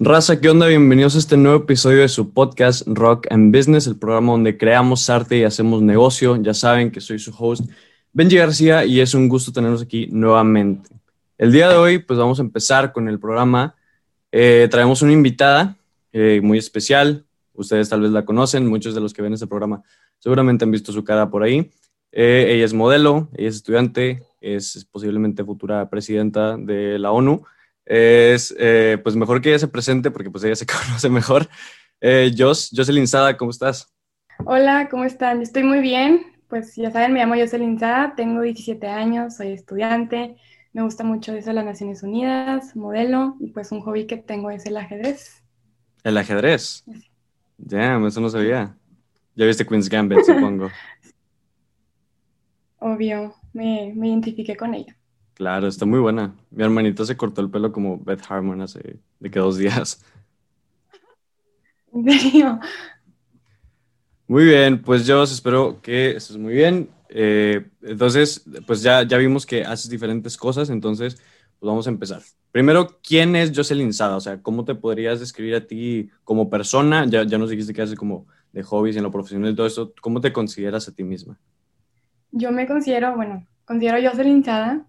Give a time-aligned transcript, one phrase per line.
[0.00, 0.68] Raza, ¿qué onda?
[0.68, 5.10] Bienvenidos a este nuevo episodio de su podcast Rock and Business, el programa donde creamos
[5.10, 6.36] arte y hacemos negocio.
[6.36, 7.68] Ya saben que soy su host,
[8.12, 10.88] Benji García, y es un gusto tenerlos aquí nuevamente.
[11.36, 13.74] El día de hoy, pues vamos a empezar con el programa.
[14.30, 15.76] Eh, traemos una invitada
[16.12, 17.24] eh, muy especial.
[17.52, 19.82] Ustedes tal vez la conocen, muchos de los que ven este programa
[20.20, 21.72] seguramente han visto su cara por ahí.
[22.12, 27.42] Eh, ella es modelo, ella es estudiante, es posiblemente futura presidenta de la ONU
[27.88, 31.48] es eh, pues mejor que ella se presente porque pues ella se conoce mejor.
[32.00, 33.92] Eh, Jos, Jocelyn Sada, ¿cómo estás?
[34.44, 35.40] Hola, ¿cómo están?
[35.40, 36.26] Estoy muy bien.
[36.48, 40.36] Pues ya saben, me llamo Jocelyn Sada, tengo 17 años, soy estudiante,
[40.72, 44.50] me gusta mucho eso de las Naciones Unidas, modelo, y pues un hobby que tengo
[44.50, 45.42] es el ajedrez.
[46.04, 46.84] ¿El ajedrez?
[47.58, 48.74] Ya, eso no sabía.
[49.34, 50.70] Ya viste Queen's Gambit, supongo.
[52.78, 54.97] Obvio, me, me identifiqué con ella.
[55.38, 56.34] Claro, está muy buena.
[56.50, 60.04] Mi hermanita se cortó el pelo como Beth Harmon hace de que dos días.
[61.94, 62.58] ¿En serio?
[64.26, 66.90] Muy bien, pues yo espero que estés muy bien.
[67.08, 71.14] Eh, entonces, pues ya, ya vimos que haces diferentes cosas, entonces,
[71.60, 72.20] pues vamos a empezar.
[72.50, 74.16] Primero, ¿quién es Jocelyn Sada?
[74.16, 77.06] O sea, ¿cómo te podrías describir a ti como persona?
[77.06, 79.94] Ya, ya nos dijiste que haces como de hobbies en lo profesional y todo eso.
[80.00, 81.38] ¿Cómo te consideras a ti misma?
[82.32, 84.84] Yo me considero, bueno, considero Jocelyn Sada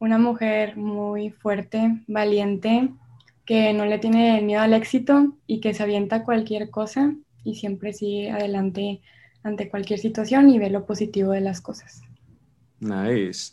[0.00, 2.90] una mujer muy fuerte, valiente,
[3.44, 7.92] que no le tiene miedo al éxito y que se avienta cualquier cosa y siempre
[7.92, 9.00] sigue adelante
[9.42, 12.02] ante cualquier situación y ve lo positivo de las cosas.
[12.80, 13.52] Nice.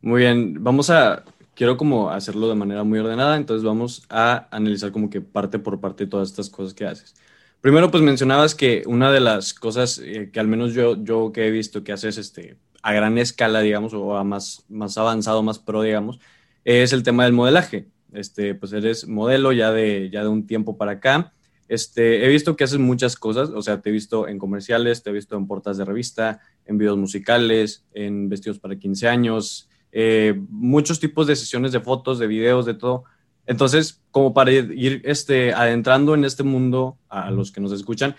[0.00, 1.24] Muy bien, vamos a,
[1.54, 5.80] quiero como hacerlo de manera muy ordenada, entonces vamos a analizar como que parte por
[5.80, 7.14] parte todas estas cosas que haces.
[7.60, 11.48] Primero, pues mencionabas que una de las cosas eh, que al menos yo, yo que
[11.48, 15.58] he visto que haces este, a gran escala, digamos, o a más, más avanzado, más
[15.58, 16.20] pro, digamos,
[16.64, 17.88] es el tema del modelaje.
[18.12, 21.32] Este, pues eres modelo ya de, ya de un tiempo para acá.
[21.68, 25.10] Este, he visto que haces muchas cosas, o sea, te he visto en comerciales, te
[25.10, 30.34] he visto en portadas de revista, en videos musicales, en vestidos para 15 años, eh,
[30.48, 33.04] muchos tipos de sesiones de fotos, de videos, de todo.
[33.46, 38.14] Entonces, como para ir este, adentrando en este mundo a los que nos escuchan,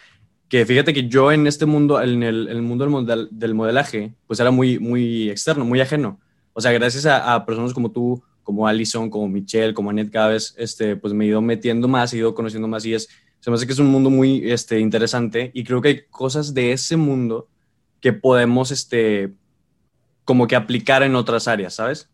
[0.50, 4.50] que fíjate que yo en este mundo, en el, mundo del, del, modelaje, pues era
[4.50, 6.20] muy, muy externo, muy ajeno.
[6.54, 10.56] O sea, gracias a, personas como tú, como Alison, como Michelle, como Annette, cada vez,
[10.58, 13.08] este, pues me he ido metiendo más, he ido conociendo más y es,
[13.40, 16.56] se me hace que es un mundo muy este, interesante y creo que hay cosas
[16.56, 17.48] de ese mundo
[18.02, 19.32] que podemos, este,
[20.26, 22.10] como que aplicar en otras áreas, ¿sabes?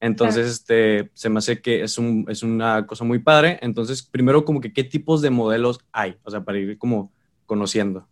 [0.00, 3.58] Entonces, este, se me hace que es, un, es una cosa muy padre.
[3.62, 6.16] Entonces, primero, como que, ¿qué tipos de modelos hay?
[6.22, 7.12] O sea, para ir como
[7.46, 8.06] conociendo?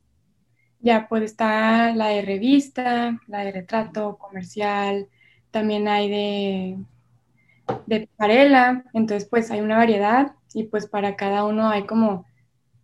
[0.81, 5.09] Ya, pues está la de revista, la de retrato, comercial,
[5.51, 6.79] también hay de,
[7.87, 12.27] de pasarela, entonces pues hay una variedad y pues para cada uno hay como,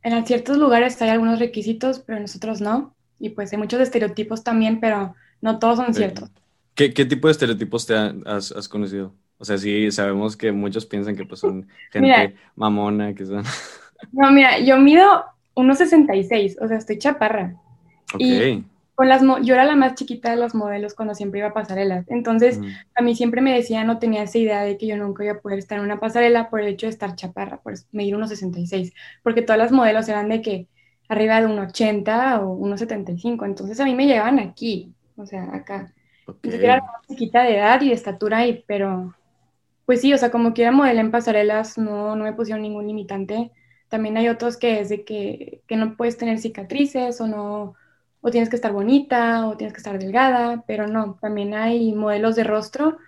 [0.02, 4.42] en ciertos lugares hay algunos requisitos, pero en nosotros no, y pues hay muchos estereotipos
[4.42, 6.30] también, pero no todos son ciertos.
[6.74, 9.14] ¿Qué, tipo de estereotipos te has, conocido?
[9.36, 13.42] O sea, sí, sabemos que muchos piensan que pues son gente mamona, que son...
[14.12, 15.24] No, mira, yo mido
[15.54, 17.56] 1,66, o sea, estoy chaparra.
[18.18, 21.54] Y con las yo era la más chiquita de los modelos cuando siempre iba a
[21.54, 22.04] pasarelas.
[22.08, 22.60] Entonces,
[22.94, 25.40] a mí siempre me decían, no tenía esa idea de que yo nunca iba a
[25.40, 29.40] poder estar en una pasarela por el hecho de estar chaparra, por medir 1,66, porque
[29.40, 30.66] todas las modelos eran de que
[31.08, 33.46] arriba de 1,80 o 1,75.
[33.46, 35.94] Entonces, a mí me llevaban aquí, o sea, acá.
[36.26, 39.14] Entonces, era la más chiquita de edad y de estatura, y, pero
[39.86, 43.50] pues sí, o sea, como quiera modelar en pasarelas, no, no me pusieron ningún limitante
[43.90, 47.74] también hay otros que es de que, no puedes tener cicatrices o no,
[48.22, 52.36] o tienes que estar bonita o tienes que estar delgada, pero no, también hay modelos
[52.36, 52.98] de rostro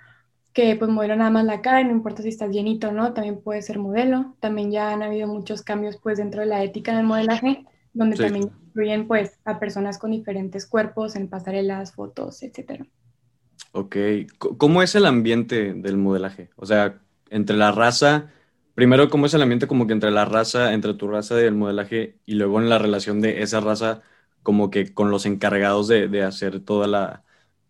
[0.53, 3.15] que pues modelan nada más la cara y no importa si estás llenito o no,
[3.15, 4.35] también puede ser modelo.
[4.41, 8.51] También ya han habido muchos cambios pues dentro de la ética del modelaje, donde también
[8.67, 12.85] incluyen pues a personas con diferentes cuerpos en pasarelas, fotos, etcétera.
[13.71, 13.97] Ok,
[14.59, 16.51] ¿cómo es el ambiente del modelaje?
[16.57, 18.31] O sea, entre la raza
[18.75, 22.17] primero, ¿cómo es el ambiente como que entre la raza, entre tu raza del modelaje
[22.27, 24.03] y luego en la relación de esa raza
[24.43, 27.25] como que con los encargados de, hacer toda la,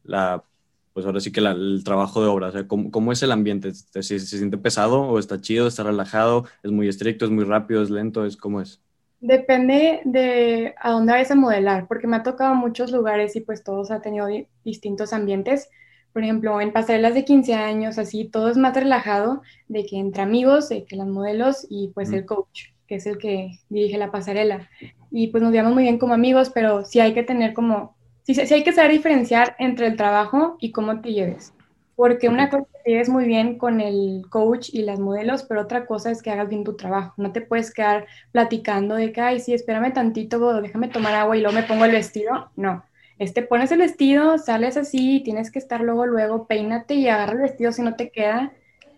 [0.05, 0.45] la,
[0.93, 2.49] pues ahora sí que el trabajo de obra?
[2.49, 3.73] O ¿cómo, es el ambiente?
[3.75, 6.47] ¿Se, ¿Se, siente pesado o está chido, está relajado?
[6.63, 8.25] ¿Es muy estricto, es muy rápido, es lento?
[8.25, 8.81] es ¿Cómo es?
[9.21, 13.63] Depende de a dónde vayas a modelar, porque me ha tocado muchos lugares y pues
[13.63, 14.27] todos han tenido
[14.65, 15.69] distintos ambientes
[16.13, 20.23] por ejemplo, en pasarelas de 15 años, así, todo es más relajado, de que entre
[20.23, 24.11] amigos, de que las modelos y pues el coach, que es el que dirige la
[24.11, 24.69] pasarela.
[25.11, 28.35] Y pues nos llevamos muy bien como amigos, pero sí hay que tener como, sí,
[28.35, 31.55] sí hay que saber diferenciar entre el trabajo y cómo te lleves.
[31.95, 35.87] Porque una cosa es te muy bien con el coach y las modelos, pero otra
[35.87, 37.15] cosa es que hagas bien tu trabajo.
[37.17, 41.43] No te puedes quedar platicando de que, ay, sí, espérame tantito, déjame tomar agua y
[41.43, 42.51] luego me pongo el vestido.
[42.57, 42.83] No,
[43.23, 47.43] este, pones el vestido, sales así, tienes que estar luego, luego, peínate y agarra el
[47.43, 48.53] vestido si no te queda.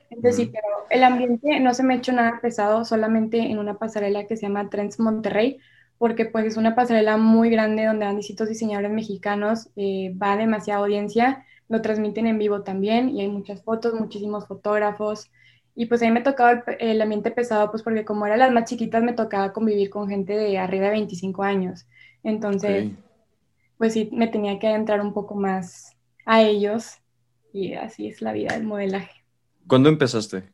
[0.09, 3.75] Entonces, sí, pero el ambiente no se me ha hecho nada pesado, solamente en una
[3.75, 5.59] pasarela que se llama Trends Monterrey,
[5.99, 10.81] porque pues es una pasarela muy grande donde van distintos diseñadores mexicanos, eh, va demasiada
[10.81, 15.31] audiencia, lo transmiten en vivo también y hay muchas fotos, muchísimos fotógrafos.
[15.75, 18.65] Y pues a mí me tocaba el, ambiente pesado, pues porque como eran las más
[18.65, 21.87] chiquitas, me tocaba convivir con gente de arriba de 25 años.
[22.23, 22.93] Entonces,
[23.85, 25.95] pues sí, me tenía que adentrar un poco más
[26.25, 27.03] a ellos
[27.53, 29.23] y así es la vida del modelaje.
[29.67, 30.45] ¿Cuándo empezaste?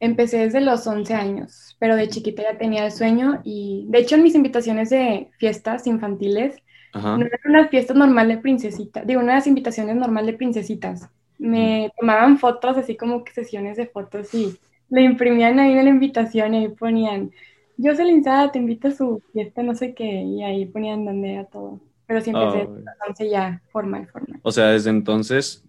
[0.00, 4.14] Empecé desde los 11 años, pero de chiquita ya tenía el sueño y de hecho
[4.14, 6.56] en mis invitaciones de fiestas infantiles,
[6.94, 11.06] no eran unas fiestas normales de princesitas, digo, unas invitaciones normales de princesitas.
[11.36, 14.58] Me tomaban fotos, así como que sesiones de fotos y
[14.88, 17.30] le imprimían ahí en la invitación y ahí ponían,
[17.76, 21.34] yo soy Linzada, te invito a su fiesta, no sé qué, y ahí ponían donde
[21.34, 21.80] era todo.
[22.08, 22.78] Pero sí empecé oh.
[22.78, 24.40] entonces ya formal, formal.
[24.42, 25.62] O sea, desde entonces,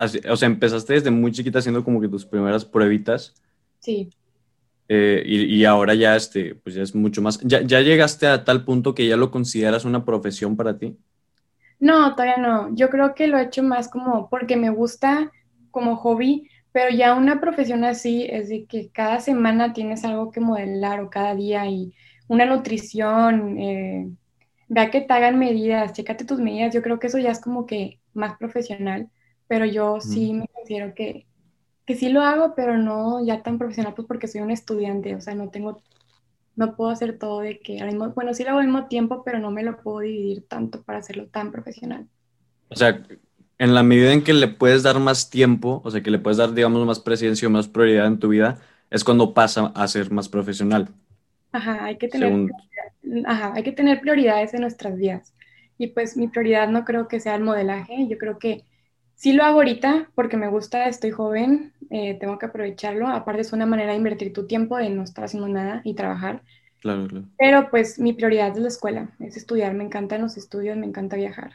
[0.00, 3.34] o sea, empezaste desde muy chiquita haciendo como que tus primeras pruebitas.
[3.80, 4.08] Sí.
[4.88, 7.38] Eh, y, ahora ya, este, pues ya es mucho más.
[7.40, 10.96] ¿Ya, ¿Ya llegaste a tal punto que ya lo consideras una profesión para ti?
[11.78, 12.74] No, todavía no.
[12.74, 15.30] Yo creo que lo he hecho más como porque me gusta
[15.70, 20.40] como hobby, pero ya una profesión así es de que cada semana tienes algo que
[20.40, 21.92] modelar o cada día y
[22.26, 24.08] una nutrición, eh,
[24.74, 27.64] vea que te hagan medidas, chécate tus medidas, yo creo que eso ya es como
[27.64, 29.08] que más profesional,
[29.46, 31.26] pero yo sí me considero que,
[31.86, 35.20] que sí lo hago, pero no ya tan profesional, pues porque soy un estudiante, o
[35.20, 35.80] sea, no tengo,
[36.56, 39.22] no puedo hacer todo de que, al mismo, bueno, sí lo hago al mismo tiempo,
[39.24, 42.08] pero no me lo puedo dividir tanto para hacerlo tan profesional.
[42.68, 43.00] O sea,
[43.58, 46.38] en la medida en que le puedes dar más tiempo, o sea, que le puedes
[46.38, 48.58] dar, digamos, más presencia o más prioridad en tu vida,
[48.90, 50.88] es cuando pasa a ser más profesional.
[51.54, 52.50] Ajá, hay que tener,
[53.26, 55.32] ajá, hay que tener prioridades en nuestras vidas.
[55.78, 58.64] Y pues mi prioridad no creo que sea el modelaje, yo creo que
[59.14, 63.06] sí lo hago ahorita porque me gusta, estoy joven, eh, tengo que aprovecharlo.
[63.06, 66.42] Aparte es una manera de invertir tu tiempo, de no estar haciendo nada y trabajar.
[66.80, 67.26] Claro, claro.
[67.38, 71.14] Pero pues mi prioridad es la escuela, es estudiar, me encantan los estudios, me encanta
[71.14, 71.52] viajar.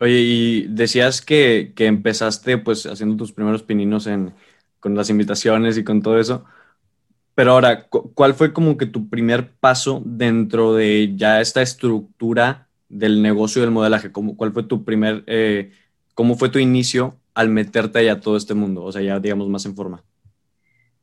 [0.00, 4.32] Oye, y decías que, que, empezaste pues haciendo tus primeros pininos en,
[4.80, 6.46] con las invitaciones y con todo eso.
[7.34, 13.22] Pero ahora, ¿cuál fue como que tu primer paso dentro de ya esta estructura del
[13.22, 14.12] negocio del modelaje?
[14.12, 15.72] ¿Cómo, ¿Cuál fue tu primer, eh,
[16.14, 18.84] cómo fue tu inicio al meterte allá a todo este mundo?
[18.84, 20.04] O sea, ya digamos más en forma.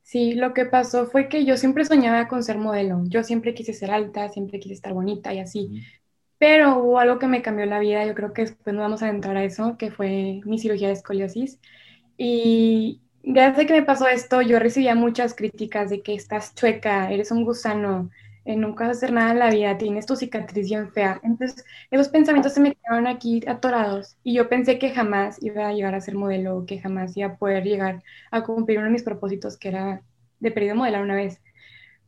[0.03, 3.03] Sí, lo que pasó fue que yo siempre soñaba con ser modelo.
[3.07, 5.83] Yo siempre quise ser alta, siempre quise estar bonita y así.
[6.39, 9.09] Pero hubo algo que me cambió la vida, yo creo que después nos vamos a
[9.09, 11.59] entrar a eso, que fue mi cirugía de escoliosis.
[12.17, 17.31] Y desde que me pasó esto, yo recibía muchas críticas de que estás chueca, eres
[17.31, 18.09] un gusano,
[18.45, 21.19] eh, nunca vas a hacer nada en la vida, tienes tu cicatriz bien fea.
[21.23, 25.73] Entonces, esos pensamientos se me quedaron aquí atorados y yo pensé que jamás iba a
[25.73, 29.03] llegar a ser modelo, que jamás iba a poder llegar a cumplir uno de mis
[29.03, 30.01] propósitos, que era
[30.39, 31.41] de periodo modelar una vez.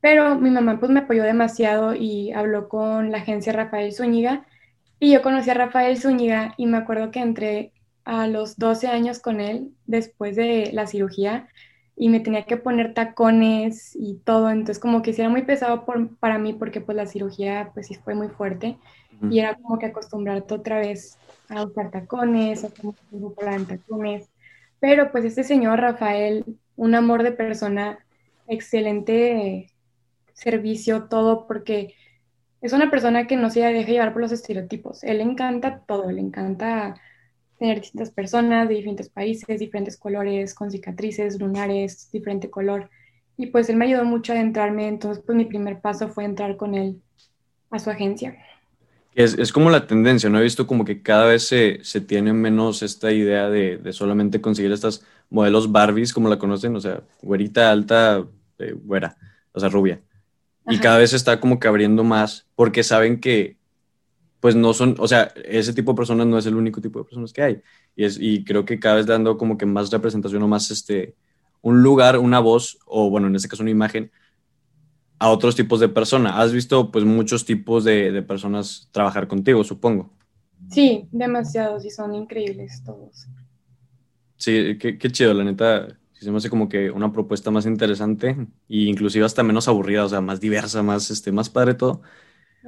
[0.02, 4.46] Pero mi mamá pues me apoyó demasiado y habló con la agencia Rafael Zúñiga
[5.00, 7.74] y yo conocí a Rafael Zúñiga y me acuerdo que entré
[8.12, 11.48] a los 12 años con él después de la cirugía
[11.96, 15.86] y me tenía que poner tacones y todo, entonces como que sí era muy pesado
[16.20, 18.78] para mí porque pues la cirugía pues sí fue muy fuerte.
[19.30, 24.30] Y era como que acostumbrarte otra vez a usar tacones, a tacones,
[24.82, 26.44] pero pues este señor Rafael,
[26.76, 28.00] un amor de persona,
[28.48, 29.72] excelente
[30.34, 31.94] servicio, todo, porque
[32.62, 36.12] es una persona que no se deja llevar por los estereotipos, él le encanta todo,
[36.12, 36.96] le encanta
[37.62, 42.90] tener distintas personas de diferentes países, diferentes colores, con cicatrices, lunares, diferente color.
[43.38, 46.58] Y pues él me ayudó mucho a adentrarme, entonces pues mi primer paso fue entrar
[46.58, 47.00] con él
[47.70, 48.36] a su agencia.
[49.14, 50.40] Es, es como la tendencia, ¿no?
[50.40, 54.42] He visto como que cada vez se, se tiene menos esta idea de, de, solamente
[54.42, 58.26] conseguir estas modelos Barbies, como la conocen, o sea, güerita, alta,
[58.58, 59.18] eh, güera,
[59.52, 60.02] o sea, rubia.
[60.68, 63.58] Y cada vez se está como que abriendo más porque saben que
[64.42, 67.06] pues no son, o sea, ese tipo de personas no es el único tipo de
[67.06, 67.62] personas que hay.
[67.96, 71.16] Y, es, y creo que cada vez dando como que más representación o más este,
[71.62, 74.12] un lugar, una voz, o bueno, en este caso una imagen,
[75.20, 76.34] a otros tipos de personas.
[76.36, 80.12] Has visto pues muchos tipos de, de personas trabajar contigo, supongo.
[80.70, 83.28] Sí, demasiados y son increíbles todos.
[84.38, 86.00] Sí, qué, qué chido, la neta.
[86.14, 90.10] se me hace como que una propuesta más interesante e inclusive hasta menos aburrida, o
[90.10, 92.02] sea, más diversa, más, este, más padre todo.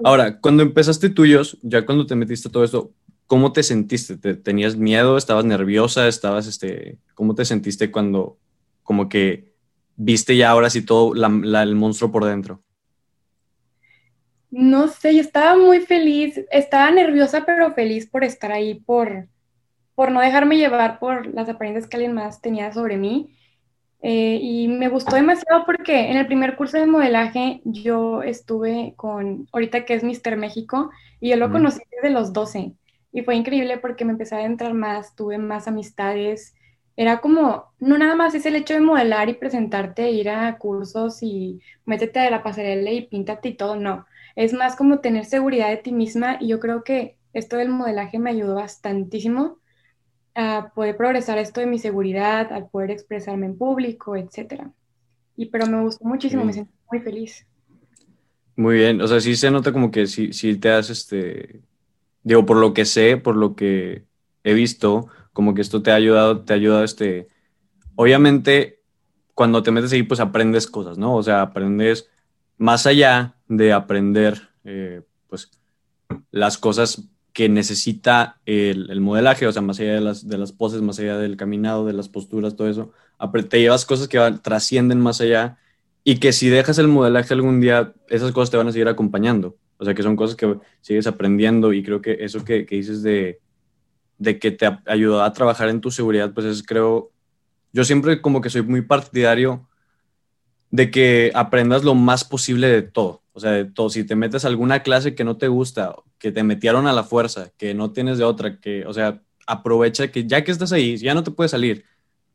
[0.03, 2.91] Ahora, cuando empezaste tuyos, ya cuando te metiste todo esto,
[3.27, 4.17] ¿cómo te sentiste?
[4.35, 5.17] ¿Tenías miedo?
[5.17, 6.07] ¿Estabas nerviosa?
[6.07, 8.38] ¿Estabas, este, cómo te sentiste cuando
[8.83, 9.53] como que
[9.95, 12.62] viste ya ahora sí todo el monstruo por dentro?
[14.51, 19.27] No sé, yo estaba muy feliz, estaba nerviosa pero feliz por estar ahí, por,
[19.95, 23.35] por no dejarme llevar por las apariencias que alguien más tenía sobre mí.
[24.05, 29.48] Eh, y me gustó demasiado porque en el primer curso de modelaje yo estuve con,
[29.53, 30.91] ahorita que es Mister México,
[31.22, 32.74] y yo lo conocí desde los 12.
[33.13, 36.53] Y fue increíble porque me empecé a entrar más, tuve más amistades.
[36.98, 41.24] Era como, no nada más es el hecho de modelar y presentarte, ir a cursos
[41.24, 44.05] y métete a la pasarela y píntate y todo, no.
[44.36, 48.19] Es más como tener seguridad de ti misma y yo creo que esto del modelaje
[48.19, 49.60] me ayudó bastantísimo
[50.35, 54.71] a poder progresar esto de mi seguridad, a poder expresarme en público, etcétera.
[55.35, 57.45] Y pero me gustó muchísimo, me sentí muy feliz.
[58.55, 61.61] Muy bien, o sea, sí se nota como que sí, sí te has este,
[62.23, 64.05] digo, por lo que sé, por lo que
[64.43, 67.27] he visto, como que esto te ha ayudado, te ha ayudado, este,
[67.95, 68.81] obviamente,
[69.33, 71.15] cuando te metes ahí, pues aprendes cosas, ¿no?
[71.15, 72.09] O sea, aprendes
[72.57, 75.49] más allá de aprender, eh, pues,
[76.29, 80.81] las cosas que necesita el, modelaje, o sea, más allá de las, de las poses,
[80.81, 82.91] más allá del caminado, de las posturas, todo eso,
[83.49, 85.57] te llevas cosas que trascienden más allá
[86.03, 89.57] y que si dejas el modelaje algún día, esas cosas te van a seguir acompañando.
[89.77, 93.39] O sea, que son cosas que sigues aprendiendo y creo que eso que, dices de,
[94.19, 97.11] de, que te ayuda a trabajar en tu seguridad, pues es creo,
[97.71, 99.67] yo siempre como que soy muy partidario
[100.69, 103.23] de que aprendas lo más posible de todo.
[103.33, 103.89] O sea, de todo.
[103.89, 107.03] Si te metes a alguna clase que no te gusta, que te metieron a la
[107.03, 110.95] fuerza, que no tienes de otra, que, o sea, aprovecha que ya que estás ahí,
[110.95, 111.83] ya no te puedes salir,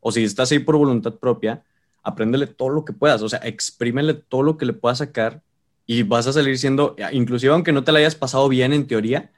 [0.00, 1.64] o si estás ahí por voluntad propia,
[2.02, 5.40] apréndele todo lo que puedas, o sea, exprímele todo lo que le puedas sacar
[5.86, 9.32] y vas a salir siendo, inclusive aunque no te la hayas pasado bien en teoría,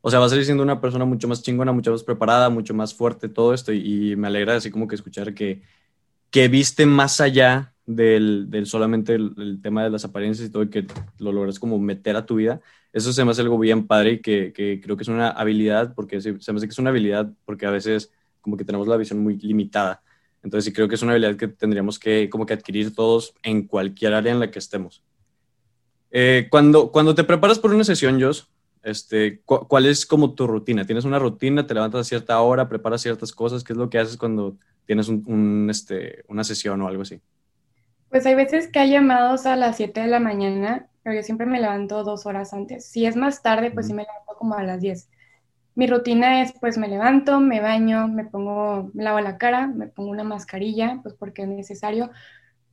[0.00, 2.72] o sea, vas a salir siendo una persona mucho más chingona, mucho más preparada, mucho
[2.74, 3.72] más fuerte, todo esto.
[3.72, 5.62] Y, me alegra así como que escuchar que,
[6.30, 10.70] que viste más allá del, del solamente el, tema de las apariencias y todo, y
[10.70, 10.86] que
[11.18, 12.60] lo logras como meter a tu vida.
[12.98, 14.52] Eso se me hace algo bien padre que,
[14.82, 17.70] creo que es una habilidad, porque se me hace que es una habilidad, porque a
[17.70, 20.02] veces como que tenemos la visión muy limitada.
[20.42, 23.66] Entonces sí creo que es una habilidad que tendríamos que como que adquirir todos en
[23.66, 25.02] cualquier área en la que estemos.
[26.10, 28.48] Eh, cuando, cuando te preparas por una sesión, Jos,
[28.82, 30.84] este, ¿cuál es como tu rutina?
[30.84, 31.66] ¿Tienes una rutina?
[31.66, 32.68] ¿Te levantas a cierta hora?
[32.68, 33.62] ¿Preparas ciertas cosas?
[33.62, 37.20] ¿Qué es lo que haces cuando tienes un, este, una sesión o algo así?
[38.08, 41.46] Pues hay veces que hay llamados a las 7 de la mañana, pero yo siempre
[41.46, 42.84] me levanto dos horas antes.
[42.84, 45.08] Si es más tarde, pues sí me levanto como a las 10.
[45.74, 49.86] Mi rutina es, pues me levanto, me baño, me pongo, me lavo la cara, me
[49.86, 52.10] pongo una mascarilla, pues porque es necesario,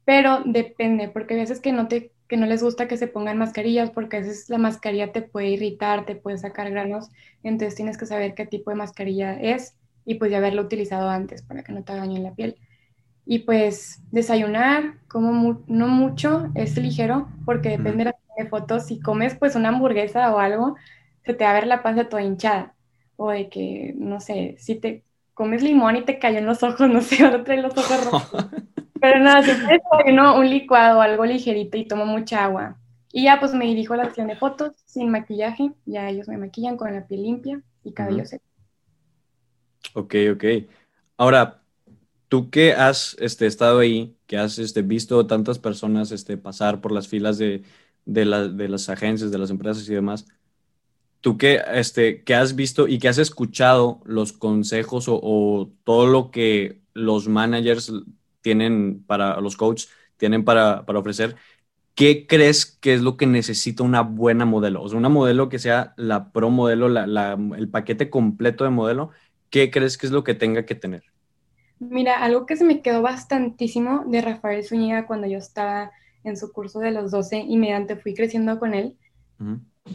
[0.03, 3.37] pero depende, porque hay veces que no te que no les gusta que se pongan
[3.37, 7.09] mascarillas porque a veces la mascarilla te puede irritar, te puede sacar granos,
[7.41, 11.41] entonces tienes que saber qué tipo de mascarilla es y pues ya haberlo utilizado antes
[11.41, 12.57] para que no te dañe la piel.
[13.25, 19.35] Y pues desayunar, como no mucho, es ligero porque depende de las fotos, si comes
[19.35, 20.75] pues una hamburguesa o algo,
[21.23, 22.75] se te va a ver la panza toda hinchada
[23.17, 26.89] o de que, no sé, si te comes limón y te cayó en los ojos,
[26.89, 28.47] no sé, ahora trae los ojos rojos.
[28.99, 32.77] Pero nada, siempre desayuno un licuado, algo ligerito y tomo mucha agua.
[33.11, 35.71] Y ya pues me dirijo a la sesión de fotos sin maquillaje.
[35.85, 38.43] Ya ellos me maquillan con la piel limpia y cabello seco.
[39.93, 40.43] Ok, ok.
[41.17, 41.61] Ahora,
[42.29, 46.91] tú que has este, estado ahí, que has este, visto tantas personas este, pasar por
[46.91, 47.63] las filas de,
[48.05, 50.25] de, las agencias, de las empresas y demás,
[51.21, 56.31] tú que, este, que has visto y que has escuchado los consejos o, todo lo
[56.31, 57.91] que los managers
[58.41, 61.35] tienen para los coaches, tienen para, para ofrecer,
[61.95, 64.83] ¿qué crees que es lo que necesita una buena modelo?
[64.83, 69.09] O sea, una modelo que sea la pro modelo, la, el paquete completo de modelo,
[69.49, 71.03] ¿qué crees que es lo que tenga que tener?
[71.79, 75.91] Mira, algo que se me quedó bastantísimo de Rafael Zúñiga cuando yo estaba
[76.25, 78.97] en su curso de los 12 y mediante fui creciendo con él,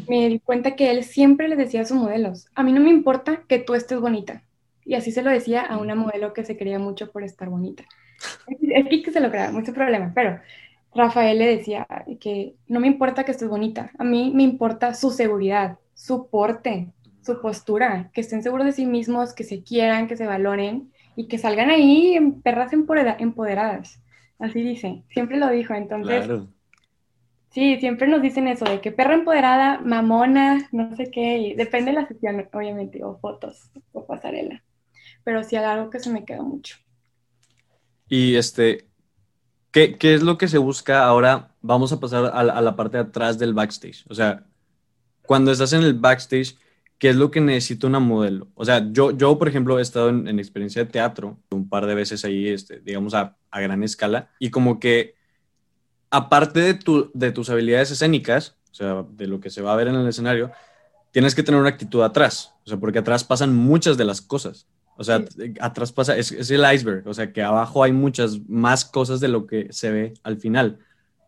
[0.08, 2.90] me di cuenta que él siempre le decía a sus modelos, a mí no me
[2.90, 4.42] importa que tú estés bonita.
[4.84, 7.84] Y así se lo decía a una modelo que se quería mucho por estar bonita.
[8.46, 10.40] Es que se lo crea, mucho problema, pero
[10.94, 11.86] Rafael le decía
[12.20, 16.88] que no me importa que estés bonita, a mí me importa su seguridad, su porte,
[17.22, 21.28] su postura, que estén seguros de sí mismos, que se quieran, que se valoren y
[21.28, 24.00] que salgan ahí en perras empoderadas.
[24.40, 26.28] Así dice, siempre lo dijo, entonces...
[27.52, 32.00] Sí, siempre nos dicen eso, de que perra empoderada, mamona, no sé qué, depende de
[32.00, 34.62] la sesión, obviamente, o fotos, o pasarela.
[35.24, 36.76] Pero sí algo que se me quedó mucho.
[38.08, 38.86] Y este,
[39.72, 41.54] ¿qué, es lo que se busca ahora?
[41.60, 44.04] Vamos a pasar a la, parte de atrás del backstage.
[44.08, 44.46] O sea,
[45.26, 46.56] cuando estás en el backstage,
[47.00, 48.48] ¿qué es lo que necesita una modelo?
[48.54, 51.94] O sea, yo, yo por ejemplo, he estado en, experiencia de teatro un par de
[51.96, 55.14] veces ahí, este, digamos, a, a, gran escala, y como que,
[56.10, 59.76] aparte de, tu, de tus habilidades escénicas, o sea, de lo que se va a
[59.76, 60.52] ver en el escenario,
[61.10, 64.68] tienes que tener una actitud atrás, o sea, porque atrás pasan muchas de las cosas.
[64.98, 65.24] O sea,
[65.60, 69.28] atrás pasa, es, es, el iceberg, o sea, que abajo hay muchas más cosas de
[69.28, 70.78] lo que se ve al final.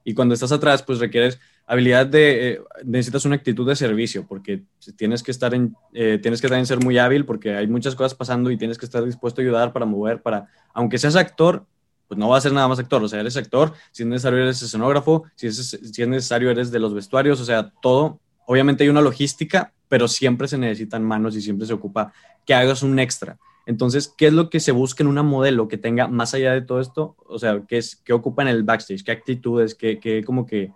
[0.05, 4.63] Y cuando estás atrás, pues requieres habilidad de, eh, necesitas una actitud de servicio, porque
[4.97, 8.15] tienes que estar en, eh, tienes que también ser muy hábil, porque hay muchas cosas
[8.15, 11.65] pasando y tienes que estar dispuesto a ayudar para mover, para, aunque seas actor,
[12.09, 14.41] pues no va a ser nada más actor, o sea, eres actor, si es necesario
[14.41, 18.85] eres escenógrafo, si es, si es necesario eres de los vestuarios, o sea, todo, obviamente
[18.85, 22.13] hay una logística, pero siempre se necesitan manos y siempre se ocupa
[22.45, 23.39] que hagas un extra.
[23.65, 26.63] Entonces, ¿qué es lo que se busca en una modelo que tenga más allá de
[26.63, 27.15] todo esto?
[27.27, 29.05] O sea, ¿qué, es, qué ocupa en el backstage?
[29.05, 29.75] ¿Qué actitudes?
[29.75, 30.73] ¿Qué, qué como que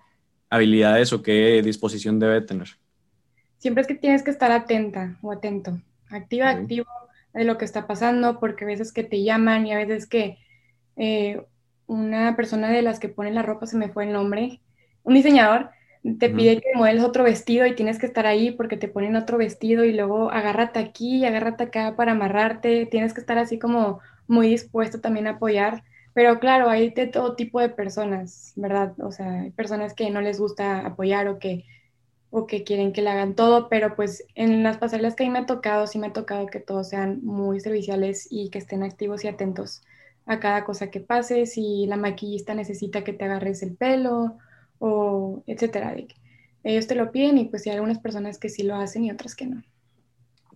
[0.50, 2.68] habilidades o qué disposición debe tener?
[3.58, 5.78] Siempre es que tienes que estar atenta o atento,
[6.10, 6.86] activa, activo
[7.32, 10.38] de lo que está pasando, porque a veces que te llaman y a veces que
[10.96, 11.42] eh,
[11.86, 14.60] una persona de las que pone la ropa, se me fue el nombre,
[15.02, 15.70] un diseñador,
[16.18, 19.38] te pide que modeles otro vestido y tienes que estar ahí porque te ponen otro
[19.38, 24.48] vestido y luego agárrate aquí, agárrate acá para amarrarte, tienes que estar así como muy
[24.48, 25.82] dispuesto también a apoyar.
[26.16, 28.94] Pero claro, hay de todo tipo de personas, ¿verdad?
[29.00, 31.66] O sea, hay personas que no les gusta apoyar o que,
[32.30, 35.32] o que quieren que le hagan todo, pero pues en las pasarelas que a mí
[35.34, 38.82] me ha tocado, sí me ha tocado que todos sean muy serviciales y que estén
[38.82, 39.82] activos y atentos
[40.24, 41.44] a cada cosa que pase.
[41.44, 44.38] Si la maquillista necesita que te agarres el pelo
[44.78, 45.96] o etcétera.
[46.64, 49.36] ellos te lo piden y pues hay algunas personas que sí lo hacen y otras
[49.36, 49.62] que no.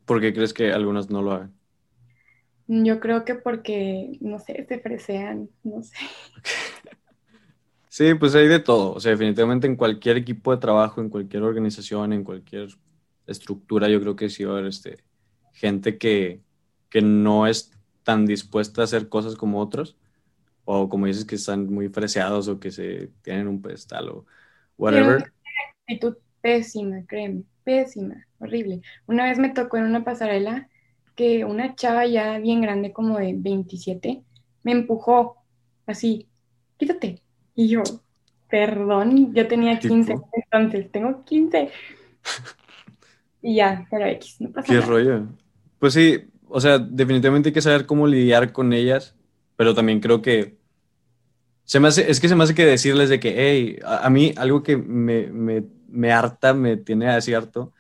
[0.06, 1.59] ¿Por qué crees que algunas no lo hagan?
[2.72, 5.96] Yo creo que porque, no sé, se fresean, no sé.
[7.92, 8.94] Sí, pues hay de todo.
[8.94, 12.68] O sea, definitivamente en cualquier equipo de trabajo, en cualquier organización, en cualquier
[13.26, 15.02] estructura, yo creo que sí va a haber este,
[15.52, 16.40] gente que,
[16.88, 17.72] que no es
[18.04, 19.96] tan dispuesta a hacer cosas como otros
[20.64, 24.26] o como dices que están muy freseados o que se tienen un pedestal o
[24.78, 25.16] whatever.
[25.16, 25.32] Una
[25.82, 28.82] actitud pésima, créeme, pésima, horrible.
[29.06, 30.68] Una vez me tocó en una pasarela
[31.14, 34.22] que una chava ya bien grande, como de 27,
[34.62, 35.36] me empujó
[35.86, 36.26] así,
[36.76, 37.22] quítate.
[37.54, 37.82] Y yo,
[38.48, 41.70] perdón, yo tenía 15, entonces tengo 15.
[43.42, 45.26] y ya, pero X, no pasa ¿Qué rollo?
[45.78, 46.18] Pues sí,
[46.48, 49.14] o sea, definitivamente hay que saber cómo lidiar con ellas,
[49.56, 50.58] pero también creo que
[51.64, 54.32] se me hace, es que se me hace que decirles de que, hey, a, mí
[54.36, 57.72] algo que me, me, me, harta, me tiene así harto,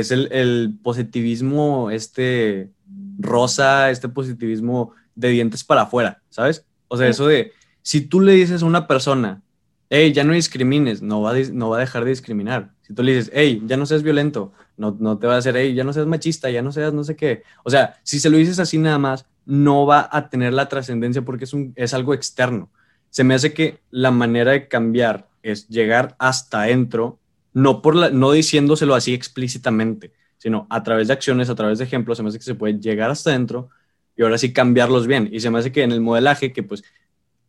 [0.00, 2.70] es el, el, positivismo este
[3.18, 6.64] rosa, este positivismo de dientes para afuera, ¿sabes?
[6.88, 7.52] O sea, eso de,
[7.82, 9.42] si tú le dices a una persona,
[9.90, 12.72] hey, ya no discrimines, no va, a, no va a dejar de discriminar.
[12.82, 15.56] Si tú le dices, hey, ya no seas violento, no, no te va a hacer,
[15.56, 17.42] hey, ya no seas machista, ya no seas no sé qué.
[17.64, 21.22] O sea, si se lo dices así nada más, no va a tener la trascendencia
[21.22, 22.70] porque es, un, es algo externo
[23.12, 27.18] se me hace que la manera de cambiar es llegar hasta adentro,
[27.52, 31.84] no, por la, no diciéndoselo así explícitamente, sino a través de acciones, a través de
[31.84, 33.70] ejemplos, se me hace que se puede llegar hasta adentro
[34.16, 35.28] y ahora sí cambiarlos bien.
[35.32, 36.82] Y se me hace que en el modelaje, que pues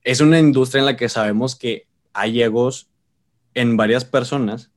[0.04, 2.90] es una industria en la que sabemos que hay egos
[3.54, 4.72] en varias personas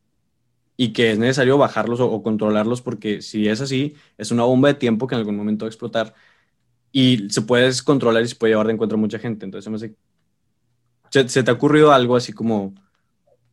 [0.77, 4.75] y que es necesario bajarlos o, controlarlos porque si es así, es una bomba de
[4.75, 6.15] tiempo que en algún momento va a explotar
[6.93, 9.45] y se puede controlar y se puede llevar de encuentro a mucha gente.
[9.45, 9.95] Entonces se me hace
[11.11, 12.75] ¿Se, te ha ocurrido algo así como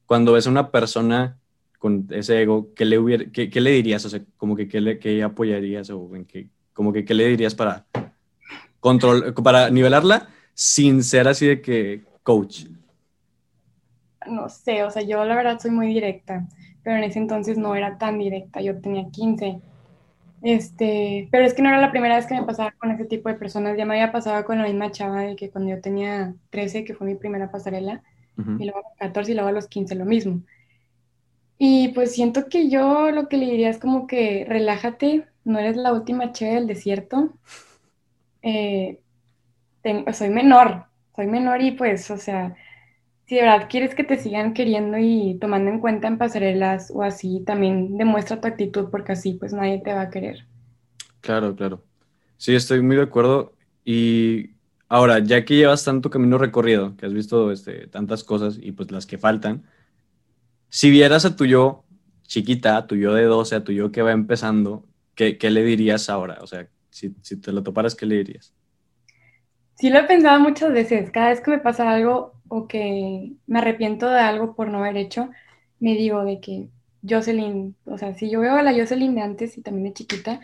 [0.05, 1.39] cuando ves a una persona
[1.83, 4.05] con ese ego, ¿qué le, hubiera, qué, le dirías?
[4.05, 7.53] O sea, como que qué, le, apoyarías o en qué, como que qué le dirías
[7.53, 7.85] para,
[8.79, 12.67] control, para nivelarla sin ser así de que coach.
[14.25, 16.47] No sé, o sea, yo la verdad soy muy directa,
[16.85, 19.59] pero en ese entonces no era tan directa, yo tenía 15
[20.41, 23.29] este, pero es que no era la primera vez que me pasaba con ese tipo
[23.29, 23.77] de personas.
[23.77, 26.93] Ya me había pasado con la misma chava de que cuando yo tenía 13, que
[26.93, 28.03] fue mi primera pasarela,
[28.37, 30.41] y luego a los 14 y luego a los 15 lo mismo.
[31.57, 35.77] Y pues siento que yo lo que le diría es como que relájate, no eres
[35.77, 37.33] la última chava del desierto.
[38.41, 38.99] Eh,
[40.13, 40.85] soy menor,
[41.15, 42.55] soy menor y pues, o sea,
[43.25, 47.03] si de verdad quieres que te sigan queriendo y tomando en cuenta en pasarelas o
[47.03, 50.45] así, también demuestra tu actitud porque así pues nadie te va a querer.
[51.21, 51.83] Claro, claro.
[52.37, 53.53] Sí, estoy muy de acuerdo.
[53.85, 54.51] Y
[54.89, 58.91] ahora, ya que llevas tanto camino recorrido, que has visto este, tantas cosas y pues
[58.91, 59.63] las que faltan,
[60.73, 61.83] si vieras a tu yo
[62.23, 64.83] chiquita, a tu yo de 12, a tu yo que va empezando,
[65.13, 66.39] ¿qué, qué le dirías ahora?
[66.41, 68.55] O sea, si, si te lo toparas, ¿qué le dirías?
[69.75, 71.11] Sí lo he pensado muchas veces.
[71.11, 74.97] Cada vez que me pasa algo, o que me arrepiento de algo por no haber
[74.97, 75.29] hecho,
[75.79, 76.69] me digo de que
[77.07, 80.39] Jocelyn, o sea, si yo veo a la Jocelyn de antes y también de chiquita,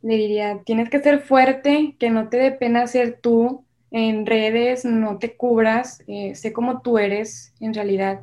[0.00, 4.86] le diría, tienes que ser fuerte, que no te dé pena ser tú en redes,
[4.86, 8.22] no te cubras, eh, sé cómo tú eres en realidad,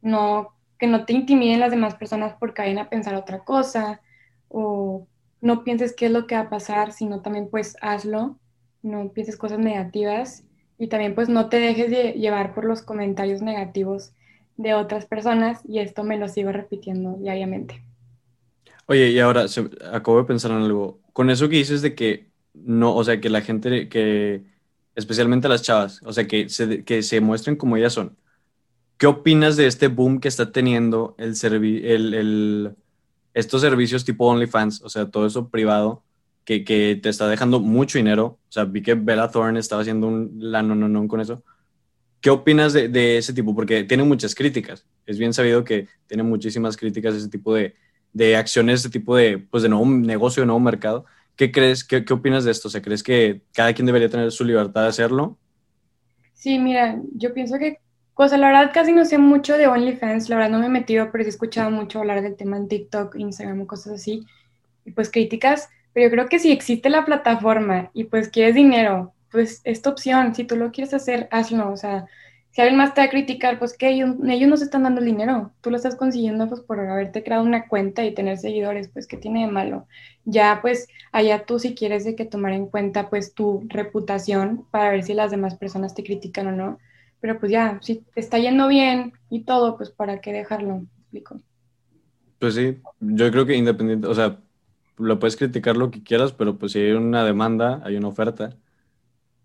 [0.00, 4.00] no, que no te intimiden las demás personas porque vayan a pensar otra cosa,
[4.48, 5.06] o
[5.40, 8.36] no pienses qué es lo que va a pasar, sino también pues hazlo,
[8.82, 10.42] no pienses cosas negativas
[10.80, 14.10] y también pues no te dejes de llevar por los comentarios negativos
[14.56, 17.80] de otras personas y esto me lo sigo repitiendo diariamente.
[18.86, 19.46] Oye, y ahora
[19.92, 20.98] acabo de pensar en algo.
[21.12, 24.42] Con eso que dices de que no, o sea, que la gente, que
[24.96, 26.48] especialmente las chavas, o sea, que
[26.84, 28.16] que se muestren como ellas son.
[29.02, 32.76] ¿Qué opinas de este boom que está teniendo el, el, el
[33.34, 36.04] estos servicios tipo OnlyFans, o sea, todo eso privado,
[36.44, 38.38] que, que, te está dejando mucho dinero?
[38.48, 41.42] O sea, vi que Bella Thorne estaba haciendo un la no, no, no con eso.
[42.20, 43.56] ¿Qué opinas de, de, ese tipo?
[43.56, 44.86] Porque tiene muchas críticas.
[45.04, 47.74] Es bien sabido que tiene muchísimas críticas ese tipo de,
[48.12, 51.06] de acciones, ese tipo de, pues, de nuevo negocio, de nuevo mercado.
[51.34, 52.68] ¿Qué crees, qué, qué opinas de esto?
[52.68, 55.38] O sea, ¿crees que cada quien debería tener su libertad de hacerlo?
[56.34, 57.78] Sí, mira, yo pienso que,
[58.22, 61.10] pues la verdad casi no sé mucho de OnlyFans, la verdad no me he metido,
[61.10, 64.24] pero sí he escuchado mucho hablar del tema en TikTok, Instagram, cosas así,
[64.84, 69.12] y pues críticas, pero yo creo que si existe la plataforma y pues quieres dinero,
[69.32, 72.06] pues es tu opción, si tú lo quieres hacer, hazlo, o sea,
[72.52, 75.00] si alguien más te va a criticar, pues que ellos, ellos no se están dando
[75.00, 78.86] el dinero, tú lo estás consiguiendo pues por haberte creado una cuenta y tener seguidores,
[78.86, 79.88] pues ¿qué tiene de malo?
[80.24, 84.90] Ya pues allá tú si quieres de que tomar en cuenta pues tu reputación para
[84.90, 86.78] ver si las demás personas te critican o no,
[87.22, 91.40] pero pues ya, si te está yendo bien y todo, pues para qué dejarlo, explico.
[92.40, 94.40] Pues sí, yo creo que independiente, o sea,
[94.98, 98.56] lo puedes criticar lo que quieras, pero pues si hay una demanda, hay una oferta.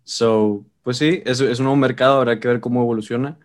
[0.04, 3.38] So, pues sí, es, es un nuevo mercado, habrá que ver cómo evoluciona.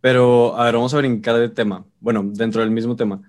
[0.00, 1.84] Pero, a ver, vamos a brincar de tema.
[1.98, 3.20] Bueno, dentro del mismo tema.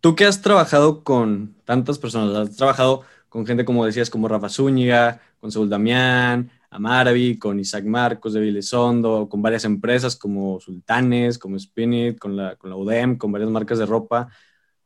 [0.00, 4.48] Tú que has trabajado con tantas personas, has trabajado con gente, como decías, como Rafa
[4.48, 11.38] Zúñiga, con Saúl Damián, Amaravi, con Isaac Marcos de Vilesondo, con varias empresas como Sultanes,
[11.38, 14.28] como Spinit, con la, con la UDEM, con varias marcas de ropa.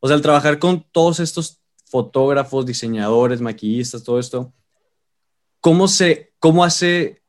[0.01, 4.53] O sea, al trabajar con todos estos fotógrafos, diseñadores, maquillistas, todo esto,
[5.61, 7.23] ¿cómo, se, cómo hace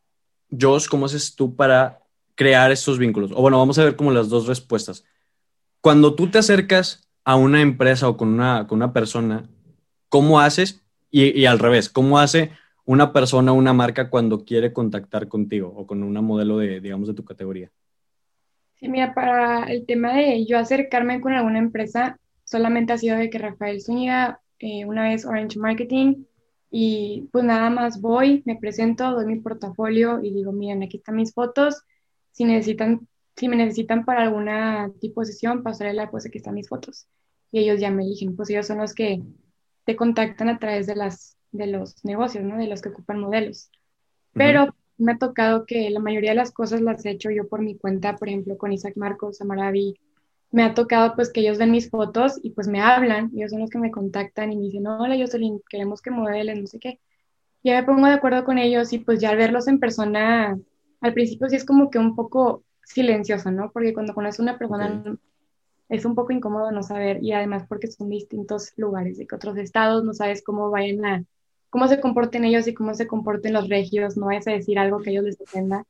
[0.59, 2.01] Josh, ¿cómo haces tú para
[2.35, 3.31] crear estos vínculos?
[3.31, 5.03] O bueno, vamos a ver como las dos respuestas.
[5.81, 9.49] Cuando tú te acercas a una empresa o con una, con una persona,
[10.09, 10.81] ¿cómo haces?
[11.11, 12.51] Y, al revés, ¿cómo hace
[12.85, 17.13] una persona, una marca cuando quiere contactar contigo o con una modelo de, digamos, de
[17.13, 17.71] tu categoría?
[18.75, 23.29] Sí, mira, para el tema de yo acercarme con alguna empresa, solamente ha sido de
[23.29, 26.25] que Rafael Zúñiga, eh, una vez Orange Marketing,
[26.75, 31.17] y pues nada más voy, me presento, doy mi portafolio y digo, miren, aquí están
[31.17, 31.83] mis fotos.
[32.31, 36.67] Si necesitan, si me necesitan para alguna tipo de sesión, pasarela, pues aquí están mis
[36.67, 37.05] fotos.
[37.51, 39.21] Y ellos ya me eligen, pues ellos son los que
[39.85, 42.57] te contactan a través de, las, de los negocios, ¿no?
[42.57, 43.69] De los que ocupan modelos.
[44.33, 47.61] Pero me ha tocado que la mayoría de las cosas las he hecho yo por
[47.61, 49.99] mi cuenta, por ejemplo, con Isaac Marcos, Amaravi,
[50.51, 53.61] me ha tocado pues que ellos ven mis fotos y pues me hablan, ellos son
[53.61, 56.99] los que me contactan y me dicen, hola Jocelyn, queremos que modelen, no sé qué.
[57.63, 60.59] Ya me pongo de acuerdo con ellos y pues ya al verlos en persona,
[61.01, 63.71] al principio sí es como que un poco silencioso, ¿no?
[63.71, 65.17] Porque cuando conoces a una persona
[65.89, 69.57] es un poco incómodo no saber y además porque son distintos lugares, de que otros
[69.57, 71.23] estados, no sabes cómo vayan a,
[71.73, 74.99] cómo se comporten ellos y cómo se comporten los regios, no vayas a decir algo
[74.99, 75.87] que ellos les ofenda.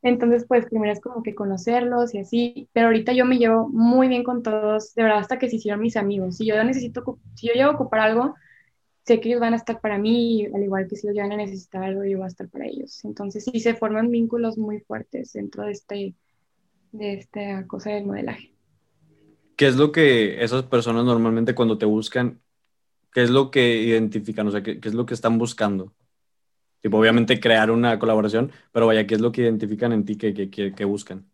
[0.00, 4.08] Entonces, pues primero es como que conocerlos y así, pero ahorita yo me llevo muy
[4.08, 6.38] bien con todos, de verdad, hasta que se hicieron mis amigos.
[6.38, 8.36] Si yo necesito, si yo llego a ocupar algo,
[9.04, 11.36] sé que ellos van a estar para mí, al igual que si ellos llegan a
[11.36, 13.04] necesitar algo, yo voy a estar para ellos.
[13.04, 16.14] Entonces, sí se forman vínculos muy fuertes dentro de, este,
[16.92, 18.54] de esta cosa del modelaje.
[19.56, 22.40] ¿Qué es lo que esas personas normalmente cuando te buscan,
[23.12, 24.46] qué es lo que identifican?
[24.48, 25.92] O sea, qué es lo que están buscando?
[26.80, 30.32] Tipo, obviamente crear una colaboración, pero vaya, ¿qué es lo que identifican en ti que,
[30.32, 31.26] que, que, buscan?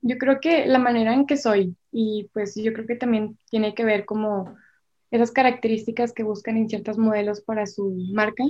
[0.00, 3.74] Yo creo que la manera en que soy y pues yo creo que también tiene
[3.74, 4.56] que ver como
[5.10, 8.44] esas características que buscan en ciertos modelos para su marca.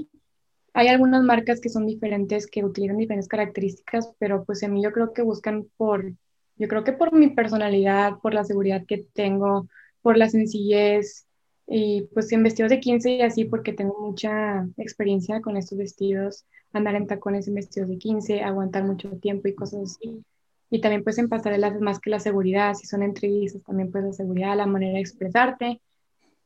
[0.74, 4.92] Hay algunas marcas que son diferentes, que utilizan diferentes características, pero pues a mí yo
[4.92, 6.12] creo que buscan por,
[6.56, 9.68] yo creo que por mi personalidad, por la seguridad que tengo,
[10.02, 11.25] por la sencillez,
[11.66, 16.44] y pues en vestidos de 15 y así porque tengo mucha experiencia con estos vestidos,
[16.72, 20.24] andar en tacones en vestidos de 15, aguantar mucho tiempo y cosas así.
[20.70, 24.12] Y también pues en pasarelas más que la seguridad, si son entrevistas también pues la
[24.12, 25.80] seguridad, la manera de expresarte.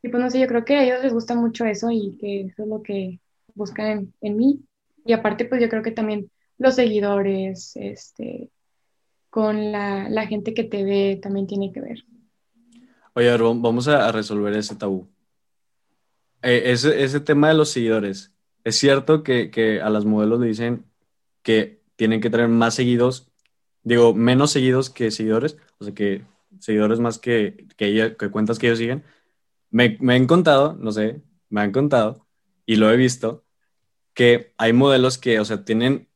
[0.02, 2.42] Y pues no sé, yo creo que a ellos les gusta mucho eso y que
[2.42, 3.20] eso es lo que
[3.54, 4.60] buscan en, en mí.
[5.04, 8.50] Y aparte pues yo creo que también los seguidores, este,
[9.30, 12.04] con la, la gente que te ve también tiene que ver.
[13.14, 15.08] Oye, vamos a resolver ese tabú.
[16.42, 18.32] Eh, ese, ese, tema de los seguidores.
[18.64, 20.86] Es cierto que, que, a las modelos le dicen
[21.42, 23.30] que tienen que tener más seguidos,
[23.82, 26.24] digo, menos seguidos que seguidores, o sea, que
[26.60, 29.04] seguidores más que, que, ella, que cuentas que ellos siguen.
[29.70, 32.26] Me, me han contado, no sé, me han contado,
[32.66, 33.44] y lo he visto,
[34.14, 36.08] que hay modelos que, o sea, tienen,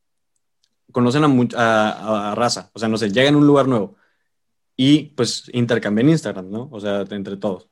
[0.93, 1.25] conocen
[1.57, 3.97] a, a, raza, o sea, no sé, llegan a un lugar nuevo
[4.77, 6.69] y pues intercambian Instagram, ¿no?
[6.73, 7.69] O sea, entre todos.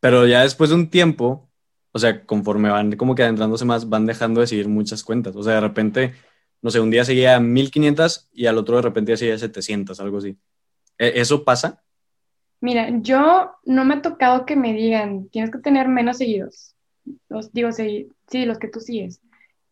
[0.00, 1.50] Pero ya después de un tiempo,
[1.92, 5.34] o sea, conforme van como que adentrándose más, van dejando de seguir muchas cuentas.
[5.36, 6.14] O sea, de repente,
[6.62, 10.18] no sé, un día seguía 1500 y al otro de repente ya seguía 700, algo
[10.18, 10.38] así.
[10.98, 11.82] ¿E-, ¿Eso pasa?
[12.60, 16.74] Mira, yo no me ha tocado que me digan, tienes que tener menos seguidos.
[17.28, 19.20] Los digo, sí, sí los que tú sigues.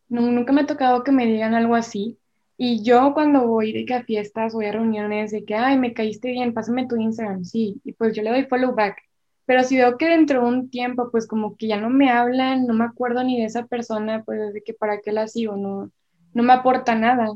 [0.09, 2.19] nunca me ha tocado que me digan algo así.
[2.57, 6.31] Y yo cuando voy de a fiestas, voy a reuniones de que, ay, me caíste
[6.31, 7.81] bien, pásame tu Instagram, sí.
[7.85, 8.99] Y pues yo le doy follow back.
[9.47, 12.67] Pero si veo que dentro de un tiempo, pues como que ya no me hablan,
[12.67, 15.91] no me acuerdo ni de esa persona, pues de que para qué la sigo, no,
[16.33, 17.29] no me aporta nada.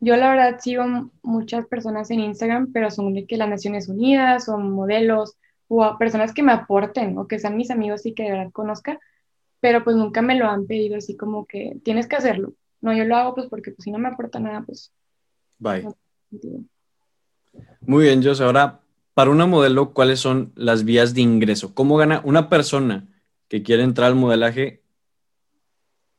[0.00, 0.84] Yo la verdad sigo
[1.22, 5.36] muchas personas en Instagram, pero son de que las Naciones Unidas o modelos
[5.68, 8.98] o personas que me aporten o que sean mis amigos y que de verdad conozca,
[9.60, 12.54] pero pues nunca me lo han pedido así como que tienes que hacerlo.
[12.80, 14.92] No, yo lo hago pues porque pues si no me aporta nada, pues...
[15.58, 15.86] Bye.
[17.80, 18.44] Muy bien, José.
[18.44, 18.80] Ahora,
[19.14, 21.74] para una modelo, ¿cuáles son las vías de ingreso?
[21.74, 23.08] ¿Cómo gana una persona
[23.48, 24.82] que quiere entrar al modelaje?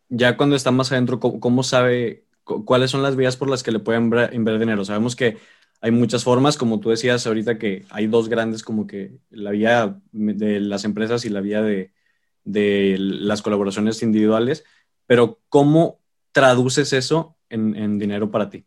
[0.10, 3.80] Ya cuando está más adentro, ¿cómo, sabe cuáles son las vías por las que le
[3.80, 4.86] pueden invertir dinero?
[4.86, 5.38] Sabemos que
[5.80, 10.00] hay muchas formas, como tú decías ahorita, que hay dos grandes, como que la vía
[10.12, 11.94] de las empresas y la vía de,
[12.44, 14.64] de las colaboraciones individuales,
[15.08, 16.01] pero ¿cómo
[16.32, 18.66] traduces eso en, en dinero para ti?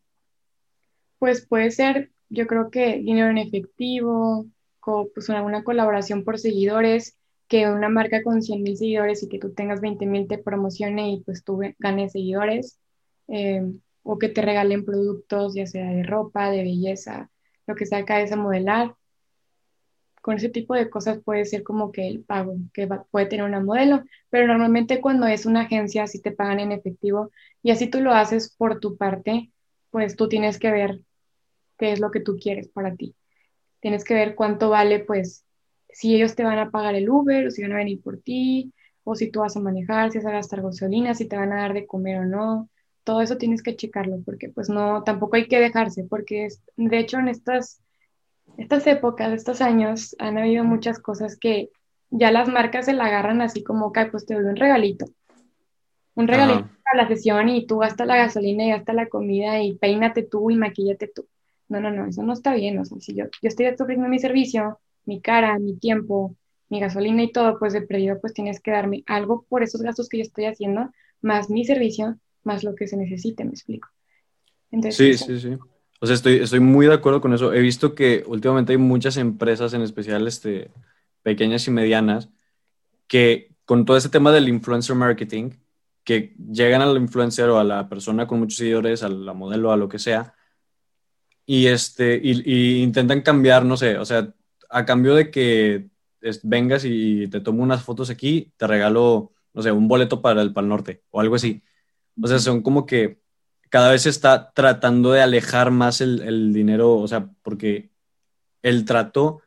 [1.19, 4.47] Pues puede ser yo creo que dinero en efectivo,
[4.81, 7.17] pues una, colaboración por seguidores,
[7.49, 11.13] que una marca con 100 mil seguidores y que tú tengas 20 mil te promocione
[11.13, 12.79] y pues tú ganes seguidores,
[13.29, 13.63] eh,
[14.03, 17.31] o que te regalen productos, ya sea de ropa, de belleza,
[17.67, 18.95] lo que sea que vayas a modelar.
[20.25, 23.61] Con ese tipo de cosas puede ser como que el pago que puede tener una
[23.61, 27.31] modelo, pero normalmente cuando es una agencia sí te pagan en efectivo
[27.63, 29.53] y así tú lo haces por tu parte,
[29.91, 31.01] pues tú tienes que ver
[31.79, 33.15] qué es lo que tú quieres para ti.
[33.81, 35.45] Tienes que ver cuánto vale, pues,
[35.91, 38.73] si ellos te van a pagar el Uber o si van a venir por ti,
[39.05, 41.57] o si tú vas a manejar, si vas a gastar gasolina, si te van a
[41.63, 42.71] dar de comer o no.
[43.05, 47.19] Todo eso tienes que checarlo porque pues no, tampoco hay que dejarse porque de hecho
[47.19, 47.83] en estas,
[48.57, 51.71] estas épocas, estos años, han habido muchas cosas que
[52.11, 55.07] ya las marcas se la agarran así como, que pues te doy un regalito.
[56.15, 59.75] Un regalito para la sesión y tú gastas la gasolina y gastas la comida y
[59.75, 61.27] peínate tú y maquillate tú.
[61.69, 62.79] No, no, no, eso no está bien.
[62.79, 66.37] O sea, si yo, yo estoy ofreciendo mi servicio, mi cara, mi tiempo,
[66.69, 70.09] mi gasolina y todo, pues de perdido, pues tienes que darme algo por esos gastos
[70.09, 70.91] que yo estoy haciendo,
[71.21, 73.89] más mi servicio, más lo que se necesite, me explico.
[74.91, 75.59] sí, sí, sí.
[76.05, 77.55] O sea, estoy, estoy muy de acuerdo con eso.
[77.55, 80.71] He visto que últimamente hay muchas empresas, en especial este,
[81.23, 82.29] pequeñas y medianas,
[83.09, 85.53] que con todo ese tema del influencer marketing,
[86.05, 89.79] que llegan al influencer o a la persona con muchos seguidores, a la modelo, a
[89.79, 90.35] lo que sea,
[91.47, 94.31] y, este, y, intentan cambiar, no sé, o sea,
[94.69, 95.89] a cambio de que
[96.43, 100.53] vengas y te tomo unas fotos aquí, te regalo, no sé, un boleto para el
[100.53, 101.63] Pal Norte o algo así.
[102.23, 103.24] O sea, son como que
[103.75, 107.91] cada vez está tratando de alejar más el, el dinero, o sea, porque
[108.63, 109.43] el trato,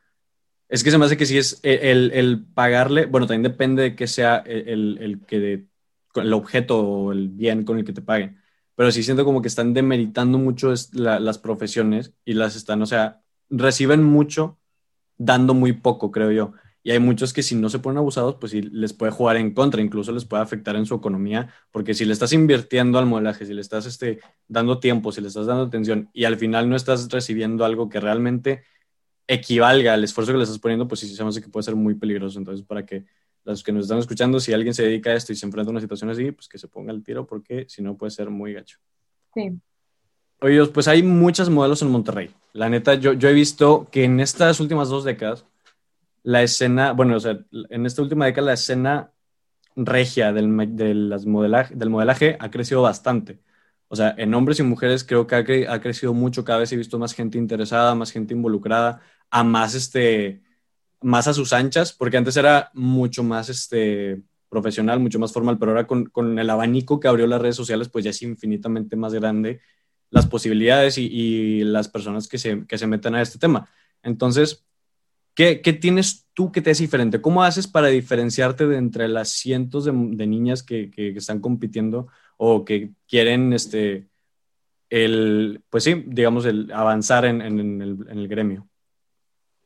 [0.67, 3.95] es que se me hace que si es el, el pagarle, bueno, también depende de
[3.95, 5.67] que sea el, el que
[6.15, 8.37] el objeto o el bien con el que te paguen
[8.75, 13.21] pero sí siento como que están demeritando mucho las profesiones y las están, o sea,
[13.49, 14.59] reciben mucho
[15.17, 16.51] dando muy poco, creo yo.
[16.87, 19.53] Y hay muchos que si no se ponen abusados, pues sí les puede jugar en
[19.53, 23.45] contra, incluso les puede afectar en su economía, porque si le estás invirtiendo al modelaje,
[23.45, 26.77] si le estás este, dando tiempo, si le estás dando atención y al final no
[26.77, 28.63] estás recibiendo algo que realmente
[29.27, 32.39] equivalga al esfuerzo que le estás poniendo, pues sí, sabemos que puede ser muy peligroso.
[32.39, 33.03] Entonces, para que
[33.43, 35.71] los que nos están escuchando, si alguien se dedica a esto y se enfrenta a
[35.71, 38.53] una situación así, pues que se ponga el tiro porque si no puede ser muy
[38.53, 38.77] gacho.
[39.33, 39.59] Sí.
[40.39, 42.29] Oye, pues hay muchos modelos en Monterrey.
[42.53, 45.43] La neta, yo, yo he visto que en estas últimas dos décadas,
[46.27, 49.13] la escena, bueno, o sea, en esta última década la escena
[49.77, 53.39] regia del, de las modelaje, del modelaje ha crecido bastante.
[53.87, 56.43] O sea, en hombres y mujeres creo que ha, ha, crecido mucho.
[56.43, 60.41] Cada vez he visto más gente interesada, más gente involucrada, a más este,
[61.01, 65.71] más a sus anchas, porque antes era mucho más este, profesional, mucho más formal, pero
[65.71, 69.13] ahora con, con el abanico que abrió las redes sociales, pues ya es infinitamente más
[69.13, 69.61] grande
[70.09, 73.69] las posibilidades y, y las personas que se, que se meten a este tema.
[74.03, 74.66] Entonces,
[75.37, 77.21] ¿Qué, tienes tú que te es diferente?
[77.21, 82.89] ¿Cómo haces para diferenciarte de entre las cientos de, niñas que, están compitiendo o que
[83.07, 84.07] quieren, este,
[84.89, 88.67] el, pues sí, digamos, el avanzar en, el, gremio?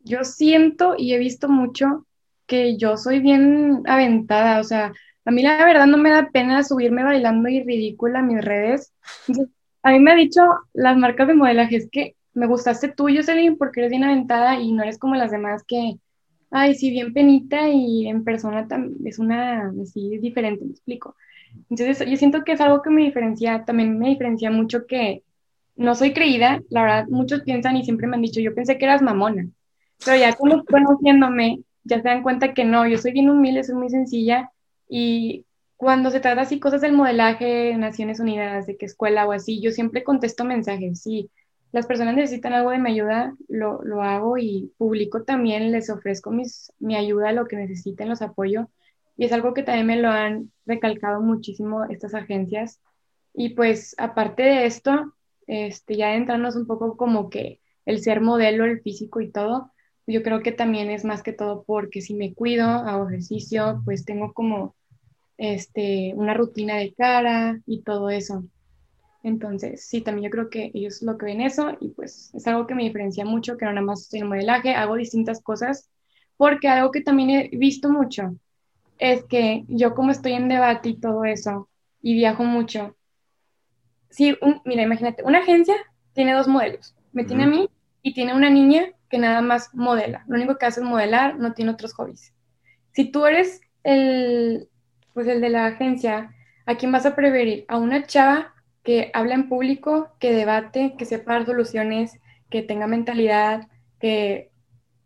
[0.01, 2.05] Yo siento y he visto mucho
[2.47, 4.91] que yo soy bien aventada, o sea,
[5.23, 8.93] a mí la verdad no me da pena subirme bailando y ridícula a mis redes.
[9.83, 10.41] a mí me ha dicho
[10.73, 14.71] las marcas de modelaje, es que me gustaste tú, Jocelyn, porque eres bien aventada y
[14.71, 15.97] no eres como las demás que,
[16.49, 18.67] ay, sí, bien penita y en persona
[19.05, 21.15] es una, así, diferente, me explico.
[21.69, 25.23] Entonces, yo siento que es algo que me diferencia, también me diferencia mucho que
[25.75, 28.85] no soy creída, la verdad, muchos piensan y siempre me han dicho, yo pensé que
[28.85, 29.47] eras mamona,
[30.05, 33.75] pero ya como conociéndome, ya se dan cuenta que no, yo soy bien humilde, soy
[33.75, 34.51] muy sencilla
[34.87, 35.45] y
[35.77, 39.71] cuando se trata así cosas del modelaje, Naciones Unidas, de qué escuela o así, yo
[39.71, 41.31] siempre contesto mensajes, sí,
[41.71, 46.31] las personas necesitan algo de mi ayuda, lo, lo, hago y publico también, les ofrezco
[46.31, 48.69] mis, mi ayuda, lo que necesiten, los apoyo.
[49.17, 52.81] Y es algo que también me lo han recalcado muchísimo estas agencias.
[53.33, 55.13] Y pues aparte de esto,
[55.47, 59.71] este, ya entrarnos un poco como que el ser modelo, el físico y todo,
[60.07, 64.03] yo creo que también es más que todo porque si me cuido, hago ejercicio, pues
[64.05, 64.75] tengo como
[65.37, 68.43] este, una rutina de cara y todo eso.
[69.23, 72.65] Entonces, sí, también yo creo que ellos lo que ven eso y pues es algo
[72.65, 75.89] que me diferencia mucho, que no nada más estoy en modelaje, hago distintas cosas,
[76.37, 78.35] porque algo que también he visto mucho
[78.97, 81.69] es que yo como estoy en debate y todo eso
[82.01, 82.95] y viajo mucho,
[84.09, 85.75] sí, mira, imagínate, una agencia
[86.13, 87.69] tiene dos modelos, me tiene a mí
[88.01, 91.53] y tiene una niña que nada más modela, lo único que hace es modelar, no
[91.53, 92.33] tiene otros hobbies.
[92.93, 94.67] Si tú eres el,
[95.13, 96.33] pues el de la agencia,
[96.65, 97.65] ¿a quién vas a preferir?
[97.67, 98.50] ¿A una chava
[98.83, 103.67] que habla en público, que debate, que sepa dar soluciones, que tenga mentalidad,
[103.99, 104.51] que,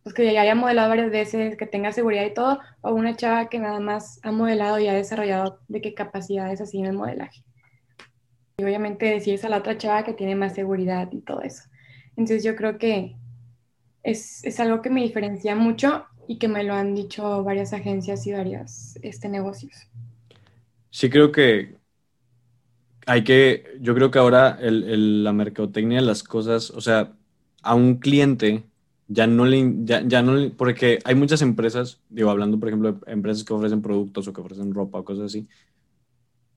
[0.04, 3.50] pues, que ya haya modelado varias veces, que tenga seguridad y todo, o una chava
[3.50, 7.44] que nada más ha modelado y ha desarrollado de qué capacidades así en el modelaje.
[8.58, 11.64] Y obviamente decides a la otra chava que tiene más seguridad y todo eso.
[12.12, 13.18] Entonces yo creo que
[14.04, 18.26] es, es algo que me diferencia mucho y que me lo han dicho varias agencias
[18.26, 19.90] y varios este, negocios.
[20.90, 21.76] Sí, creo que
[23.06, 27.14] hay que, yo creo que ahora el, la mercadotecnia de las cosas, o sea,
[27.62, 28.64] a un cliente
[29.08, 32.94] ya no le, ya, ya no le, porque hay muchas empresas, digo, hablando por ejemplo
[32.94, 35.48] de empresas que ofrecen productos o que ofrecen ropa o cosas así,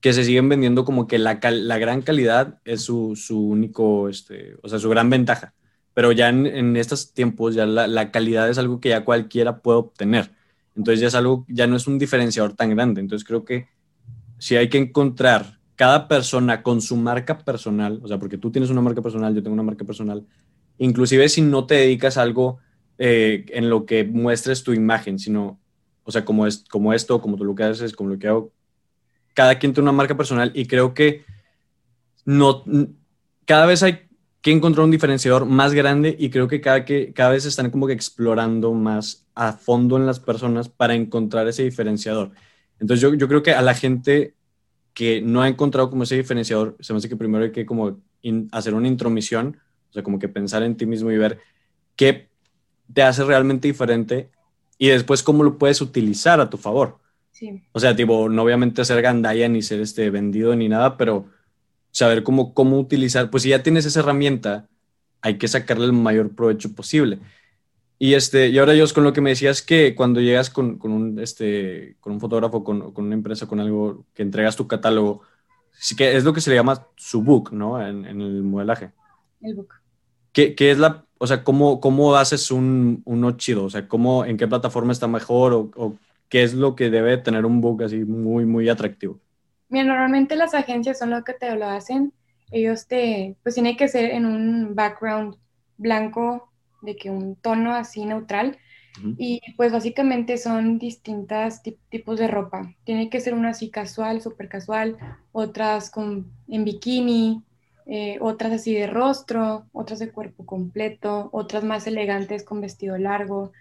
[0.01, 4.55] que se siguen vendiendo como que la, la gran calidad es su, su, único, este,
[4.63, 5.53] o sea, su gran ventaja.
[5.93, 9.61] Pero ya en, en estos tiempos ya la, la, calidad es algo que ya cualquiera
[9.61, 10.31] puede obtener.
[10.75, 13.01] Entonces ya es algo, ya no es un diferenciador tan grande.
[13.01, 13.67] Entonces creo que
[14.37, 18.69] si hay que encontrar cada persona con su marca personal, o sea, porque tú tienes
[18.69, 20.25] una marca personal, yo tengo una marca personal,
[20.77, 22.59] inclusive si no te dedicas a algo
[22.97, 25.57] eh, en lo que muestres tu imagen, sino,
[26.03, 28.51] o sea, como, es, como esto, como tú lo que haces, como lo que hago,
[29.33, 31.23] cada quien tiene una marca personal y creo que
[32.25, 32.65] no,
[33.45, 34.01] cada vez hay
[34.41, 37.87] que encontrar un diferenciador más grande y creo que cada, que cada vez están como
[37.87, 42.31] que explorando más a fondo en las personas para encontrar ese diferenciador.
[42.81, 44.35] Entonces yo, yo creo que a la gente
[44.93, 47.97] que no ha encontrado como ese diferenciador, se me hace que primero hay que como
[48.51, 49.57] hacer una intromisión,
[49.89, 51.39] o sea, como que pensar en ti mismo y ver
[51.95, 52.27] qué
[52.93, 54.29] te hace realmente diferente
[54.77, 56.97] y después cómo lo puedes utilizar a tu favor.
[57.31, 57.61] Sí.
[57.71, 61.27] O sea, tipo, no obviamente hacer gandalla ni ser este vendido ni nada, pero
[61.91, 64.67] saber cómo, cómo utilizar, pues si ya tienes esa herramienta,
[65.21, 67.19] hay que sacarle el mayor provecho posible.
[68.01, 70.93] Y, este, y ahora, yo con lo que me decías que cuando llegas con, con
[70.93, 75.21] un, este, con un fotógrafo, con, con, una empresa, con algo que entregas tu catálogo,
[75.73, 77.85] sí que es lo que se le llama su book, ¿no?
[77.85, 78.93] En, en el modelaje.
[79.41, 79.73] El book.
[80.31, 83.65] ¿Qué, ¿Qué, es la, o sea, cómo, cómo haces un, uno chido?
[83.65, 85.97] O sea, ¿cómo, en qué plataforma está mejor o, o,
[86.29, 89.19] qué es lo que debe tener un book así muy, muy atractivo?
[89.67, 92.13] Mira, normalmente las agencias son lo que te lo hacen.
[92.49, 95.35] Ellos te, pues tiene que ser en un background
[95.77, 96.48] blanco
[96.81, 98.57] de que un tono así neutral.
[99.17, 102.73] Y pues básicamente son distintas tipos de ropa.
[102.83, 104.97] Tiene que ser una así casual, súper casual,
[105.31, 107.43] otras con, en bikini,
[107.85, 113.51] eh, otras así de rostro, otras de cuerpo completo, otras más elegantes con vestido largo.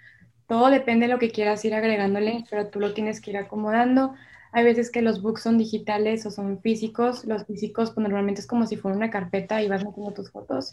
[0.47, 4.15] Todo depende de lo que quieras ir agregándole, pero tú lo tienes que ir acomodando.
[4.53, 7.25] Hay veces que los books son digitales o son físicos.
[7.25, 10.73] Los físicos pues normalmente es como si fuera una carpeta y vas metiendo tus fotos.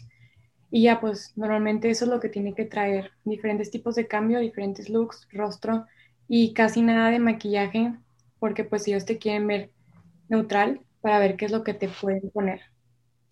[0.70, 4.40] Y ya, pues normalmente eso es lo que tiene que traer, diferentes tipos de cambio,
[4.40, 5.86] diferentes looks, rostro
[6.28, 7.94] y casi nada de maquillaje,
[8.38, 9.70] porque pues ellos te quieren ver
[10.28, 12.60] neutral para ver qué es lo que te pueden poner.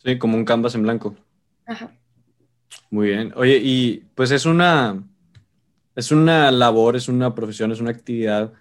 [0.04, 1.16] Sí, como un canvas en blanco.
[1.66, 1.92] Ajá.
[2.90, 3.32] Muy bien.
[3.36, 5.02] Oye, y pues es una,
[5.96, 8.52] es una labor, es una profesión, es una actividad,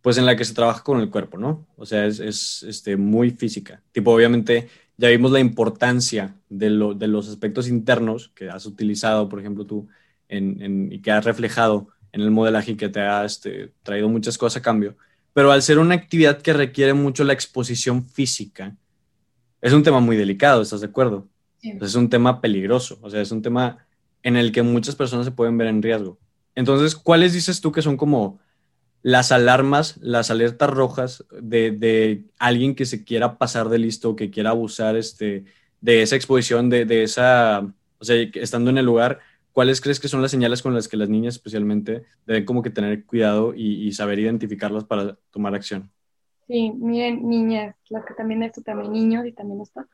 [0.00, 1.66] pues en la que se trabaja con el cuerpo, ¿no?
[1.76, 3.82] O sea, es, es este, muy física.
[3.90, 9.28] Tipo, obviamente, ya vimos la importancia de, lo, de los aspectos internos que has utilizado,
[9.28, 9.88] por ejemplo, tú,
[10.28, 14.08] en, en, y que has reflejado en el modelaje y que te ha este, traído
[14.08, 14.96] muchas cosas a cambio.
[15.32, 18.74] Pero al ser una actividad que requiere mucho la exposición física,
[19.60, 21.28] es un tema muy delicado, ¿estás de acuerdo?
[21.62, 23.78] es un tema peligroso, o sea, es un tema
[24.22, 26.18] en el que muchas personas se pueden ver en riesgo.
[26.54, 28.38] Entonces, ¿cuáles dices tú que son como
[29.06, 34.50] las alarmas, las alertas rojas de, alguien que se quiera pasar de listo, que quiera
[34.50, 35.44] abusar este,
[35.80, 39.20] de esa exposición, de, esa, o sea, estando en el lugar,
[39.52, 42.70] ¿cuáles crees que son las señales con las que las niñas especialmente deben como que
[42.70, 45.88] tener cuidado y, saber identificarlas para tomar acción?
[46.48, 49.86] Sí, miren, niñas, las que también esto, también niños y también esto.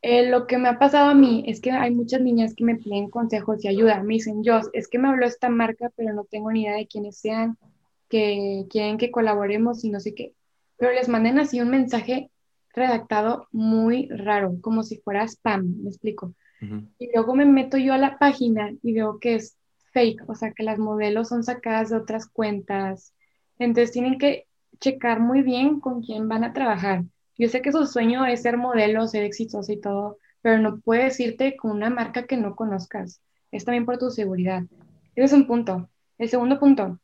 [0.00, 2.76] Eh, lo que me ha pasado a mí es que hay muchas niñas que me
[2.76, 4.02] piden consejos y ayuda.
[4.02, 6.86] Me dicen, yo, es que me habló esta marca, pero no tengo ni idea de
[6.86, 7.58] quiénes sean
[8.08, 10.34] que quieren que colaboremos y no sé qué.
[10.76, 12.30] Pero les manden así un mensaje
[12.74, 16.34] redactado muy raro, como si fuera spam, me explico.
[16.98, 19.56] Y luego me meto yo a la página y veo que es
[19.92, 23.14] fake, o sea, que las modelos son sacadas de otras cuentas.
[23.58, 24.46] Entonces tienen que
[24.80, 27.04] checar muy bien con quién van a trabajar.
[27.36, 31.20] Yo sé que su sueño es ser modelo, ser exitoso y todo, pero no puedes
[31.20, 33.20] irte con una marca que no conozcas.
[33.52, 34.64] Es también por tu seguridad.
[35.14, 35.88] Ese es un punto.
[36.18, 36.98] El segundo punto,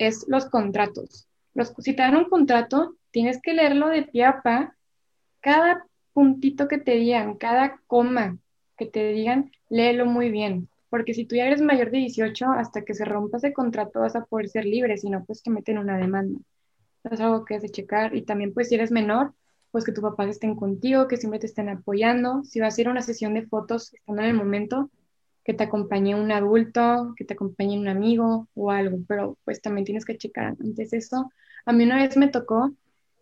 [0.00, 1.28] es los contratos.
[1.54, 4.76] Los, si te dan un contrato, tienes que leerlo de pie a pa.
[5.40, 8.38] Cada puntito que te digan, cada coma
[8.76, 10.68] que te digan, léelo muy bien.
[10.88, 14.16] Porque si tú ya eres mayor de 18, hasta que se rompa ese contrato vas
[14.16, 16.40] a poder ser libre, si no, pues te meten una demanda.
[17.04, 18.14] es algo que es de checar.
[18.16, 19.34] Y también, pues si eres menor,
[19.70, 22.42] pues que tus papás estén contigo, que siempre te estén apoyando.
[22.44, 24.90] Si vas a ir a una sesión de fotos, estando en el momento,
[25.44, 29.84] que te acompañe un adulto, que te acompañe un amigo o algo, pero pues también
[29.84, 31.30] tienes que checar antes eso.
[31.64, 32.72] A mí una vez me tocó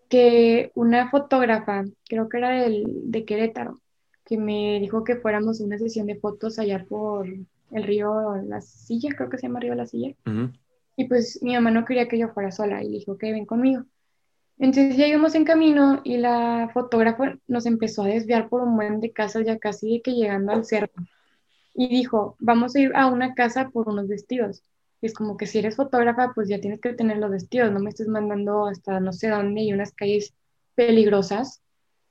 [0.09, 3.81] que una fotógrafa, creo que era del, de Querétaro,
[4.25, 8.61] que me dijo que fuéramos a una sesión de fotos allá por el río La
[8.61, 10.15] Silla, creo que se llama Río La Silla.
[10.97, 13.47] Y pues mi mamá no quería que yo fuera sola y le dijo que ven
[13.47, 13.85] conmigo.
[14.59, 19.01] Entonces ya íbamos en camino y la fotógrafa nos empezó a desviar por un buen
[19.01, 20.91] de casas ya casi que llegando al cerro
[21.79, 24.65] y dijo, vamos a ir a una casa por unos vestidos.
[25.01, 27.79] Y es como que si eres fotógrafa, pues ya tienes que tener los vestidos, no
[27.79, 30.35] me estés mandando hasta no sé dónde y unas calles
[30.75, 31.63] peligrosas.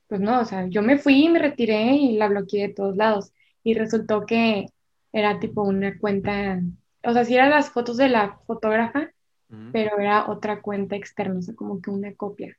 [0.08, 2.96] Pues no, o sea, yo me fui y me retiré y la bloqueé de todos
[2.96, 3.30] lados.
[3.62, 4.68] Y resultó que
[5.12, 6.62] era tipo una cuenta,
[7.04, 9.10] o sea, sí eran las fotos de la fotógrafa,
[9.70, 12.56] pero era otra cuenta externa, o sea, como que una copia.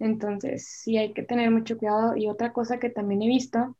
[0.00, 2.16] Entonces, sí hay que tener mucho cuidado.
[2.16, 3.76] Y otra cosa que también he visto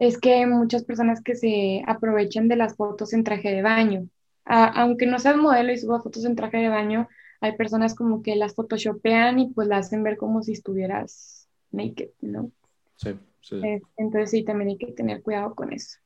[0.00, 4.08] es que hay muchas personas que se aprovechan de las fotos en traje de baño.
[4.44, 7.06] aunque no seas modelo y suba fotos en traje de baño,
[7.40, 12.08] hay personas como que las photoshopean y pues las hacen ver como si estuvieras naked,
[12.22, 12.50] ¿no?
[12.96, 13.60] Sí, sí.
[13.96, 15.98] entonces sí, también hay que tener cuidado con eso.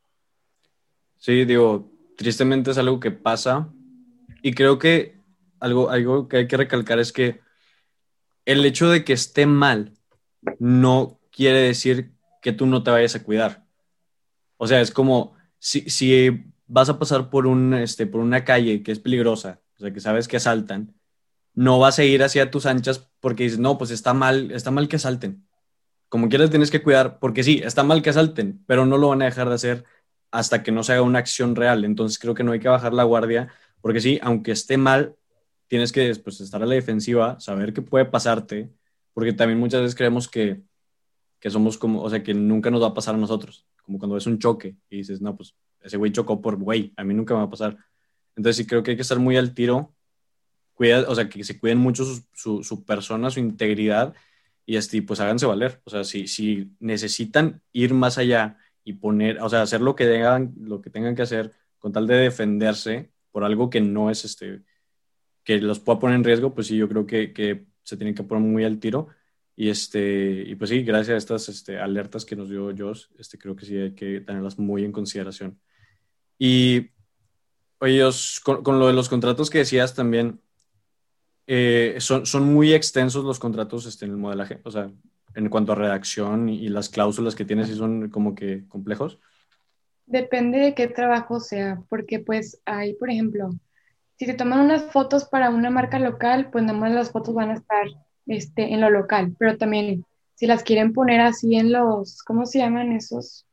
[1.17, 3.73] Sí, digo, tristemente es algo que pasa
[4.43, 5.21] y creo que
[5.61, 7.41] algo, algo que hay que recalcar es que
[8.45, 9.93] el hecho de que esté mal
[10.59, 13.64] no quiere decir que tú no te vayas a cuidar.
[14.65, 16.31] O sea, es como si,
[16.67, 20.01] vas a pasar por, un, este, por una calle que es peligrosa, o sea, que
[20.01, 20.95] sabes que asaltan,
[21.53, 24.89] no vas a ir hacia tus anchas porque dices, no, pues está mal, está mal
[24.89, 25.47] que asalten.
[26.09, 29.21] Como quieras tienes que cuidar, porque sí, está mal que asalten, pero no lo van
[29.21, 29.85] a dejar de hacer
[30.31, 31.85] hasta que no se haga una acción real.
[31.85, 33.49] Entonces creo que no hay que bajar la guardia,
[33.83, 35.15] porque sí, aunque esté mal,
[35.69, 38.73] tienes que pues, estar a la defensiva, saber qué puede pasarte,
[39.13, 40.63] porque también muchas veces creemos que,
[41.39, 44.15] que somos como, o sea, que nunca nos va a pasar a nosotros como cuando
[44.15, 47.35] ves un choque y dices, no, pues ese güey chocó por güey, a mí nunca
[47.35, 47.77] me va a pasar.
[48.35, 49.95] Entonces sí creo que hay que estar muy al tiro,
[50.73, 54.15] cuida, o sea, que se cuiden mucho su, su, persona, su integridad
[54.67, 55.81] y así, pues háganse valer.
[55.85, 60.07] O sea, si, si necesitan ir más allá y poner, o sea, hacer lo que,
[60.07, 64.25] tengan, lo que tengan que hacer con tal de defenderse por algo que no es
[64.25, 64.63] este,
[65.45, 68.23] que los pueda poner en riesgo, pues sí, yo creo que, que se tienen que
[68.23, 69.09] poner muy al tiro
[69.57, 73.39] y, este, y pues sí, gracias a estas este, alertas que nos dio Josh, este,
[73.39, 75.61] creo que sí hay que tenerlas muy en consideración.
[76.39, 76.91] Y,
[77.79, 78.03] oye,
[78.43, 80.41] con, con, lo de los contratos que decías también,
[81.47, 84.91] eh, son, son muy extensos los contratos este, en el modelaje, o sea,
[85.35, 89.19] en cuanto a redacción y, las cláusulas que tienes, ¿sí son como que complejos?
[90.07, 93.51] Depende de qué trabajo sea, porque pues hay, por ejemplo,
[94.17, 97.51] si te toman unas fotos para una marca local, pues nada más las fotos van
[97.51, 97.87] a estar
[98.27, 100.05] este, en lo local, pero también
[100.35, 103.47] si las quieren poner así en los, ¿cómo se llaman esos?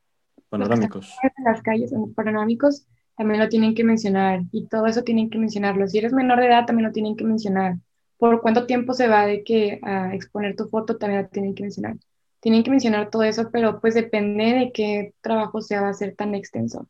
[0.49, 1.13] Panorámicos.
[1.23, 5.37] En las calles, en panorámicos, también lo tienen que mencionar y todo eso tienen que
[5.37, 5.87] mencionarlo.
[5.87, 7.77] Si eres menor de edad, también lo tienen que mencionar.
[8.17, 11.63] Por cuánto tiempo se va de que a exponer tu foto, también lo tienen que
[11.63, 11.97] mencionar.
[12.39, 16.15] Tienen que mencionar todo eso, pero pues depende de qué trabajo sea va a ser
[16.15, 16.87] tan extenso,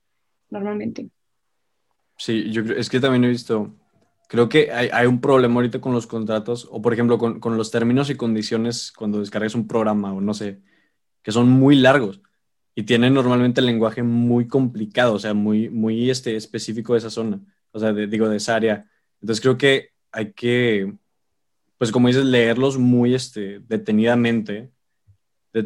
[0.49, 1.09] normalmente.
[2.17, 3.73] Sí, yo creo, es que también he visto,
[4.31, 7.57] creo que hay, hay un problema ahorita con los contratos, o por ejemplo con, con
[7.57, 10.61] los términos y condiciones cuando descargas un programa, o no sé,
[11.21, 12.21] que son muy largos
[12.73, 17.09] y tienen normalmente el lenguaje muy complicado, o sea, muy, muy este, específico de esa
[17.09, 17.41] zona,
[17.73, 18.89] o sea, digo, de esa área.
[19.19, 20.93] Entonces creo que hay que,
[21.77, 24.71] pues como dices, leerlos muy este, detenidamente,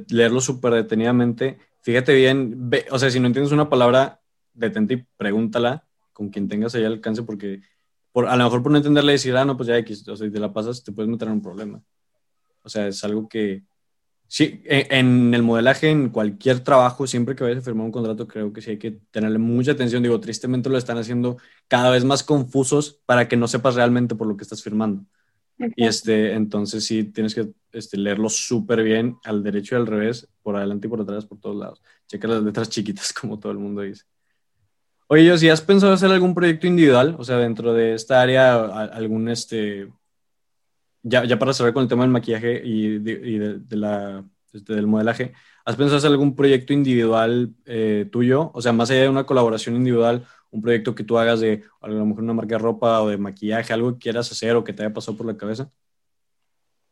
[0.10, 1.60] leerlos súper detenidamente.
[1.82, 4.22] Fíjate bien, o sea, si no entiendes una palabra,
[4.56, 7.62] detente y pregúntala con quien tengas ahí alcance, porque
[8.16, 10.26] por, a lo mejor por no entenderle decir, ah, no, pues ya X, o sea,
[10.26, 11.84] si te la pasas, te puedes meter en un problema.
[12.64, 13.64] O sea, es algo que,
[14.30, 18.26] Sí, e, en el modelaje, en cualquier trabajo, siempre que vayas a firmar un contrato,
[18.26, 20.02] creo que sí hay que tenerle mucha atención.
[20.02, 21.36] Digo, tristemente lo están haciendo
[21.68, 25.06] cada vez más confusos para que no sepas realmente por lo que estás firmando.
[25.76, 30.30] Y este, entonces sí tienes que este, leerlo súper bien al derecho y al revés,
[30.42, 31.82] por adelante y por atrás, por todos lados.
[32.08, 34.06] Checa las letras chiquitas, como todo el mundo dice.
[35.08, 39.30] Oye, si has pensado hacer algún proyecto individual, o sea, dentro de esta área, algún
[39.30, 39.92] este,
[41.04, 45.34] ya, ya para cerrar con el tema del maquillaje y, de, la, este, del modelaje,
[45.64, 48.50] ¿has pensado hacer algún proyecto individual eh, tuyo?
[48.56, 51.88] O sea, más allá de una colaboración individual, un proyecto que tú hagas de a
[51.88, 54.74] lo mejor una marca de ropa o de maquillaje, algo que quieras hacer o que
[54.74, 55.70] te haya pasado por la cabeza?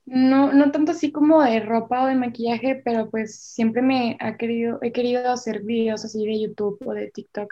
[0.05, 4.37] No, no tanto así como de ropa o de maquillaje, pero pues siempre me ha
[4.37, 7.51] querido, he querido hacer videos así de YouTube o de TikTok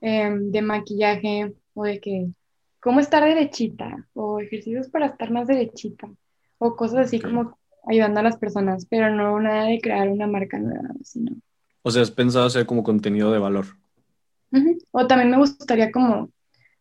[0.00, 2.28] em, de maquillaje o de que
[2.80, 6.08] cómo estar derechita o ejercicios para estar más derechita
[6.58, 10.58] o cosas así como ayudando a las personas, pero no nada de crear una marca
[10.58, 11.36] nueva, sino.
[11.82, 13.66] O sea, has pensado hacer como contenido de valor.
[14.90, 16.30] O también me gustaría como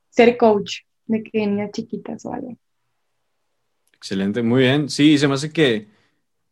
[0.09, 2.57] ser coach de que niñas chiquitas o algo.
[3.93, 4.89] Excelente, muy bien.
[4.89, 5.87] Sí, se me hace que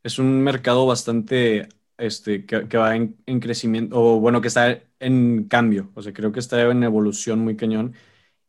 [0.04, 1.68] es un mercado bastante
[1.98, 5.92] este, que, va en, en, crecimiento, o bueno, que está en cambio.
[5.96, 7.94] O sea, creo que está en evolución muy cañón.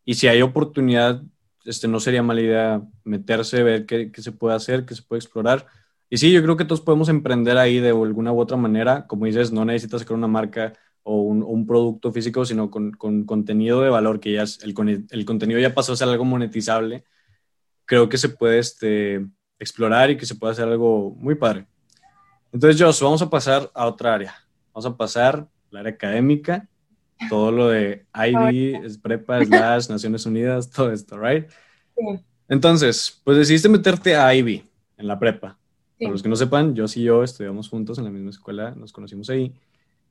[0.05, 1.23] Y si hay oportunidad,
[1.65, 5.21] este, no sería mala idea meterse, ver qué, qué, se puede hacer, qué se puede
[5.21, 5.67] explorar.
[6.11, 9.07] Y sí, yo creo que todos podemos emprender ahí de alguna u otra manera.
[9.07, 10.73] Como dices, no necesitas sacar una marca
[11.03, 14.75] o un, un producto físico, sino con, con, contenido de valor, que ya es, el,
[15.11, 17.05] el, contenido ya pasó a ser algo monetizable.
[17.87, 19.27] Creo que se puede este,
[19.59, 21.67] explorar y que se puede hacer algo muy padre.
[22.53, 24.35] Entonces, Josh, vamos a pasar a otra área.
[24.73, 26.69] Vamos a pasar al área académica
[27.29, 31.49] todo lo de Ivy, es prepa, slash, Naciones Unidas, todo esto, ¿right?
[31.97, 32.05] Sí.
[32.49, 34.65] Entonces, pues decidiste meterte a Ivy
[34.97, 35.59] en la prepa.
[35.99, 38.93] Para los que no sepan, yo y yo estudiamos juntos en la misma escuela, nos
[38.93, 39.53] conocimos ahí.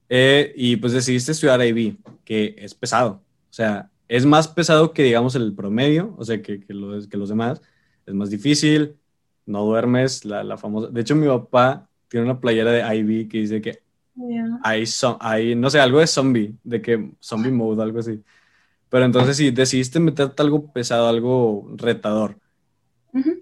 [0.09, 3.21] Eh, y pues decidiste estudiar Ivy, que es pesado.
[3.49, 7.29] O sea, es más pesado que, digamos, el promedio, o sea, que, que, que los
[7.29, 7.61] demás.
[8.05, 8.97] Es más difícil,
[9.45, 10.89] no duermes, la, la famosa...
[10.89, 13.79] De hecho, mi papá tiene una playera de Ivy que dice que
[14.63, 14.83] hay,
[15.19, 18.23] hay, no sé, algo de zombie, de que zombie mode, algo así.
[18.89, 22.39] Pero entonces si decidiste meterte algo pesado, algo retador.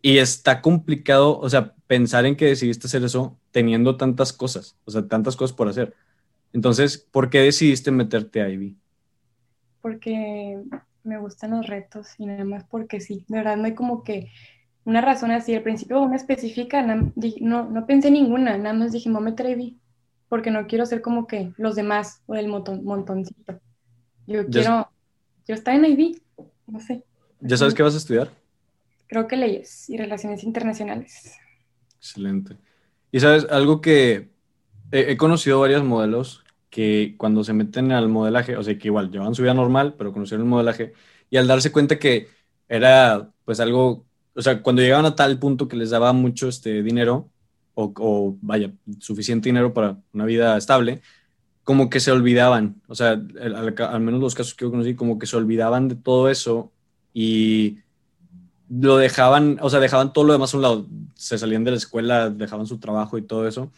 [0.02, 4.92] Y está complicado, o sea, pensar en que decidiste hacer eso teniendo tantas cosas, o
[4.92, 5.94] sea, tantas cosas por hacer.
[6.54, 8.78] Entonces, ¿por qué decidiste meterte a Ivy?
[9.82, 10.62] Porque
[11.04, 13.26] me gustan los retos y nada más porque sí.
[13.28, 14.32] De verdad, no hay como que
[14.86, 15.54] una razón así.
[15.54, 18.58] Al principio, una específica, no, no pensé ninguna.
[18.58, 19.78] Nada más dije, me voy a meter a Ivy
[20.30, 23.60] porque no quiero ser como que los demás o el montoncito.
[24.28, 24.90] Yo quiero,
[25.48, 26.22] yo estar en IB,
[26.68, 27.04] no sé.
[27.42, 28.32] ¿Ya sabes qué vas a estudiar?
[29.08, 31.38] Creo que leyes y relaciones internacionales.
[31.98, 32.58] Excelente.
[33.12, 34.30] Y sabes, algo que
[34.92, 39.36] he, conocido varios modelos que cuando se meten al modelaje, o sea, que igual llevan
[39.36, 40.94] su vida normal, pero conocieron el modelaje,
[41.30, 42.28] y al darse cuenta que
[42.68, 44.06] era pues algo,
[44.36, 47.30] o sea, cuando llegaban a tal punto que les daba mucho este dinero,
[47.74, 51.02] o, vaya, suficiente dinero para una vida estable,
[51.64, 55.26] como que se olvidaban, o sea, al, menos los casos que yo conocí, como que
[55.26, 56.72] se olvidaban de todo eso
[57.14, 57.80] y
[58.70, 61.78] lo dejaban, o sea, dejaban todo lo demás a un lado, se salían de la
[61.78, 63.72] escuela, dejaban su trabajo y todo eso.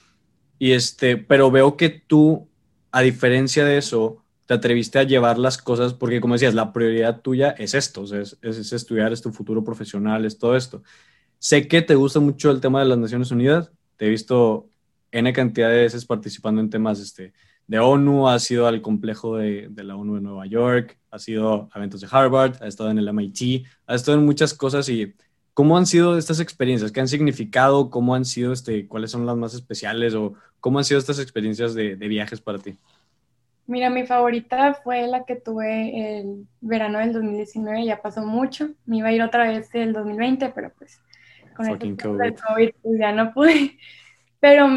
[0.60, 2.48] Y este, pero veo que tú,
[2.92, 7.22] a diferencia de eso, te atreviste a llevar las cosas, porque como decías, la prioridad
[7.22, 10.84] tuya es esto, es, es, estudiar, es tu futuro profesional, es todo esto.
[11.38, 14.70] Sé que te gusta mucho el tema de las Naciones Unidas, te he visto
[15.12, 17.34] N cantidad de veces participando en temas este,
[17.68, 21.78] de ONU, has ido al complejo de, la ONU de Nueva York, has ido a
[21.78, 25.14] eventos de Harvard, has estado en el MIT, has estado en muchas cosas y
[25.54, 26.94] ¿cómo han sido estas experiencias?
[26.94, 27.90] ¿Qué han significado?
[27.90, 31.74] ¿Cómo han sido, este, cuáles son las más especiales o cómo han sido estas experiencias
[31.74, 32.78] de viajes para ti?
[33.68, 38.70] Mira, mi favorita fue la que tuve el verano del 2019, ya pasó mucho.
[38.86, 41.02] Me iba a ir otra vez el 2020, pero pues
[41.54, 42.36] con el COVID.
[42.48, 43.78] COVID pues, ya no pude.
[44.40, 44.68] Pero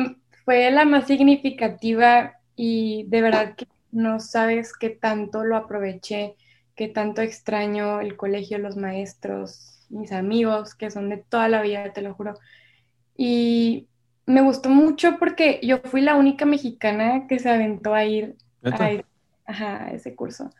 [0.46, 6.36] fue la más significativa y de verdad que no sabes qué tanto lo aproveché,
[6.74, 11.92] qué tanto extraño el colegio, los maestros, mis amigos, que son de toda la vida,
[11.92, 12.38] te lo juro.
[13.18, 13.86] Y
[14.24, 19.90] me gustó mucho porque yo fui la única mexicana que se aventó a ir a,
[19.92, 20.50] ese curso.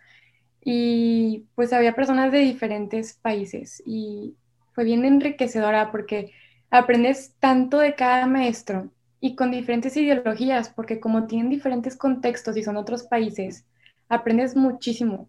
[0.63, 4.35] Y pues había personas de diferentes países y
[4.73, 6.33] fue bien enriquecedora porque
[6.71, 8.91] aprendes tanto de cada maestro
[9.21, 13.65] y con diferentes ideologías, porque como tienen diferentes contextos y son otros países,
[14.09, 15.29] aprendes muchísimo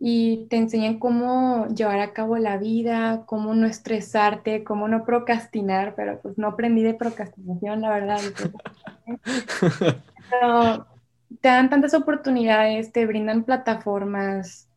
[0.00, 5.94] y te enseñan cómo llevar a cabo la vida, cómo no estresarte, cómo no procrastinar,
[5.96, 8.20] pero pues no aprendí de procrastinación, la verdad.
[10.30, 10.86] Pero
[11.40, 14.68] te dan tantas oportunidades, te brindan plataformas,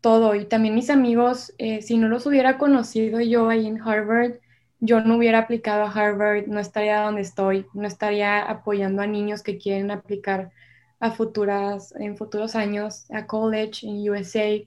[0.00, 0.34] todo.
[0.34, 4.34] Y también mis amigos, eh, si no los hubiera conocido yo ahí en Harvard,
[4.80, 9.42] yo no hubiera aplicado a Harvard, no estaría donde estoy, no estaría apoyando a niños
[9.42, 10.52] que quieren aplicar
[11.00, 14.66] a futuras, en futuros años a college en USA.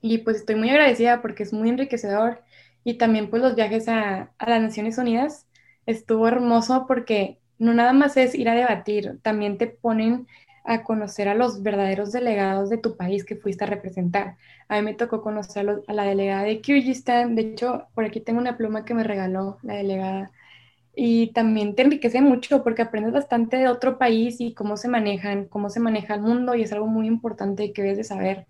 [0.00, 2.42] Y pues estoy muy agradecida porque es muy enriquecedor.
[2.84, 5.46] Y también pues los viajes a, a las Naciones Unidas
[5.86, 10.26] estuvo hermoso porque no nada más es ir a debatir, también te ponen
[10.64, 14.36] a conocer a los verdaderos delegados de tu país que fuiste a representar.
[14.68, 18.38] A mí me tocó conocer a la delegada de Kyrgyzstan, de hecho, por aquí tengo
[18.38, 20.30] una pluma que me regaló la delegada,
[20.94, 25.46] y también te enriquece mucho porque aprendes bastante de otro país y cómo se manejan,
[25.46, 28.46] cómo se maneja el mundo, y es algo muy importante que debes de saber,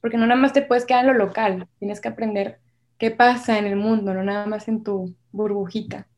[0.00, 2.58] porque no nada más te puedes quedar en lo local, tienes que aprender
[2.98, 6.08] qué pasa en el mundo, no nada más en tu burbujita.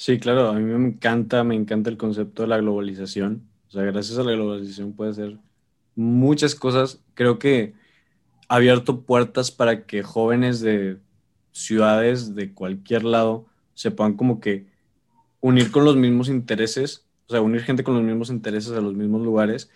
[0.00, 3.48] Sí, claro, a mí me encanta, me encanta el concepto de la globalización.
[3.66, 5.38] O sea, gracias a la globalización puede ser
[5.96, 7.02] muchas cosas.
[7.14, 7.74] Creo que
[8.48, 10.98] ha abierto puertas para que jóvenes de
[11.50, 14.66] ciudades de cualquier lado se puedan como que
[15.40, 18.94] unir con los mismos intereses, o sea, unir gente con los mismos intereses a los
[18.94, 19.68] mismos lugares.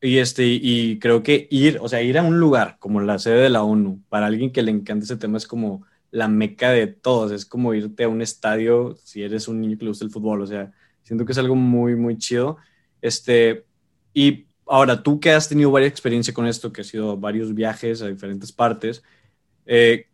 [0.00, 3.42] Y, este, y creo que ir, o sea, ir a un lugar como la sede
[3.42, 6.86] de la ONU, para alguien que le encanta ese tema, es como la meca de
[6.86, 7.32] todos.
[7.32, 10.42] Es como irte a un estadio si eres un niño que le gusta el fútbol.
[10.42, 12.58] O sea, siento que es algo muy, muy chido.
[13.00, 13.64] Este,
[14.14, 18.02] y ahora, tú que has tenido varias experiencia con esto, que ha sido varios viajes
[18.02, 19.02] a diferentes partes,
[19.66, 20.06] eh,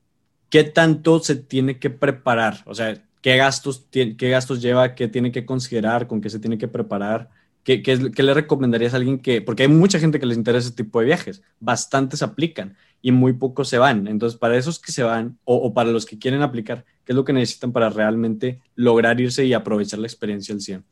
[0.50, 2.62] ¿qué tanto se tiene que preparar?
[2.66, 4.94] O sea, ¿qué gastos, qué gastos lleva?
[4.94, 6.06] ¿Qué tiene que considerar?
[6.06, 7.30] ¿Con qué se tiene que preparar?
[7.64, 7.82] ¿Qué,
[8.22, 11.06] le recomendarías a alguien que, porque hay mucha gente que les interesa ese tipo de
[11.06, 14.06] viajes, bastantes aplican y muy pocos se van.
[14.06, 17.24] Entonces, para esos que se van o, para los que quieren aplicar, ¿qué es lo
[17.24, 20.84] que necesitan para realmente lograr irse y aprovechar la experiencia al 100?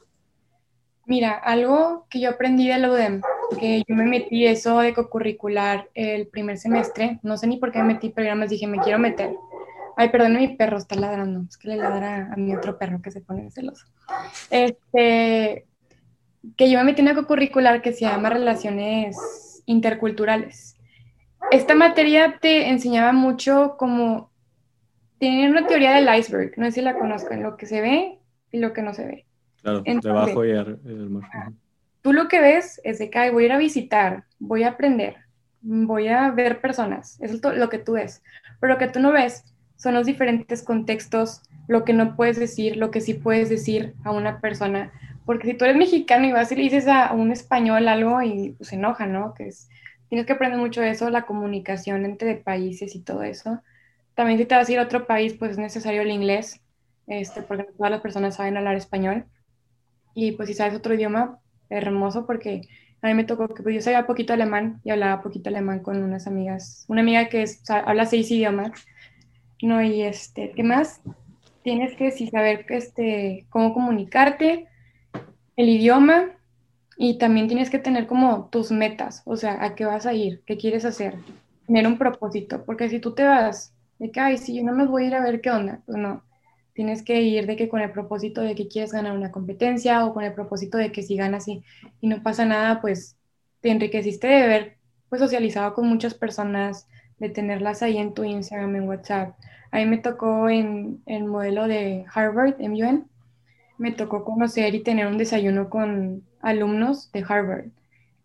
[1.04, 3.20] Mira, algo que yo aprendí de la UDEM,
[3.58, 7.80] que yo me metí eso de co-curricular el primer semestre, no sé ni por qué
[7.80, 9.34] me metí, pero ya me dije, me quiero meter.
[9.96, 13.10] Ay, perdón, mi perro está ladrando, es que le ladra a mi otro perro que
[13.10, 13.84] se pone celoso.
[14.50, 15.66] Este,
[16.56, 20.76] que yo me metí en una curricular que se llama Relaciones Interculturales.
[21.50, 24.30] Esta materia te enseñaba mucho como
[25.18, 28.18] tiene una teoría del iceberg, no sé si la conozcan, lo que se ve
[28.50, 29.26] y lo que no se ve.
[29.62, 31.52] Claro, debajo y el mar.
[32.00, 35.16] Tú lo que ves es de que voy a ir a visitar, voy a aprender,
[35.60, 38.22] voy a ver personas, eso es lo que tú ves.
[38.60, 39.44] Pero lo que tú no ves
[39.76, 44.10] son los diferentes contextos, lo que no puedes decir, lo que sí puedes decir a
[44.10, 44.92] una persona
[45.24, 48.54] porque si tú eres mexicano y vas y le dices a un español algo y
[48.58, 49.34] pues, se enoja, ¿no?
[49.34, 49.68] Que es,
[50.08, 53.62] tienes que aprender mucho eso, la comunicación entre países y todo eso.
[54.14, 56.60] También si te vas a ir a otro país, pues es necesario el inglés,
[57.06, 59.24] este, porque todas las personas saben hablar español.
[60.14, 61.38] Y pues si sabes otro idioma,
[61.70, 62.68] hermoso, porque
[63.00, 66.02] a mí me tocó que pues, yo sabía poquito alemán y hablaba poquito alemán con
[66.02, 66.84] unas amigas.
[66.88, 68.72] Una amiga que habla seis idiomas,
[69.62, 69.82] ¿no?
[69.82, 71.00] Y este, ¿qué más?
[71.62, 74.68] Tienes que sí, saber este, cómo comunicarte,
[75.56, 76.30] el idioma
[76.96, 80.42] y también tienes que tener como tus metas, o sea, a qué vas a ir,
[80.46, 81.14] qué quieres hacer,
[81.66, 84.86] tener un propósito, porque si tú te vas de que, ay, si yo no me
[84.86, 86.22] voy a ir a ver qué onda, pues no,
[86.74, 90.14] tienes que ir de que con el propósito de que quieres ganar una competencia o
[90.14, 91.62] con el propósito de que si ganas y,
[92.00, 93.16] y no pasa nada, pues
[93.60, 94.76] te enriqueciste de ver,
[95.08, 96.86] pues socializado con muchas personas,
[97.22, 99.36] de tenerlas ahí en tu Instagram, en WhatsApp.
[99.70, 103.08] A mí me tocó en el modelo de Harvard, MUN,
[103.82, 107.66] me tocó conocer y tener un desayuno con alumnos de Harvard.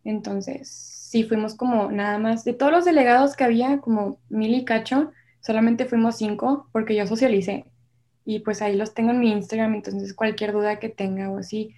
[0.03, 4.65] Entonces, sí, fuimos como nada más, de todos los delegados que había, como mil y
[4.65, 7.65] cacho, solamente fuimos cinco porque yo socialicé.
[8.23, 11.73] Y pues ahí los tengo en mi Instagram, entonces cualquier duda que tenga o así,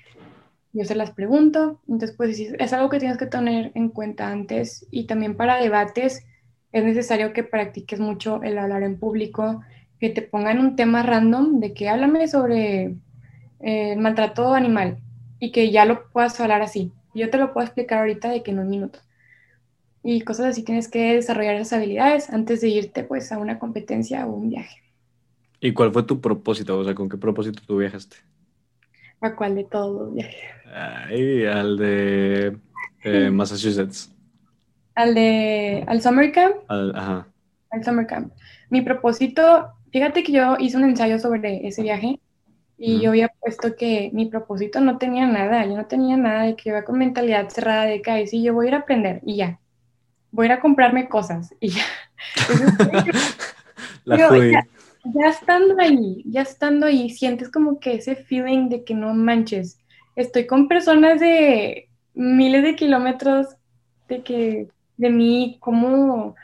[0.73, 1.79] yo se las pregunto.
[1.87, 6.25] Entonces, pues es algo que tienes que tener en cuenta antes y también para debates
[6.73, 9.61] es necesario que practiques mucho el hablar en público,
[10.01, 12.95] que te pongan un tema random de que háblame sobre
[13.59, 14.97] el maltrato animal
[15.39, 16.91] y que ya lo puedas hablar así.
[17.13, 18.99] Yo te lo puedo explicar ahorita de que en un minuto.
[20.03, 24.25] Y cosas así tienes que desarrollar esas habilidades antes de irte pues a una competencia
[24.25, 24.77] o un viaje.
[25.59, 26.77] ¿Y cuál fue tu propósito?
[26.77, 28.17] O sea, ¿con qué propósito tú viajaste?
[29.21, 30.39] ¿A cuál de todos los viajes?
[30.73, 32.57] Ay, al de
[33.03, 34.15] eh, Massachusetts.
[34.95, 36.55] Al de, al Summer Camp.
[36.69, 37.27] Al, ajá.
[37.71, 38.31] Al Summer Camp.
[38.69, 42.19] Mi propósito, fíjate que yo hice un ensayo sobre ese viaje
[42.81, 46.55] y yo había puesto que mi propósito no tenía nada, yo no tenía nada de
[46.55, 49.35] que iba con mentalidad cerrada de que, sí, yo voy a ir a aprender y
[49.35, 49.59] ya.
[50.31, 51.83] Voy a ir a comprarme cosas y ya.
[54.05, 54.65] La ya,
[55.03, 59.77] ya estando ahí, ya estando ahí, sientes como que ese feeling de que no manches.
[60.15, 63.47] Estoy con personas de miles de kilómetros
[64.07, 64.67] de que
[64.97, 66.35] de mí, como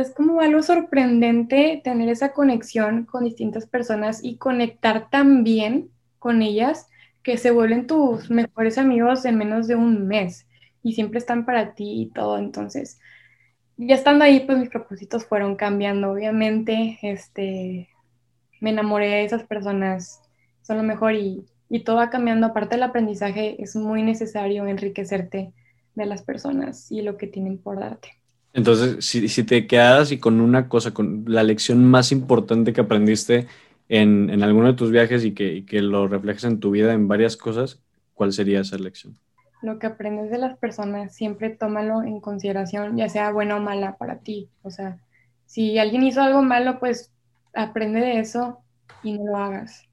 [0.00, 6.42] es como algo sorprendente tener esa conexión con distintas personas y conectar tan bien con
[6.42, 6.88] ellas
[7.22, 10.46] que se vuelven tus mejores amigos en menos de un mes
[10.82, 12.38] y siempre están para ti y todo.
[12.38, 12.98] Entonces,
[13.76, 16.98] ya estando ahí, pues mis propósitos fueron cambiando, obviamente.
[17.02, 17.88] Este,
[18.60, 20.20] me enamoré de esas personas,
[20.62, 22.46] son lo mejor y, y todo va cambiando.
[22.46, 25.52] Aparte del aprendizaje, es muy necesario enriquecerte
[25.94, 28.21] de las personas y lo que tienen por darte.
[28.54, 33.46] Entonces, si, te quedas y con una cosa, con la lección más importante que aprendiste
[33.88, 37.08] en, en alguno de tus viajes y que, que, lo reflejes en tu vida en
[37.08, 37.80] varias cosas,
[38.14, 39.16] ¿cuál sería esa lección?
[39.62, 43.96] Lo que aprendes de las personas, siempre tómalo en consideración, ya sea buena o mala
[43.96, 44.50] para ti.
[44.62, 44.98] O sea,
[45.46, 47.12] si alguien hizo algo malo, pues
[47.54, 48.62] aprende de eso
[49.02, 49.88] y no lo hagas.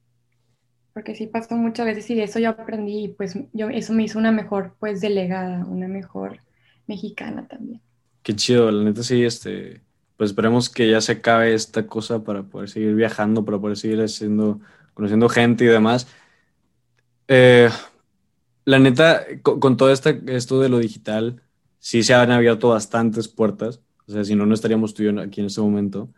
[0.92, 4.02] Porque sí pasó muchas veces y de eso yo aprendí y pues yo, eso me
[4.02, 6.40] hizo una mejor pues delegada, una mejor
[6.86, 7.80] mexicana también.
[8.22, 9.80] Qué chido, la neta sí, este,
[10.16, 14.00] pues esperemos que ya se acabe esta cosa para poder seguir viajando, para poder seguir
[14.02, 14.60] haciendo,
[14.92, 16.06] conociendo gente y demás.
[17.28, 17.70] Eh,
[18.64, 21.42] la neta, con, todo este, esto de lo digital,
[21.78, 23.80] sí se han abierto bastantes puertas.
[24.06, 26.12] O sea, si no, no estaríamos tú y yo aquí en este momento.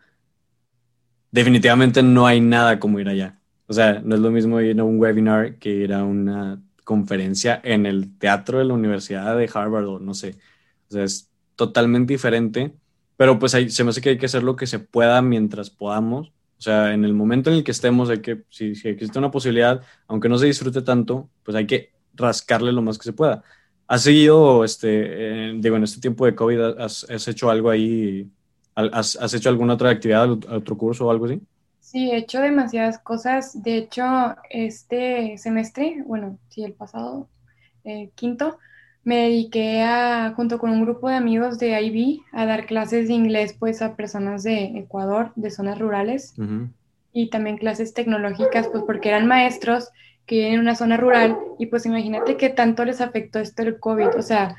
[1.30, 3.40] Definitivamente no hay nada como ir allá.
[3.66, 7.60] O sea, no es lo mismo ir a un webinar que ir a una conferencia
[7.62, 10.36] en el teatro de la Universidad de Harvard o no sé.
[10.88, 12.74] O sea, es totalmente diferente,
[13.16, 16.32] pero pues se me hace que hay que hacer lo que se pueda mientras podamos.
[16.58, 19.82] O sea, en el momento en el que estemos, hay que, si, existe una posibilidad,
[20.06, 23.42] aunque no se disfrute tanto, pues hay que rascarle lo más que se pueda.
[23.88, 28.30] ¿Has seguido, este, digo, en este tiempo de COVID, has, hecho algo ahí?
[28.74, 31.40] Has, ¿Has, hecho alguna otra actividad, otro curso o algo así?
[31.80, 33.60] Sí, he hecho demasiadas cosas.
[33.62, 34.04] De hecho,
[34.48, 37.28] este semestre, bueno, sí, el pasado,
[37.84, 38.58] eh, quinto,
[39.04, 43.14] me dediqué a, junto con un grupo de amigos de IB, a dar clases de
[43.14, 46.34] inglés pues a personas de Ecuador, de zonas rurales,
[47.12, 49.90] y también clases tecnológicas, pues porque eran maestros
[50.26, 53.80] que viven en una zona rural, y pues imagínate qué tanto les afectó esto el
[53.80, 54.56] COVID, o sea,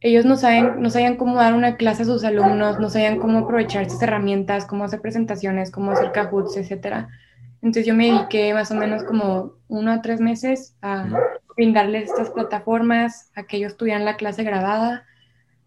[0.00, 3.38] ellos no saben, no sabían cómo dar una clase a sus alumnos, no sabían cómo
[3.38, 7.08] aprovechar estas herramientas, cómo hacer presentaciones, cómo hacer cajuts, etcétera.
[7.62, 11.08] Entonces yo me dediqué más o menos como uno a tres meses a
[11.56, 15.04] brindarles estas plataformas, a que ellos tuvieran la clase grabada.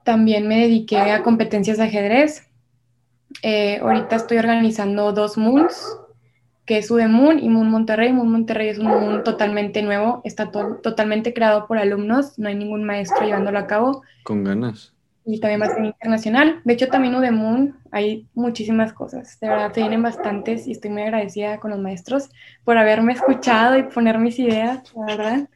[0.03, 2.47] También me dediqué a competencias de ajedrez.
[3.43, 5.97] Eh, ahorita estoy organizando dos Moons,
[6.65, 8.13] que es Moon y Moon Monterrey.
[8.13, 12.83] Moon Monterrey es un Moon totalmente nuevo, está totalmente creado por alumnos, no hay ningún
[12.83, 14.03] maestro llevándolo a cabo.
[14.23, 14.93] Con ganas.
[15.31, 16.59] Y también ser internacional.
[16.63, 19.39] De hecho, también Moon hay muchísimas cosas.
[19.39, 22.31] De verdad, se vienen bastantes y estoy muy agradecida con los maestros
[22.63, 25.49] por haberme escuchado y poner mis ideas, la verdad.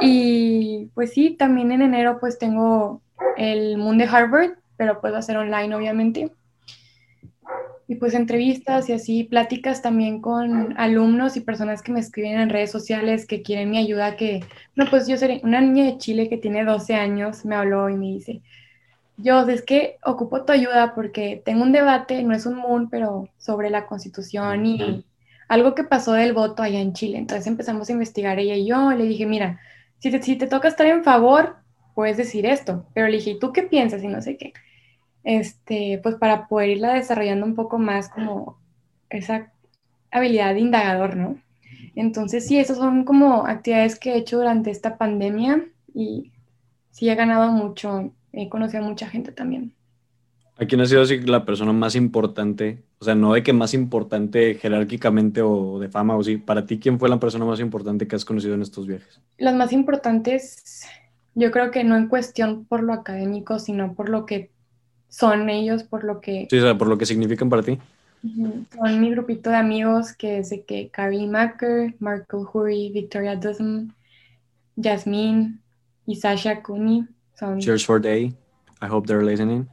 [0.00, 3.00] Y pues sí, también en enero pues tengo
[3.36, 6.32] el Moon de Harvard, pero va a ser online obviamente.
[7.86, 12.50] Y pues entrevistas y así, pláticas también con alumnos y personas que me escriben en
[12.50, 14.40] redes sociales que quieren mi ayuda, que,
[14.74, 17.94] no, pues yo seré una niña de Chile que tiene 12 años, me habló y
[17.94, 18.42] me dice,
[19.16, 23.28] yo es que ocupo tu ayuda porque tengo un debate, no es un moon, pero
[23.38, 25.04] sobre la constitución y
[25.48, 27.18] algo que pasó del voto allá en Chile.
[27.18, 29.60] Entonces empezamos a investigar ella y yo, le dije, mira,
[29.98, 31.56] si te, si te toca estar en favor,
[31.94, 34.02] puedes decir esto, pero le dije, ¿y tú qué piensas?
[34.02, 34.52] Y no sé qué.
[35.24, 38.58] Este, pues para poder irla desarrollando un poco más como
[39.10, 39.52] esa
[40.10, 41.40] habilidad de indagador, ¿no?
[41.94, 45.64] Entonces, sí, esas son como actividades que he hecho durante esta pandemia
[45.94, 46.32] y
[46.90, 48.12] sí he ganado mucho,
[48.42, 49.72] he conocido a mucha gente también.
[50.58, 53.74] ¿A quién ha sido así la persona más importante O sea, no de que más
[53.74, 56.38] importante jerárquicamente o de fama o sí.
[56.38, 59.20] Para ti, ¿quién fue la persona más importante que has conocido en estos viajes?
[59.36, 60.86] Las más importantes,
[61.34, 64.50] yo creo que no en cuestión por lo académico, sino por lo que
[65.08, 66.46] son ellos, por lo que...
[66.50, 67.78] Sí, o sea, por lo que significan para ti.
[68.74, 73.90] Son mi grupito de amigos que es de que Carrie Macker, Marco Hurry, Victoria Dusm,
[74.82, 75.58] Jasmine
[76.06, 77.06] y Sasha Cooney.
[77.36, 77.60] Son...
[77.60, 78.32] Cheers for Day.
[78.80, 79.68] I hope they're listening.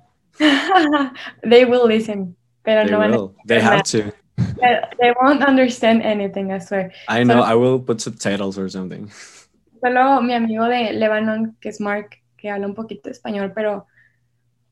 [1.43, 3.35] they will listen, pero they no will.
[3.45, 4.11] They have to.
[4.37, 6.91] They won't understand anything, I swear.
[7.07, 9.09] I know, I will put subtitles or something.
[9.81, 13.85] Solo mi amigo de Lebanon, que es Mark, que habla un poquito español, pero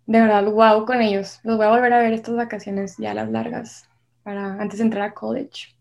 [0.06, 1.40] de verdad, wow con ellos.
[1.44, 3.90] Los voy a volver a ver estas vacaciones ya las largas,
[4.24, 5.76] para antes de entrar a college.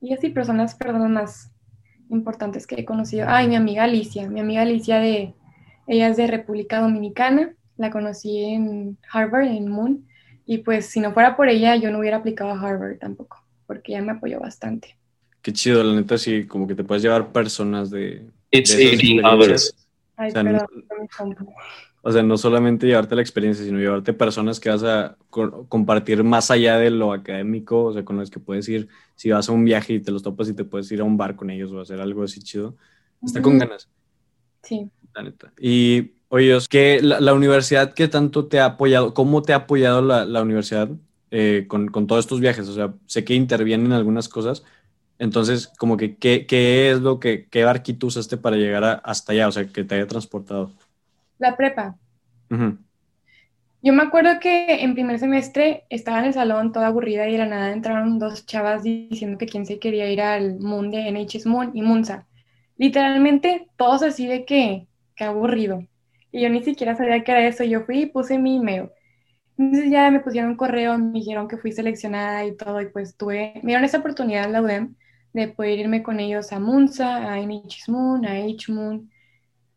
[0.00, 1.52] Y así, pero son las personas más
[2.08, 3.26] importantes que he conocido.
[3.28, 5.34] Ay, mi amiga Alicia, mi amiga Alicia de,
[5.86, 10.06] ella es de República Dominicana, la conocí en Harvard, en Moon,
[10.46, 13.92] y pues si no fuera por ella, yo no hubiera aplicado a Harvard tampoco, porque
[13.92, 14.96] ella me apoyó bastante.
[15.40, 18.26] Qué chido, la neta, sí, como que te puedes llevar personas de...
[18.50, 19.74] It's de others.
[20.16, 20.66] Ay, o sea, perdón,
[22.04, 26.50] o sea, no solamente llevarte la experiencia, sino llevarte personas que vas a compartir más
[26.50, 29.64] allá de lo académico, o sea, con las que puedes ir, si vas a un
[29.64, 31.80] viaje y te los topas y te puedes ir a un bar con ellos o
[31.80, 32.76] hacer algo así chido.
[33.22, 33.88] Está con ganas.
[34.62, 34.90] Sí.
[35.14, 35.52] La neta.
[35.60, 39.14] Y, oye, ¿qué, la, la, universidad qué tanto te ha apoyado?
[39.14, 40.88] ¿Cómo te ha apoyado la, la universidad
[41.30, 42.68] eh, con, con, todos estos viajes?
[42.68, 44.64] O sea, sé que intervienen en algunas cosas,
[45.22, 49.46] entonces, como que, ¿qué, qué es lo que, qué barquito usaste para llegar hasta allá?
[49.46, 50.72] O sea, que te haya transportado.
[51.38, 51.96] La prepa.
[53.84, 57.38] Yo me acuerdo que en primer semestre estaba en el salón toda aburrida y de
[57.38, 61.46] la nada entraron dos chavas diciendo que quién se quería ir al Moon de NHS
[61.46, 62.26] Moon y Munza.
[62.76, 65.84] Literalmente todos así de que, qué aburrido.
[66.30, 67.64] Y yo ni siquiera sabía qué era eso.
[67.64, 68.90] Yo fui y puse mi email.
[69.58, 73.16] Entonces ya me pusieron un correo, me dijeron que fui seleccionada y todo, y pues
[73.16, 74.94] tuve, me dieron esa oportunidad la UDEM
[75.32, 79.10] de poder irme con ellos a Munza, a NHS Moon, a H-Moon,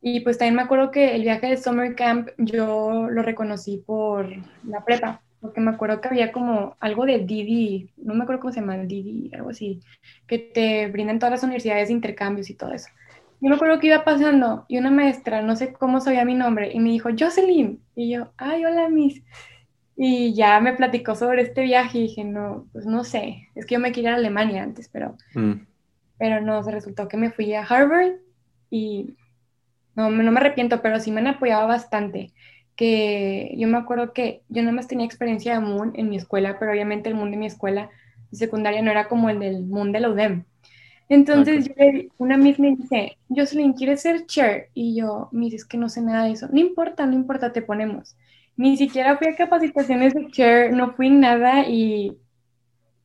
[0.02, 4.30] y pues también me acuerdo que el viaje de Summer Camp yo lo reconocí por
[4.64, 8.54] la prepa, porque me acuerdo que había como algo de Didi, no me acuerdo cómo
[8.54, 9.82] se llama, Didi, algo así,
[10.28, 12.90] que te brindan todas las universidades de intercambios y todo eso.
[13.42, 16.72] Yo me acuerdo que iba pasando y una maestra, no sé cómo sabía mi nombre,
[16.74, 17.82] y me dijo, Jocelyn.
[17.96, 19.22] Y yo, ay, hola, Miss.
[19.98, 23.76] Y ya me platicó sobre este viaje y dije, no, pues no sé, es que
[23.76, 25.54] yo me quería ir a Alemania antes, pero, mm.
[26.18, 28.16] pero no, se resultó que me fui a Harvard
[28.70, 29.16] y
[29.96, 32.34] no, no me arrepiento, pero sí me han apoyado bastante.
[32.76, 36.58] Que yo me acuerdo que yo nada más tenía experiencia de Moon en mi escuela,
[36.60, 37.90] pero obviamente el Moon de mi escuela
[38.32, 40.44] de secundaria no era como el del Moon de la UDEM.
[41.08, 41.70] Entonces,
[42.18, 44.70] una misma me dice, Jocelyn, ¿quieres ser chair?
[44.74, 46.48] Y yo, dice, es que no sé nada de eso.
[46.52, 48.16] No importa, no importa, te ponemos.
[48.58, 52.18] Ni siquiera fui a capacitaciones de chair, no fui nada y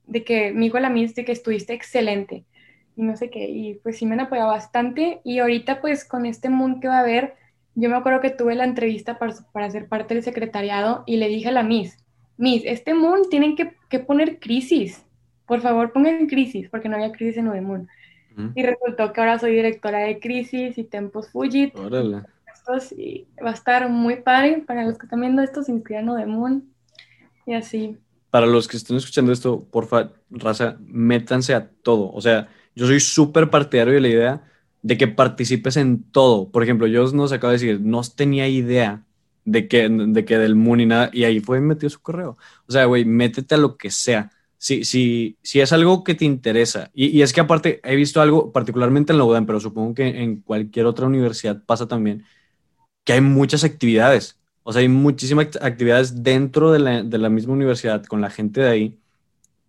[0.07, 2.45] de que me dijo la Miss de que estuviste excelente
[2.97, 6.27] y no sé qué, y pues sí me han apoyado bastante y ahorita pues con
[6.27, 7.35] este Moon que va a haber,
[7.75, 11.29] yo me acuerdo que tuve la entrevista para, para ser parte del secretariado y le
[11.29, 11.97] dije a la Miss,
[12.37, 15.05] Miss, este Moon tienen que, que poner crisis,
[15.51, 17.89] por favor pongan crisis, porque no había crisis en Moon
[18.55, 21.77] Y resultó que ahora soy directora de crisis y Tempos Fujit.
[21.77, 22.23] Órale.
[22.97, 26.25] Y va a estar muy padre para los que están viendo esto, se inscriban a
[26.25, 26.73] Moon
[27.47, 27.99] y así.
[28.31, 32.13] Para los que estén escuchando esto, porfa, raza, métanse a todo.
[32.13, 32.47] O sea,
[32.77, 34.45] yo soy súper partidario de la idea
[34.83, 36.49] de que participes en todo.
[36.53, 39.03] Por ejemplo, yo nos acabo de decir, no tenía idea
[39.45, 42.39] de que, de que del Moon y nada, y ahí fue metió su correo.
[42.69, 44.31] O sea, güey, métete a lo que sea.
[44.63, 48.53] Si, si, si es algo que te interesa, y, es que aparte he visto algo,
[48.53, 52.27] particularmente en la UDAM, pero supongo que en cualquier otra universidad pasa también,
[53.05, 54.39] que hay muchas actividades.
[54.63, 58.61] O sea, hay muchísimas actividades dentro de la, de la misma universidad con la gente
[58.61, 58.99] de ahí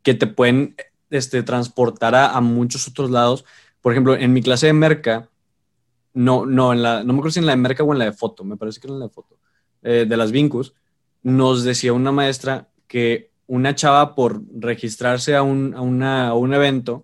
[0.04, 0.76] que te pueden
[1.10, 3.46] este, transportará a muchos otros lados.
[3.80, 5.30] Por ejemplo, en mi clase de merca,
[6.14, 8.44] no, no, no me acuerdo si en la de merca o en la de foto,
[8.44, 9.38] me parece que en la de foto,
[9.84, 10.74] eh, de las Vincus,
[11.24, 16.54] nos decía una maestra que una chava por registrarse a un, a una, a un
[16.54, 17.04] evento,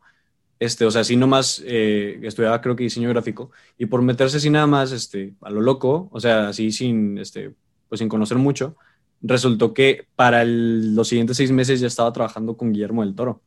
[0.59, 4.49] este, o sea, así nomás eh, estudiaba creo que diseño gráfico, y por meterse así
[4.49, 7.53] nada más este, a lo loco, o sea, así sin, este,
[7.89, 8.77] pues sin conocer mucho,
[9.21, 13.41] resultó que para los siguientes seis meses ya estaba trabajando con Guillermo del Toro.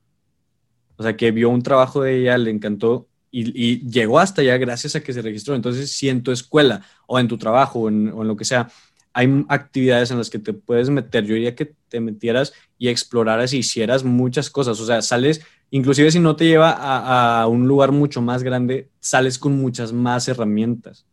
[0.96, 4.94] O sea, que vio un trabajo de ella, le encantó y, llegó hasta allá gracias
[4.94, 5.54] a que se registró.
[5.54, 8.68] Entonces, si en tu escuela o en tu trabajo o en, lo que sea,
[9.12, 13.52] hay actividades en las que te puedes meter, yo diría que te metieras y exploraras
[13.52, 14.80] y hicieras muchas cosas.
[14.80, 19.38] O sea, sales, inclusive si no te lleva a, un lugar mucho más grande, sales
[19.38, 21.06] con muchas más herramientas.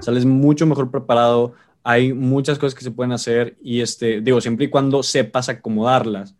[0.00, 4.66] Sales mucho mejor preparado, hay muchas cosas que se pueden hacer y este, digo, siempre
[4.66, 6.34] y cuando sepas acomodarlas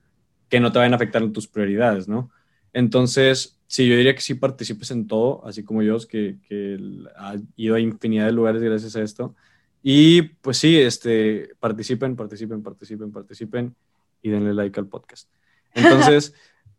[0.49, 2.31] que no te vayan a afectar en tus prioridades, ¿no?
[2.73, 6.79] Entonces, sí, yo diría que sí participes en todo, así como yo, que, que
[7.17, 9.35] ha ido a infinidad de lugares gracias a esto.
[9.83, 13.75] Y pues sí, este, participen, participen, participen, participen
[14.23, 15.29] y denle like al podcast.
[15.75, 16.35] Entonces,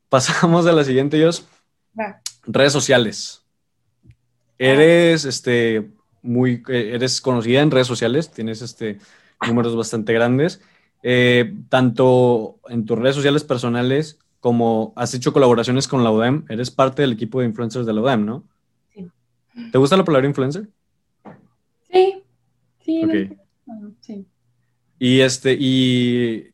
[0.10, 1.45] pasamos a la siguiente, Jos.
[2.45, 3.43] Redes sociales.
[4.58, 5.91] Eres, este,
[6.22, 8.99] muy, eres conocida en redes sociales, tienes, este,
[9.45, 10.62] números bastante grandes,
[11.01, 16.70] eh, tanto en tus redes sociales personales como has hecho colaboraciones con la UDEM, eres
[16.72, 18.43] parte del equipo de influencers de la UDEM, ¿no?
[18.93, 19.10] Sí.
[19.72, 20.68] ¿Te gusta la palabra influencer?
[21.89, 22.22] Sí,
[23.01, 23.29] sí.
[24.01, 24.25] sí.
[24.99, 26.53] Y este, y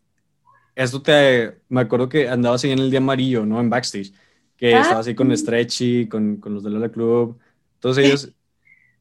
[0.76, 3.60] esto te, me acuerdo que andabas ahí en el día amarillo, ¿no?
[3.60, 4.14] En backstage,
[4.58, 7.38] que ah, estabas así con Stretchy, con, con los de la Club,
[7.80, 8.34] todos ellos.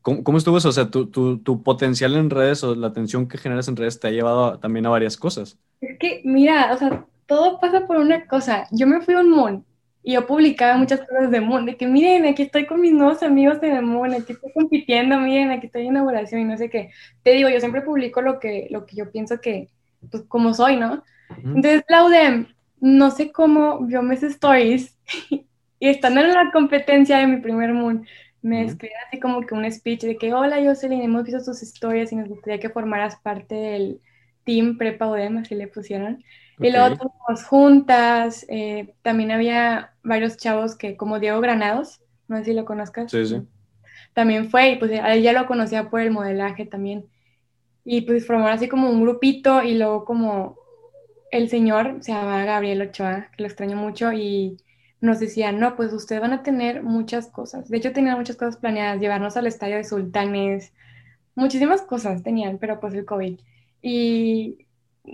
[0.03, 0.71] ¿Cómo, estuvo eso?
[0.71, 4.09] O sea, tu, tu, potencial en redes o la atención que generas en redes te
[4.09, 5.59] ha llevado también a varias cosas.
[5.81, 8.67] Es que, mira, o sea, todo pasa por una cosa.
[8.71, 9.65] Yo me fui a un Moon
[10.03, 13.23] y yo publicaba muchas cosas de Moon, de que miren, aquí estoy con mis nuevos
[13.23, 16.91] amigos de Moon, aquí estoy compitiendo, miren, aquí estoy en inauguración y no sé qué.
[17.23, 19.69] Te digo, yo siempre publico lo que, lo que yo pienso que,
[20.11, 21.03] pues, como soy, ¿no?
[21.45, 22.47] Entonces, la
[22.81, 24.97] no sé cómo vio mis stories
[25.31, 28.07] y estando en la competencia de mi primer Moon,
[28.41, 32.13] me escribió así como que un speech de que, hola Jocelyn, hemos visto tus historias
[32.13, 34.01] y nos gustaría que formaras parte del
[34.45, 36.23] team Prepa UDEM, así le pusieron.
[36.61, 42.45] Y luego tuvimos juntas, eh, también había varios chavos que, como Diego Granados, no sé
[42.47, 43.11] si lo conozcas.
[43.11, 43.43] Sí, sí.
[44.15, 47.07] También fue, y pues ella lo conocía por el modelaje también.
[47.85, 50.57] Y pues formaron así como un grupito y luego como
[51.31, 54.57] el señor, se llama Gabriel Ochoa, que lo extraño mucho, y
[55.01, 57.69] nos decían, no, pues ustedes van a tener muchas cosas.
[57.69, 60.73] De hecho, tenían muchas cosas planeadas, llevarnos al estadio de Sultanes,
[61.35, 63.39] muchísimas cosas tenían, pero pues el COVID.
[63.81, 64.67] Y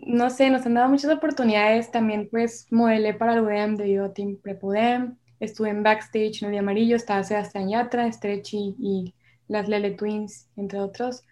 [0.06, 1.90] no sé, nos han dado muchas oportunidades.
[1.90, 5.16] También pues modelé para el UDEM debido a Team Prep UDEM.
[5.40, 9.14] Estuve en backstage en el día amarillo, estaba Sebastián Yatra, Stretchy y
[9.48, 11.22] las Lele Twins, entre otros.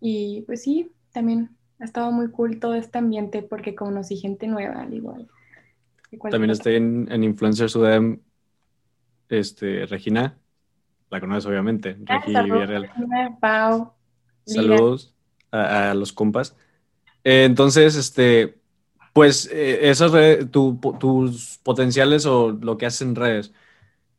[0.00, 4.82] Y pues sí, también ha estado muy cool todo este ambiente porque conocí gente nueva
[4.82, 5.28] al igual.
[6.30, 8.20] También estoy en, en Influencers UDEM,
[9.28, 10.38] este, Regina,
[11.10, 12.70] la conoces obviamente, ah, saludos,
[13.40, 13.92] Pau,
[14.44, 15.14] Saludos
[15.50, 16.56] a, los compas.
[17.28, 18.54] Eh, entonces, este,
[19.12, 20.12] pues eh, esas
[20.52, 23.52] tus potenciales o lo que haces en redes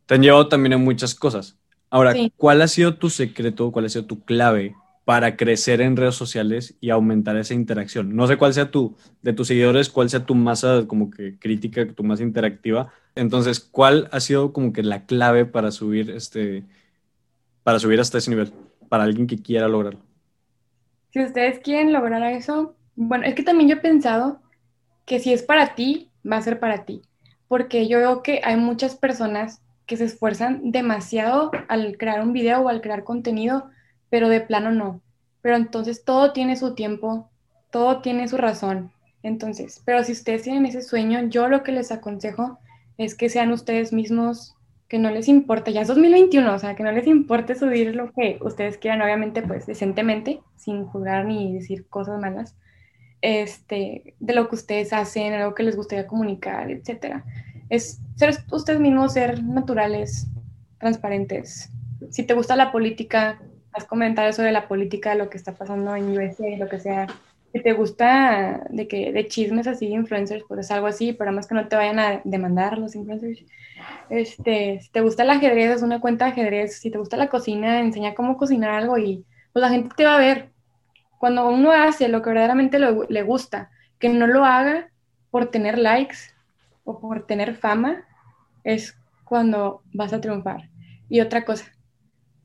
[0.05, 1.57] te han llevado también a muchas cosas.
[1.89, 6.15] Ahora, ¿cuál ha sido tu secreto, cuál ha sido tu clave para crecer en redes
[6.15, 8.13] sociales y aumentar esa interacción.
[8.13, 11.87] No sé cuál sea tu, de tus seguidores, cuál sea tu masa como que crítica,
[11.87, 12.91] tu más interactiva.
[13.15, 16.65] Entonces, ¿cuál ha sido como que la clave para subir este,
[17.63, 18.51] para subir hasta ese nivel,
[18.89, 20.01] para alguien que quiera lograrlo?
[21.13, 24.41] Si ustedes quieren lograr eso, bueno, es que también yo he pensado
[25.05, 27.03] que si es para ti, va a ser para ti.
[27.47, 32.61] Porque yo veo que hay muchas personas que se esfuerzan demasiado al crear un video
[32.61, 33.69] o al crear contenido,
[34.09, 35.01] pero de plano no.
[35.41, 37.29] Pero entonces todo tiene su tiempo,
[37.71, 38.91] todo tiene su razón.
[39.21, 42.59] Entonces, pero si ustedes tienen ese sueño, yo lo que les aconsejo
[42.97, 44.55] es que sean ustedes mismos,
[44.87, 48.11] que no les importe, ya es 2021, o sea, que no les importe subir lo
[48.11, 52.55] que ustedes quieran, obviamente, pues decentemente, sin juzgar ni decir cosas malas,
[53.21, 57.23] este, de lo que ustedes hacen, algo que les gustaría comunicar, etcétera.
[57.69, 60.27] Es ser ustedes mismos, ser naturales,
[60.79, 61.69] transparentes.
[62.11, 63.39] Si te gusta la política,
[63.73, 67.07] has comentado sobre la política, lo que está pasando en USA, lo que sea.
[67.53, 71.47] Si te gusta de que de chismes así, influencers, pues es algo así, pero más
[71.47, 73.43] que no te vayan a demandar los influencers.
[74.09, 76.79] Este, si te gusta el ajedrez, es una cuenta de ajedrez.
[76.79, 80.15] Si te gusta la cocina, enseña cómo cocinar algo y pues la gente te va
[80.15, 80.51] a ver.
[81.17, 84.89] Cuando uno hace lo que verdaderamente le gusta, que no lo haga
[85.31, 86.17] por tener likes
[86.83, 88.03] o por tener fama,
[88.63, 90.69] es cuando vas a triunfar.
[91.09, 91.65] Y otra cosa,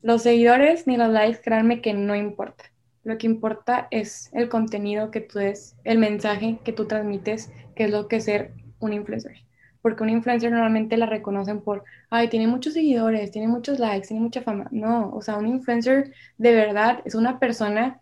[0.01, 2.65] los seguidores ni los likes, créanme que no importa.
[3.03, 7.85] Lo que importa es el contenido que tú des, el mensaje que tú transmites, que
[7.85, 9.37] es lo que es ser un influencer.
[9.81, 14.23] Porque un influencer normalmente la reconocen por, ay, tiene muchos seguidores, tiene muchos likes, tiene
[14.23, 14.67] mucha fama.
[14.71, 17.99] No, o sea, un influencer de verdad es una persona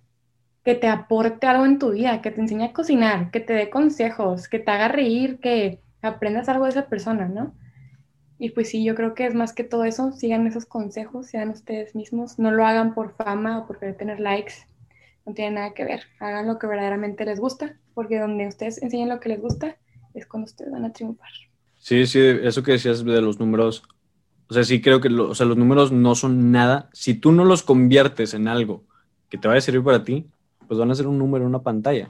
[0.63, 3.69] que te aporte algo en tu vida, que te enseñe a cocinar, que te dé
[3.69, 7.53] consejos, que te haga reír, que aprendas algo de esa persona, ¿no?
[8.37, 11.49] Y pues sí, yo creo que es más que todo eso, sigan esos consejos, sean
[11.49, 14.53] ustedes mismos, no lo hagan por fama o por querer tener likes,
[15.25, 19.09] no tiene nada que ver, hagan lo que verdaderamente les gusta, porque donde ustedes enseñen
[19.09, 19.77] lo que les gusta
[20.13, 21.29] es cuando ustedes van a triunfar.
[21.77, 23.83] Sí, sí, eso que decías de los números,
[24.49, 27.45] o sea, sí creo que o sea, los números no son nada, si tú no
[27.45, 28.83] los conviertes en algo
[29.29, 30.27] que te vaya a servir para ti,
[30.71, 32.07] pues van a ser un número en una pantalla.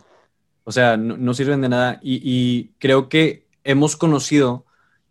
[0.66, 4.68] O sea, no, sirven de nada y, creo que hemos conocido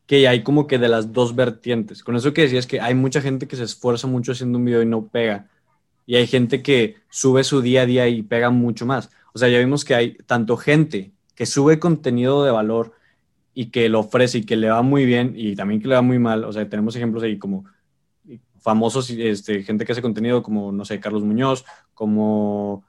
[0.07, 2.05] que hay como que de las dos vertientes.
[2.05, 4.83] Con eso que decías que hay mucha gente que se esfuerza mucho haciendo un video
[4.83, 5.49] y no pega.
[6.07, 9.11] Y hay gente que sube su día a día y pega mucho más.
[9.33, 12.93] O sea, ya vimos que hay tanto gente que sube contenido de valor
[13.53, 16.03] y que lo ofrece y que le va muy bien y también que le va
[16.03, 16.45] muy mal.
[16.45, 17.65] O sea, tenemos ejemplos ahí como
[18.61, 22.85] famosos, este, gente que hace contenido como, no sé, Carlos Muñoz, como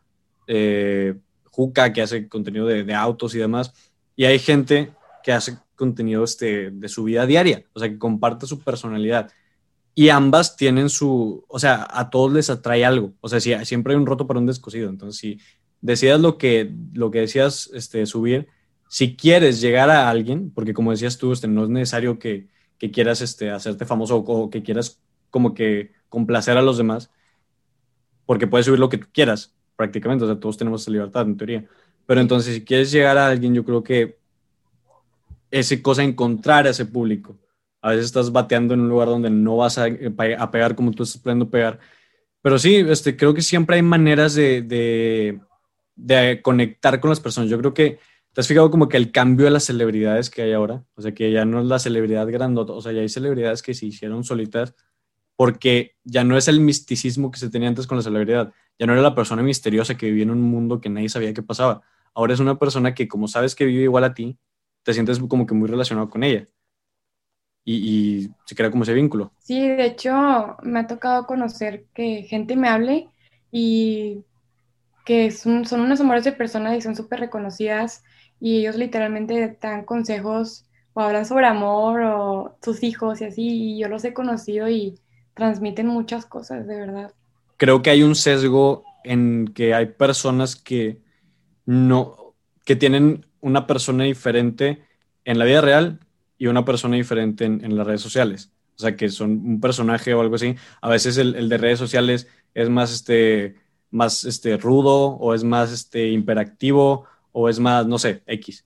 [0.47, 1.15] eh,
[1.45, 3.73] Juca, que hace contenido de, autos y demás.
[4.15, 4.91] Y hay gente
[5.23, 9.31] que hace contenido este, de su vida diaria, o sea, que comparte su personalidad.
[9.93, 13.93] Y ambas tienen su, o sea, a todos les atrae algo, o sea, si, siempre
[13.93, 15.39] hay un roto para un descosido, entonces si
[15.81, 18.47] decidas lo que, lo que decías este, subir,
[18.87, 22.91] si quieres llegar a alguien, porque como decías tú, este, no es necesario que, que
[22.91, 27.11] quieras este, hacerte famoso o, que quieras como que complacer a los demás,
[28.25, 31.37] porque puedes subir lo que tú quieras, prácticamente, o sea, todos tenemos esa libertad en
[31.37, 31.65] teoría.
[32.05, 34.19] Pero entonces, si quieres llegar a alguien, yo creo que
[35.49, 37.35] ese cosa encontrar a ese público.
[37.81, 41.01] A veces estás bateando en un lugar donde no vas a, a pegar como tú
[41.01, 41.79] estás pudiendo pegar.
[42.43, 45.41] Pero sí, este, creo que siempre hay maneras de, de,
[45.95, 47.49] de, conectar con las personas.
[47.49, 47.97] Yo creo que
[48.33, 51.13] te has fijado como que el cambio de las celebridades que hay ahora, o sea,
[51.13, 54.23] que ya no es la celebridad grandota, o sea, ya hay celebridades que se hicieron
[54.23, 54.75] solitas
[55.35, 58.93] porque ya no es el misticismo que se tenía antes con la celebridad, ya no
[58.93, 61.81] era la persona misteriosa que vivía en un mundo que nadie sabía qué pasaba.
[62.13, 64.37] Ahora es una persona que como sabes que vive igual a ti,
[64.83, 66.47] te sientes como que muy relacionado con ella.
[67.63, 69.31] Y, se crea como ese vínculo.
[69.39, 73.07] Sí, de hecho, me ha tocado conocer que gente me hable
[73.51, 74.23] y
[75.05, 78.03] que son, son unos amores de personas y son súper reconocidas
[78.39, 83.79] y ellos literalmente dan consejos o hablan sobre amor o sus hijos y así, y
[83.79, 84.99] yo los he conocido y
[85.33, 87.13] transmiten muchas cosas, de verdad.
[87.61, 90.99] Creo que hay un sesgo en que hay personas que
[91.67, 92.33] no,
[92.65, 94.81] que tienen una persona diferente
[95.25, 95.99] en la vida real
[96.39, 98.51] y una persona diferente en, las redes sociales.
[98.77, 100.55] O sea, que son un personaje o algo así.
[100.81, 103.57] A veces el, de redes sociales es más, este,
[103.91, 108.65] más este, rudo o es más este, imperactivo o es más, no sé, X.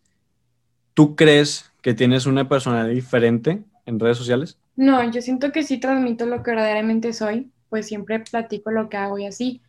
[0.93, 4.57] ¿Tú crees que tienes una personalidad diferente en redes sociales?
[4.77, 8.97] No, yo siento que sí transmito lo que verdaderamente soy, pues siempre platico lo que
[8.97, 9.61] hago y así.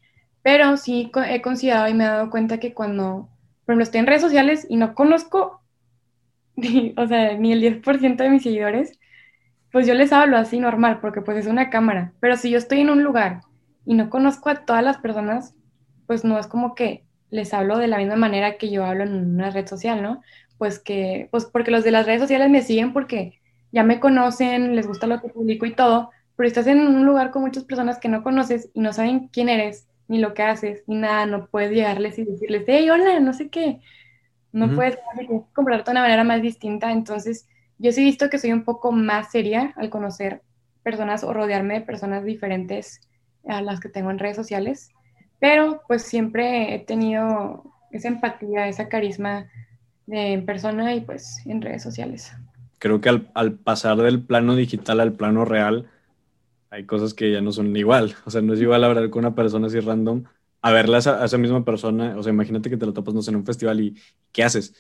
[0.43, 3.29] Pero sí he considerado y me he dado cuenta que cuando
[3.67, 5.61] por ejemplo, estoy en redes sociales y no conozco,
[6.57, 8.99] ni, o sea, ni el 10% de mis seguidores,
[9.73, 12.13] pues yo les hablo así normal, porque pues es una cámara.
[12.21, 13.41] Pero si yo estoy en un lugar
[13.85, 15.55] y no conozco a todas las personas,
[16.07, 19.35] pues no es como que les hablo de la misma manera que yo hablo en
[19.35, 20.23] una red social, ¿no?
[20.59, 23.41] Pues que, pues porque los de las redes sociales me siguen porque
[23.73, 27.31] ya me conocen, les gusta lo que publico y todo, pero estás en un lugar
[27.31, 30.85] con muchas personas que no conoces y no saben quién eres ni lo que haces,
[30.87, 33.81] ni nada, no puedes llegarles y decirles, hey, hola, no sé qué.
[34.53, 34.97] No puedes
[35.53, 36.91] comportarte de una manera más distinta.
[36.93, 37.47] Entonces,
[37.79, 40.43] yo sí he visto que soy un poco más seria al conocer
[40.83, 43.01] personas o rodearme de personas diferentes
[43.47, 44.91] a las que tengo en redes sociales,
[45.41, 49.49] pero pues siempre he tenido esa empatía, esa carisma
[50.07, 52.33] de, en persona y pues en redes sociales.
[52.79, 55.87] Creo que al, al pasar del plano digital al plano real,
[56.77, 58.15] hay cosas que ya no son igual.
[58.27, 60.25] O sea, no es igual hablar con una persona así random
[60.61, 62.15] a verla a, esa misma persona.
[62.19, 63.97] O sea, imagínate que te lo topas, no sé, en un festival y
[64.31, 64.75] ¿qué haces?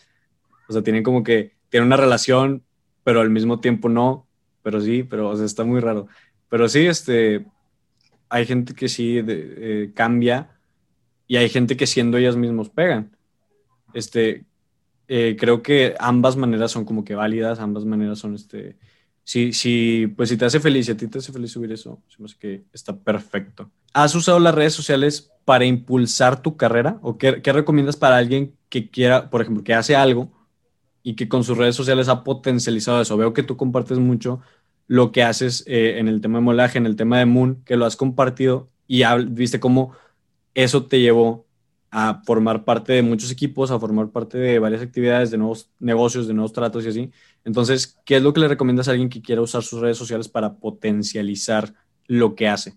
[0.68, 2.62] O sea, tienen como que, tienen una relación,
[3.02, 4.28] pero al mismo tiempo no,
[4.62, 6.06] pero sí, pero o sea, está muy raro.
[6.50, 7.46] Pero sí, este,
[8.28, 10.50] hay gente que sí eh, cambia
[11.26, 13.16] y hay gente que siendo ellas mismos pegan.
[13.94, 14.44] Este,
[15.08, 18.76] eh, creo que ambas maneras son como que válidas, ambas maneras son, este,
[19.26, 22.00] si, si, pues si te hace feliz a ti te hace feliz subir eso,
[22.38, 23.68] que está perfecto.
[23.92, 27.00] ¿Has usado las redes sociales para impulsar tu carrera?
[27.02, 30.30] ¿O qué, qué, recomiendas para alguien que quiera, por ejemplo, que hace algo
[31.02, 33.16] y que con sus redes sociales ha potencializado eso?
[33.16, 34.42] Veo que tú compartes mucho
[34.86, 37.76] lo que haces eh, en el tema de molaje, en el tema de Moon, que
[37.76, 39.90] lo has compartido y viste cómo
[40.54, 41.46] eso te llevó
[41.90, 46.28] a formar parte de muchos equipos, a formar parte de varias actividades, de nuevos negocios,
[46.28, 47.10] de nuevos tratos y así.
[47.46, 50.28] Entonces, ¿qué es lo que le recomiendas a alguien que quiera usar sus redes sociales
[50.28, 51.72] para potencializar
[52.08, 52.76] lo que hace?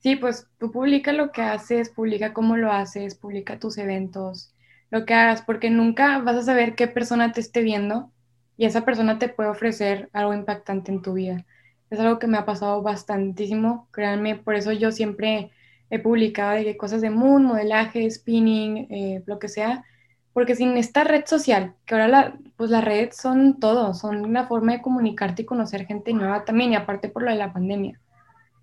[0.00, 4.52] Sí, pues tú publica lo que haces, publica cómo lo haces, publica tus eventos,
[4.90, 8.12] lo que hagas, porque nunca vas a saber qué persona te esté viendo
[8.58, 11.46] y esa persona te puede ofrecer algo impactante en tu vida.
[11.88, 15.50] Es algo que me ha pasado bastantísimo, créanme, por eso yo siempre
[15.88, 19.82] he publicado de cosas de moon, modelaje, spinning, eh, lo que sea,
[20.32, 24.46] porque sin esta red social, que ahora la, pues las redes son todo, son una
[24.46, 28.00] forma de comunicarte y conocer gente nueva también, y aparte por lo de la pandemia.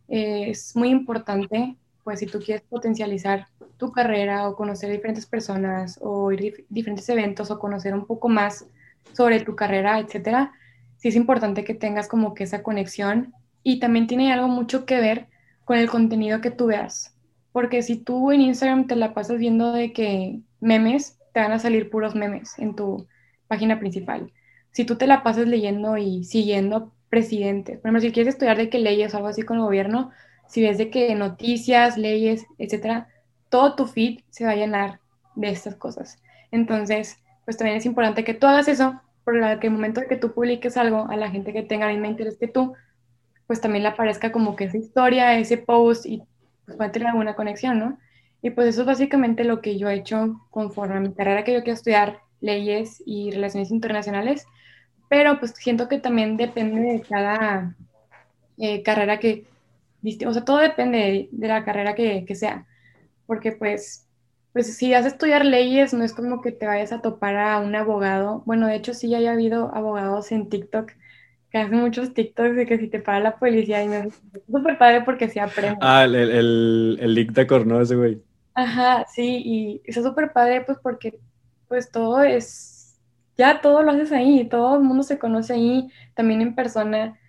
[0.08, 6.00] Eh, es muy importante, pues si tú quieres potencializar tu carrera o conocer diferentes personas
[6.02, 8.66] o ir a diferentes eventos o conocer un poco más
[9.14, 10.54] sobre tu carrera, etcétera,
[10.98, 13.34] sí es importante que tengas como que esa conexión
[13.64, 15.28] y también tiene algo mucho que ver
[15.66, 17.14] con el contenido que tú veas.
[17.52, 21.60] Porque si tú en Instagram te la pasas viendo de que memes, te van a
[21.60, 23.06] salir puros memes en tu
[23.48, 24.34] página principal.
[24.72, 28.72] Si tú te la pasas leyendo y siguiendo presidentes, por ejemplo, si quieres estudiar de
[28.72, 30.10] qué leyes o algo así con el gobierno,
[30.48, 33.10] si ves de qué noticias, leyes, etcétera,
[33.50, 35.00] todo tu feed se va a llenar
[35.36, 36.20] de estas cosas.
[36.50, 40.34] Entonces, pues también es importante que tú hagas eso, porque el momento de que tú
[40.34, 42.74] publiques algo a la gente que tenga el mismo interés que tú,
[43.46, 46.24] pues también le aparezca como que esa historia, ese post y
[46.66, 48.00] pues a tener alguna conexión, ¿no?
[48.42, 51.54] Y pues eso es básicamente lo que yo he hecho conforme a mi carrera que
[51.54, 54.46] yo quiero estudiar leyes y relaciones internacionales,
[55.10, 57.76] pero pues siento que también depende de cada
[58.58, 59.46] eh, carrera que,
[60.26, 62.66] o sea, todo depende de, la carrera que, que sea,
[63.26, 64.08] porque pues
[64.58, 67.60] pues si vas a estudiar leyes, no es como que te vayas a topar a
[67.60, 68.42] un abogado.
[68.48, 70.94] Bueno, de hecho sí ya ha habido abogados en TikTok
[71.52, 74.22] que hacen muchos TikToks de que si te para la policía y me es
[74.52, 75.78] súper padre porque se aprende.
[75.82, 77.82] Ah, el, el, el dictacor, ¿no?
[77.82, 78.22] Ese güey.
[78.54, 81.20] Ajá, sí, y es súper padre pues porque
[81.68, 83.00] pues todo es,
[83.38, 87.20] ya todo lo haces ahí, todo el mundo se conoce ahí, también en persona.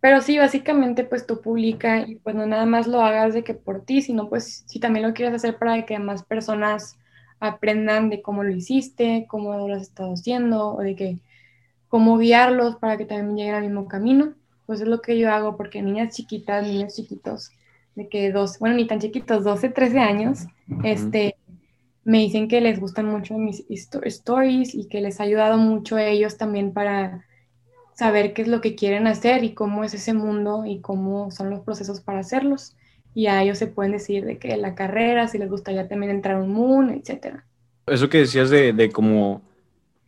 [0.00, 3.54] Pero sí, básicamente pues tú publica y pues no nada más lo hagas de que
[3.54, 6.98] por ti, sino pues si también lo quieres hacer para que más personas
[7.40, 11.18] aprendan de cómo lo hiciste, cómo lo has estado haciendo, o de que
[11.90, 14.32] cómo guiarlos para que también lleguen al mismo camino.
[14.64, 17.50] Pues es lo que yo hago porque niñas chiquitas, niños chiquitos,
[17.96, 20.46] de que dos, bueno, ni tan chiquitos, 12, 13 años,
[20.84, 21.34] este,
[22.04, 26.04] me dicen que les gustan mucho mis stories y que les ha ayudado mucho a
[26.04, 27.26] ellos también para
[27.94, 31.50] saber qué es lo que quieren hacer y cómo es ese mundo y cómo son
[31.50, 32.76] los procesos para hacerlos.
[33.12, 36.36] Y a ellos se pueden decir de que la carrera, si les gustaría también entrar
[36.36, 37.44] a un mundo, etcétera.
[37.88, 39.42] Eso que decías de, de como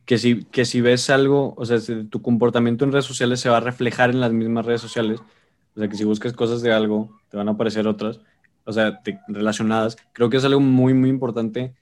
[0.04, 1.78] que si, que si ves algo, o sea,
[2.10, 5.20] tu comportamiento en redes sociales se va a reflejar en las mismas redes sociales,
[5.74, 8.20] o sea, que si buscas cosas de algo, te van a aparecer otras,
[8.64, 9.96] o sea, relacionadas.
[10.12, 11.74] Creo que es algo muy, muy importante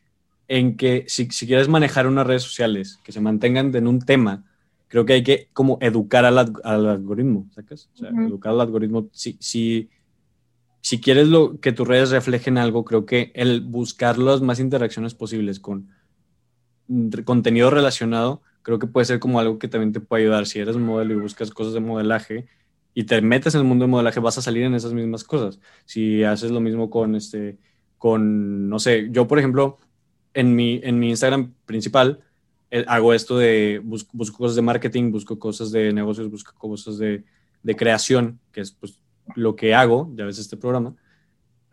[0.48, 4.44] en que si, si quieres manejar unas redes sociales que se mantengan en un tema,
[4.88, 7.88] creo que hay que como educar al, al algoritmo, ¿sacas?
[7.94, 9.08] O sea, educar al algoritmo.
[9.12, 9.88] Si, si,
[10.80, 15.14] si quieres lo, que tus redes reflejen algo, creo que el buscar las más interacciones
[15.14, 15.88] posibles con
[17.24, 20.46] contenido relacionado, creo que puede ser como algo que también te puede ayudar.
[20.46, 22.46] Si eres modelo y buscas cosas de modelaje
[22.94, 25.60] y te metes en el mundo de modelaje, vas a salir en esas mismas cosas.
[25.84, 27.58] Si haces lo mismo con, este,
[27.98, 29.78] con no sé, yo por ejemplo,
[30.34, 32.20] en mi, en mi Instagram principal,
[32.70, 37.24] eh, hago esto de, busco, cosas de marketing, busco cosas de negocios, busco cosas de,
[37.62, 39.00] de creación, que es pues,
[39.34, 40.94] lo que hago, ya ves este programa.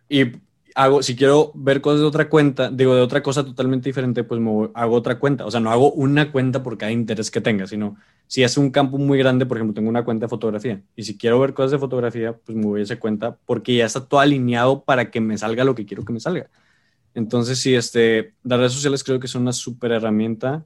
[0.09, 0.31] Y
[0.77, 4.39] hago, si quiero ver cosas de otra cuenta, digo, de otra cosa totalmente diferente, pues
[4.39, 5.45] me hago otra cuenta.
[5.45, 7.97] O sea, no hago una cuenta por cada interés que tenga, sino
[8.27, 10.83] si es un campo muy grande, por ejemplo, tengo una cuenta de fotografía.
[10.95, 13.85] Y si quiero ver cosas de fotografía, pues me voy a esa cuenta porque ya
[13.87, 16.47] está todo alineado para que me salga lo que quiero que me salga.
[17.15, 20.63] Entonces, sí, este, las redes sociales creo que son una súper herramienta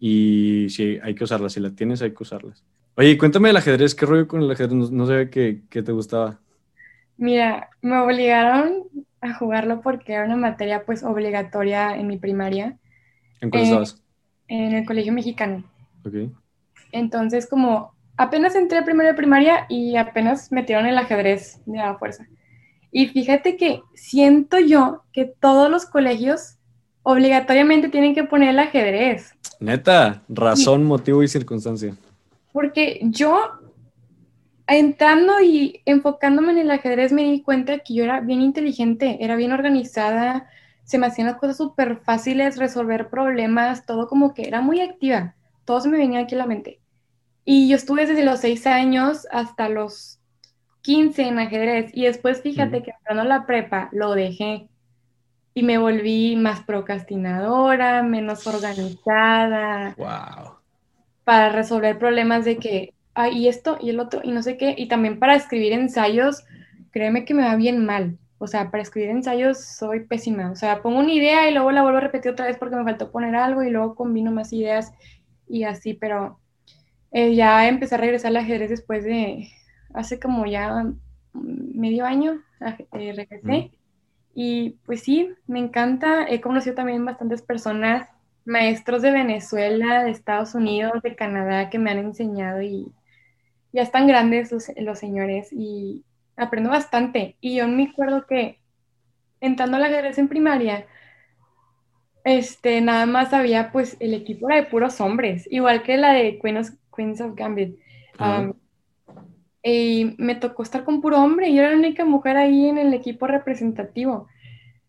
[0.00, 1.52] y sí, hay que usarlas.
[1.52, 2.64] Si la tienes, hay que usarlas.
[2.94, 3.94] Oye, cuéntame del ajedrez.
[3.94, 4.90] ¿Qué rollo con el ajedrez?
[4.90, 6.40] No, sé qué, te gustaba.
[7.18, 8.84] Mira, me obligaron
[9.26, 12.78] a jugarlo porque era una materia pues obligatoria en mi primaria.
[13.40, 14.02] ¿En cuál estabas?
[14.48, 15.64] En el colegio mexicano.
[16.04, 16.30] Ok.
[16.92, 22.26] Entonces, como apenas entré primero de primaria y apenas metieron el ajedrez de la fuerza.
[22.90, 26.56] Y fíjate que siento yo que todos los colegios
[27.02, 29.34] obligatoriamente tienen que poner el ajedrez.
[29.60, 31.94] Neta, razón, motivo y circunstancia.
[32.52, 33.38] Porque yo,
[34.66, 39.36] entrando y enfocándome en el ajedrez, me di cuenta que yo era bien inteligente, era
[39.36, 40.48] bien organizada,
[40.84, 45.34] se me hacían las cosas súper fáciles, resolver problemas, todo como que era muy activa,
[45.64, 46.80] todo se me venía aquí a la mente.
[47.44, 50.20] Y yo estuve desde los seis años hasta los
[50.82, 54.68] 15 en ajedrez y después fíjate que entrando a la prepa lo dejé
[55.56, 59.94] y me volví más procrastinadora, menos organizada.
[59.96, 60.58] Wow.
[61.24, 64.74] Para resolver problemas de que, ay, y esto y el otro y no sé qué.
[64.78, 66.44] Y también para escribir ensayos,
[66.92, 68.18] créeme que me va bien mal.
[68.38, 70.50] O sea, para escribir ensayos soy pésima.
[70.50, 72.84] O sea, pongo una idea y luego la vuelvo a repetir otra vez porque me
[72.84, 74.92] faltó poner algo y luego combino más ideas
[75.48, 76.38] y así, pero
[77.12, 79.48] eh, ya empecé a regresar al ajedrez después de,
[79.94, 80.84] hace como ya
[81.32, 82.42] medio año,
[82.92, 83.70] eh, regresé.
[84.34, 86.28] Y pues sí, me encanta.
[86.28, 88.08] He conocido también bastantes personas,
[88.44, 92.92] maestros de Venezuela, de Estados Unidos, de Canadá, que me han enseñado y
[93.76, 96.02] ya están grandes los, señores y
[96.34, 97.36] aprendo bastante.
[97.42, 98.58] Y yo me acuerdo que
[99.38, 100.86] entrando a la ajedrez en primaria,
[102.24, 106.38] este, nada más había, pues, el equipo era de puros hombres, igual que la de
[106.38, 107.76] Queens of, Gambit.
[109.62, 112.78] y me tocó estar con puro hombre, y yo era la única mujer ahí en
[112.78, 114.26] el equipo representativo.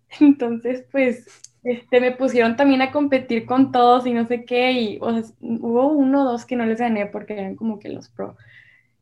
[0.22, 5.00] Entonces, pues, este, me pusieron también a competir con todos y no sé qué, y
[5.02, 8.38] hubo uno o dos que no les gané porque eran como que los pro.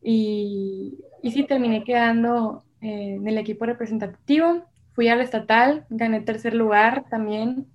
[0.08, 4.64] Y, y sí, terminé quedando eh, en el equipo representativo,
[4.94, 7.66] fui al estatal, gané tercer lugar también,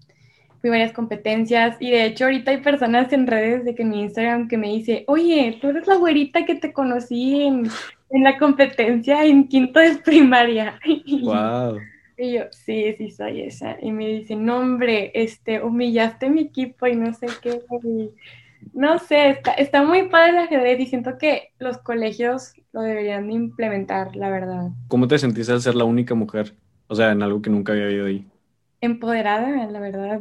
[0.61, 3.89] fui a varias competencias y de hecho ahorita hay personas en redes de que en
[3.89, 7.69] mi Instagram que me dice, oye, tú eres la güerita que te conocí en,
[8.11, 10.79] en la competencia en quinto de primaria.
[11.23, 11.79] Wow.
[12.17, 13.79] Y yo, sí, sí soy esa.
[13.81, 17.63] Y me dice, no, hombre, este, humillaste mi equipo y no sé qué.
[18.73, 23.29] No sé, está, está muy padre el ajedrez y siento que los colegios lo deberían
[23.29, 24.71] de implementar, la verdad.
[24.89, 26.55] ¿Cómo te sentiste al ser la única mujer?
[26.87, 28.27] O sea, en algo que nunca había oído ahí.
[28.81, 30.21] Empoderada, la verdad.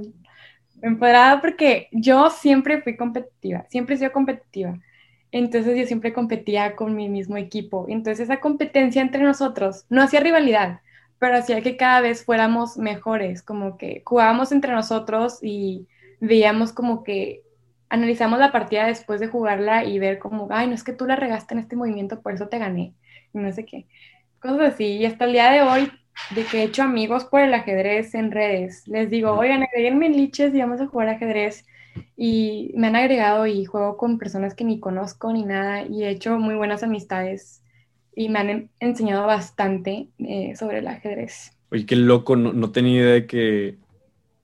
[0.81, 4.79] Empoderada porque yo siempre fui competitiva, siempre he sido competitiva.
[5.31, 7.85] Entonces yo siempre competía con mi mismo equipo.
[7.87, 10.81] Entonces esa competencia entre nosotros no hacía rivalidad,
[11.19, 15.87] pero hacía que cada vez fuéramos mejores, como que jugábamos entre nosotros y
[16.19, 17.43] veíamos como que
[17.89, 21.15] analizamos la partida después de jugarla y ver como, ay, no es que tú la
[21.15, 22.93] regaste en este movimiento, por eso te gané,
[23.33, 23.85] y no sé qué.
[24.39, 24.85] Cosas así.
[24.85, 25.91] Y hasta el día de hoy,
[26.35, 30.13] de que he hecho amigos por el ajedrez en redes, les digo, oigan, agreguenme en
[30.13, 31.65] liches y vamos a jugar ajedrez.
[32.15, 36.09] Y me han agregado y juego con personas que ni conozco ni nada y he
[36.09, 37.61] hecho muy buenas amistades
[38.15, 41.51] y me han enseñado bastante eh, sobre el ajedrez.
[41.71, 43.77] Oye, qué loco, no, tenía idea de que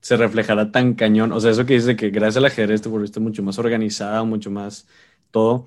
[0.06, 1.32] se reflejara tan cañón.
[1.32, 4.52] O sea, eso que dice que gracias al ajedrez te volviste mucho más organizada, mucho
[4.52, 4.86] más
[5.32, 5.66] todo.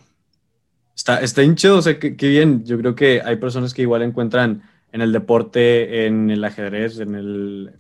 [0.96, 2.64] Está, está hinchado, o sea, qué, bien.
[2.64, 4.64] Yo creo que hay personas que igual encuentran
[4.94, 7.74] en el deporte, en el ajedrez, en el...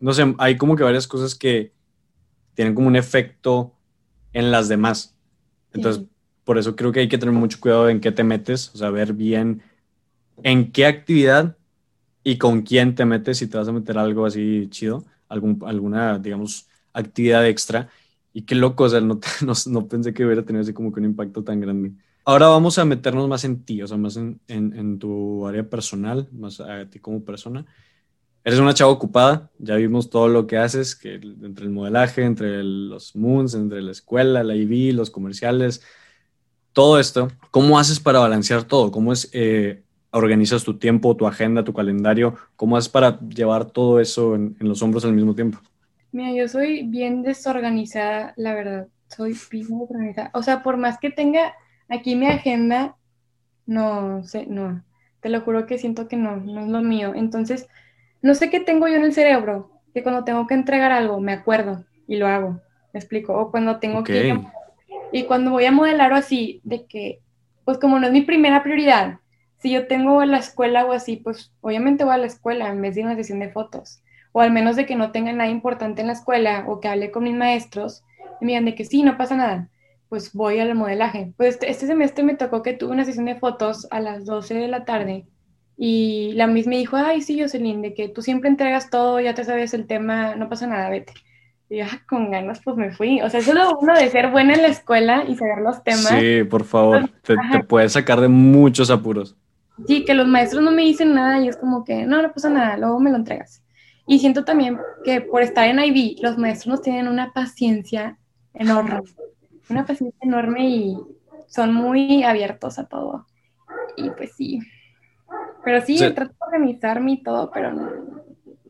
[0.00, 1.74] No sé, hay como que varias cosas que
[2.54, 3.74] tienen como un efecto
[4.32, 5.14] en las demás.
[5.74, 6.04] Entonces,
[6.44, 8.88] por eso creo que hay que tener mucho cuidado en qué te metes, o sea,
[8.88, 9.60] ver bien
[10.42, 11.58] en qué actividad
[12.24, 16.18] y con quién te metes, si te vas a meter algo así chido, algún, alguna,
[16.18, 17.88] digamos, actividad extra.
[18.32, 19.18] Y qué loco, o sea, no,
[19.66, 21.92] no, pensé que hubiera tenido así como que un impacto tan grande.
[22.24, 25.68] Ahora vamos a meternos más en ti, o sea, más en, en, en tu área
[25.68, 27.64] personal, más a ti como persona.
[28.44, 32.62] Eres una chava ocupada, ya vimos todo lo que haces, que entre el modelaje, entre
[32.62, 35.82] los moons, entre la escuela, la IV, los comerciales,
[36.72, 38.90] todo esto, ¿cómo haces para balancear todo?
[38.90, 42.36] ¿Cómo es, eh, organizas tu tiempo, tu agenda, tu calendario?
[42.56, 45.58] ¿Cómo haces para llevar todo eso en, los hombros al mismo tiempo?
[46.12, 48.88] Mira, yo soy bien desorganizada, la verdad.
[49.08, 50.30] Soy bien desorganizada.
[50.34, 51.54] O sea, por más que tenga
[51.88, 52.96] aquí mi agenda,
[53.66, 54.82] no sé, no.
[55.20, 57.12] Te lo juro que siento que no, no es lo mío.
[57.14, 57.68] Entonces,
[58.22, 61.32] no sé qué tengo yo en el cerebro, que cuando tengo que entregar algo, me
[61.32, 62.60] acuerdo y lo hago.
[62.92, 63.34] ¿Me explico?
[63.38, 64.38] O cuando tengo que
[65.12, 67.20] y cuando voy a modelar o así, de que,
[67.64, 69.20] pues como no es mi primera prioridad,
[69.60, 72.94] si yo tengo la escuela o así, pues obviamente voy a la escuela en vez
[72.94, 74.02] de una sesión de fotos.
[74.32, 77.10] O al menos de que no tenga nada importante en la escuela o que hable
[77.10, 78.04] con mis maestros
[78.40, 79.68] y me digan de que sí, no pasa nada,
[80.08, 81.32] pues voy al modelaje.
[81.36, 84.54] Pues este, este semestre me tocó que tuve una sesión de fotos a las 12
[84.54, 85.26] de la tarde
[85.80, 89.34] y la misma me dijo, ay, sí, Jocelyn, de que tú siempre entregas todo, ya
[89.34, 91.12] te sabes el tema, no pasa nada, vete.
[91.70, 93.20] Y ya ah, con ganas, pues me fui.
[93.20, 95.84] O sea, eso es lo uno de ser buena en la escuela y saber los
[95.84, 96.08] temas.
[96.08, 99.36] Sí, por favor, te, te, puedes sacar de muchos apuros.
[99.86, 102.50] Sí, que los maestros no me dicen nada y es como que, no, no pasa
[102.50, 103.62] nada, luego me lo entregas.
[104.06, 108.18] Y siento también que por estar en IB, los maestros nos tienen una paciencia
[108.54, 109.02] enorme,
[109.68, 110.98] una paciencia enorme y
[111.46, 113.26] son muy abiertos a todo.
[113.96, 114.60] Y pues sí.
[115.64, 117.90] Pero sí, trato de organizarme y todo, pero no,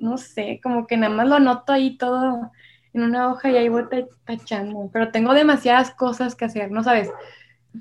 [0.00, 2.50] no sé, como que nada más lo anoto ahí todo
[2.92, 3.84] en una hoja y ahí voy
[4.24, 7.10] tachando, pero tengo demasiadas cosas que hacer, ¿no sabes?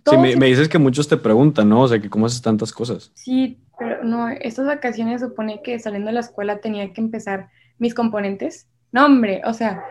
[0.06, 1.82] Sí, me, dices que muchos te preguntan, ¿no?
[1.82, 3.12] O sea, que cómo haces tantas cosas.
[3.14, 7.94] Sí, pero no, estas vacaciones supone que saliendo de la escuela tenía que empezar mis
[7.94, 8.68] componentes.
[8.92, 9.84] No, hombre, o sea,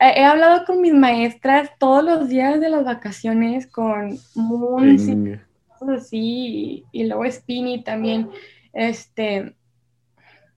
[0.00, 5.40] he, hablado con mis maestras todos los días de las vacaciones, con Moon,
[5.96, 8.28] así, y, y luego Spinny también,
[8.72, 9.54] este,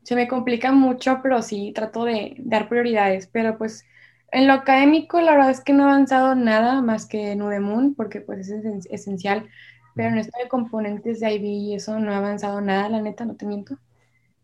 [0.04, 3.28] se me complica mucho, pero sí trato de dar prioridades.
[3.28, 3.86] Pero pues
[4.32, 8.22] en lo académico, la verdad es que no he avanzado nada más que Nudemoon, porque
[8.22, 9.48] pues es esencial.
[9.94, 13.26] Pero en esto de componentes de IB y eso no he avanzado nada, la neta,
[13.26, 13.78] no te miento.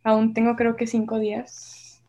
[0.04, 2.04] Aún tengo creo que cinco días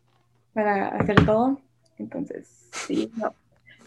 [0.53, 1.61] para hacer todo.
[1.97, 3.33] Entonces, sí, no.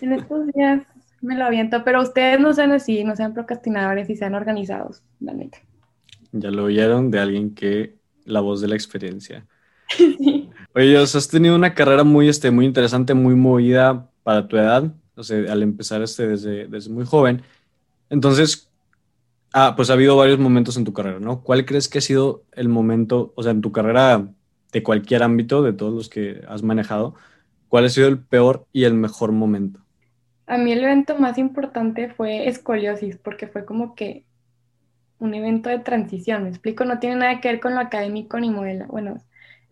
[0.01, 0.83] En estos días
[1.21, 5.35] me lo aviento, pero ustedes no sean así, no sean procrastinadores y sean organizados, la
[5.35, 5.59] neta.
[6.33, 9.47] Ya lo oyeron de alguien que la voz de la experiencia.
[10.75, 14.91] Oye, o has tenido una carrera muy, este, muy interesante, muy movida para tu edad,
[15.17, 17.43] o sea, al empezar este desde, desde muy joven.
[18.09, 18.71] Entonces,
[19.53, 21.43] ah, pues ha habido varios momentos en tu carrera, ¿no?
[21.43, 24.27] ¿Cuál crees que ha sido el momento, o sea, en tu carrera
[24.73, 27.15] de cualquier ámbito, de todos los que has manejado,
[27.69, 29.81] cuál ha sido el peor y el mejor momento?
[30.47, 34.25] A mí el evento más importante fue escoliosis, porque fue como que
[35.19, 38.51] un evento de transición, me explico, no tiene nada que ver con lo académico ni
[38.51, 38.87] modela.
[38.87, 39.23] Bueno,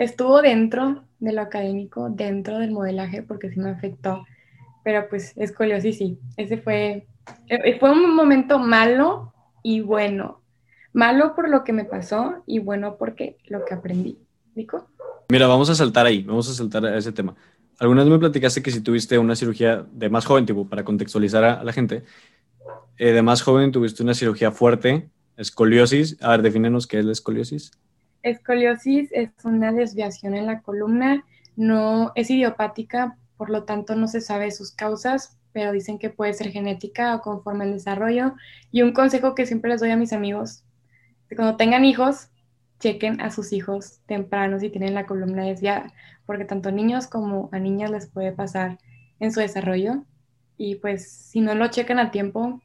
[0.00, 4.24] estuvo dentro de lo académico, dentro del modelaje, porque sí me afectó,
[4.82, 7.06] pero pues escoliosis sí, ese fue,
[7.48, 9.32] eh, fue un momento malo
[9.62, 10.40] y bueno.
[10.92, 14.18] Malo por lo que me pasó y bueno porque lo que aprendí.
[14.54, 14.88] ¿Dico?
[15.28, 17.36] Mira, vamos a saltar ahí, vamos a saltar a ese tema.
[17.78, 21.62] Algunas me platicaste que si tuviste una cirugía de más joven, tipo, para contextualizar a,
[21.62, 22.04] la gente,
[22.96, 27.12] eh, de más joven tuviste una cirugía fuerte, Escoliosis, a ver, defínenos qué es la
[27.12, 27.70] escoliosis.
[28.22, 31.24] Escoliosis es una desviación en la columna,
[31.56, 36.34] no es idiopática, por lo tanto no se sabe sus causas, pero dicen que puede
[36.34, 38.34] ser genética o conforme al desarrollo.
[38.70, 40.64] Y un consejo que siempre les doy a mis amigos,
[41.28, 42.28] que cuando tengan hijos,
[42.78, 45.92] chequen a sus hijos tempranos si tienen la columna desviada,
[46.26, 48.78] porque tanto niños como a niñas les puede pasar
[49.18, 50.04] en su desarrollo.
[50.56, 52.60] Y pues si no lo checan a tiempo,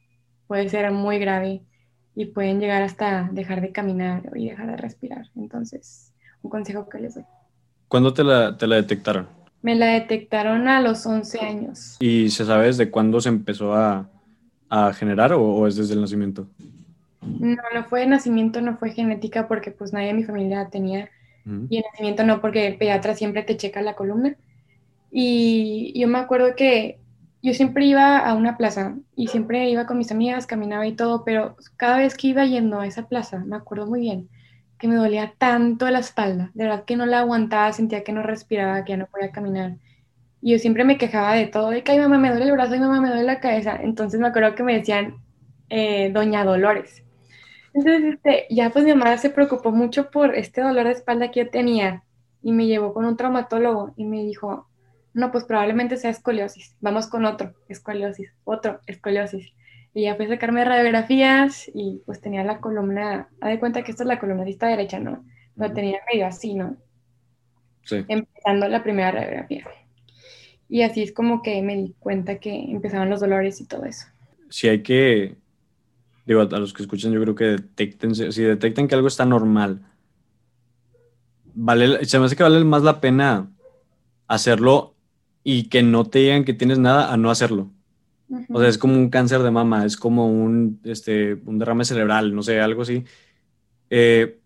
[0.47, 1.63] puede ser muy grave
[2.15, 5.29] y pueden llegar hasta dejar de caminar y dejar de respirar.
[5.35, 7.25] Entonces, un consejo que les doy.
[7.87, 9.27] ¿Cuándo te la, te la detectaron?
[9.61, 11.97] Me la detectaron a los 11 años.
[11.99, 14.09] ¿Y se sabe desde cuándo se empezó a,
[14.69, 16.47] a generar o, es desde el nacimiento?
[17.21, 21.09] No, no fue de nacimiento, no fue genética porque pues nadie en mi familia tenía.
[21.69, 24.35] Y en nacimiento no porque el pediatra siempre te checa la columna.
[25.11, 26.97] Y yo me acuerdo que
[27.45, 31.23] yo siempre iba a una plaza y siempre iba con mis amigas, caminaba y todo,
[31.23, 34.29] pero cada vez que iba yendo a esa plaza, me acuerdo muy bien,
[34.79, 38.23] que me dolía tanto la espalda, de verdad que no la aguantaba, sentía que no
[38.23, 39.77] respiraba, que ya no podía caminar.
[40.41, 42.73] Y yo siempre me quejaba de todo, de que, ay, mamá, me duele el brazo,
[42.73, 43.79] ay, mamá, me duele la cabeza.
[43.81, 45.17] Entonces me acuerdo que me decían,
[45.69, 47.03] eh, Doña Dolores.
[47.75, 51.41] Entonces, este, ya pues mi mamá se preocupó mucho por este dolor de espalda que
[51.43, 52.03] yo tenía
[52.41, 54.67] y me llevó con un traumatólogo y me dijo,
[55.15, 56.75] no, pues probablemente sea escoliosis.
[56.81, 59.53] Vamos con otro, escoliosis, otro, escoliosis.
[59.93, 63.91] Y ya fui a sacarme radiografías y pues tenía la columna, haz de cuenta que
[63.91, 65.23] esta es la columna de derecha, ¿no?
[65.55, 66.75] Lo tenía medio así, ¿no?
[67.85, 68.03] Sí.
[68.09, 69.65] Empezando la primera radiografía.
[70.67, 74.07] Y así es como que me di cuenta que empezaban los dolores y todo eso.
[74.49, 75.37] Si hay que,
[76.25, 79.79] digo, a los que escuchan, yo creo que detecten, si detectan que algo está normal,
[81.53, 83.49] vale, se me hace que vale más la pena
[84.27, 84.94] hacerlo
[85.47, 87.71] y que no te digan que tienes nada a no hacerlo.
[88.49, 92.33] O sea, es como un cáncer de mama, es como un, este, un derrame cerebral,
[92.33, 93.03] no sé, algo así.
[93.91, 94.39] Eh,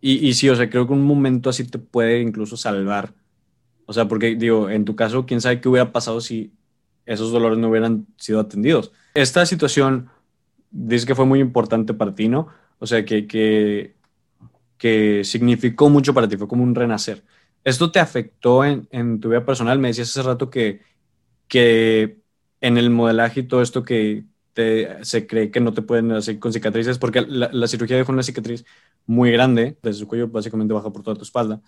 [0.00, 3.12] y, y sí, o sea, creo que un momento así te puede incluso salvar.
[3.84, 6.54] O sea, porque digo, en tu caso, quién sabe qué hubiera pasado si
[7.04, 8.90] esos dolores no hubieran sido atendidos.
[9.12, 10.08] Esta situación
[10.70, 12.48] dice que fue muy importante para ti, ¿no?
[12.78, 13.96] O sea, que, que,
[14.78, 17.22] que significó mucho para ti, fue como un renacer.
[17.64, 19.78] ¿Esto te afectó en, tu vida personal?
[19.78, 20.80] Me decías hace rato que,
[21.48, 22.18] que
[22.60, 24.24] en el modelaje y todo esto que
[24.54, 28.64] se cree que no te pueden hacer con cicatrices, porque la, cirugía dejó una cicatriz
[29.06, 31.60] muy grande, desde su cuello básicamente baja por toda tu espalda.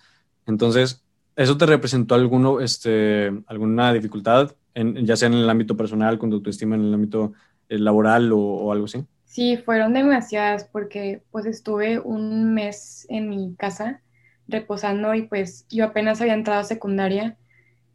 [0.45, 1.03] Entonces,
[1.35, 6.29] ¿eso te representó alguno, este, alguna dificultad, en, ya sea en el ámbito personal, con
[6.29, 7.33] tu autoestima, en el ámbito
[7.69, 9.03] eh, laboral o, o algo así?
[9.23, 14.01] Sí, fueron demasiadas porque pues estuve un mes en mi casa
[14.47, 17.37] reposando y pues yo apenas había entrado a secundaria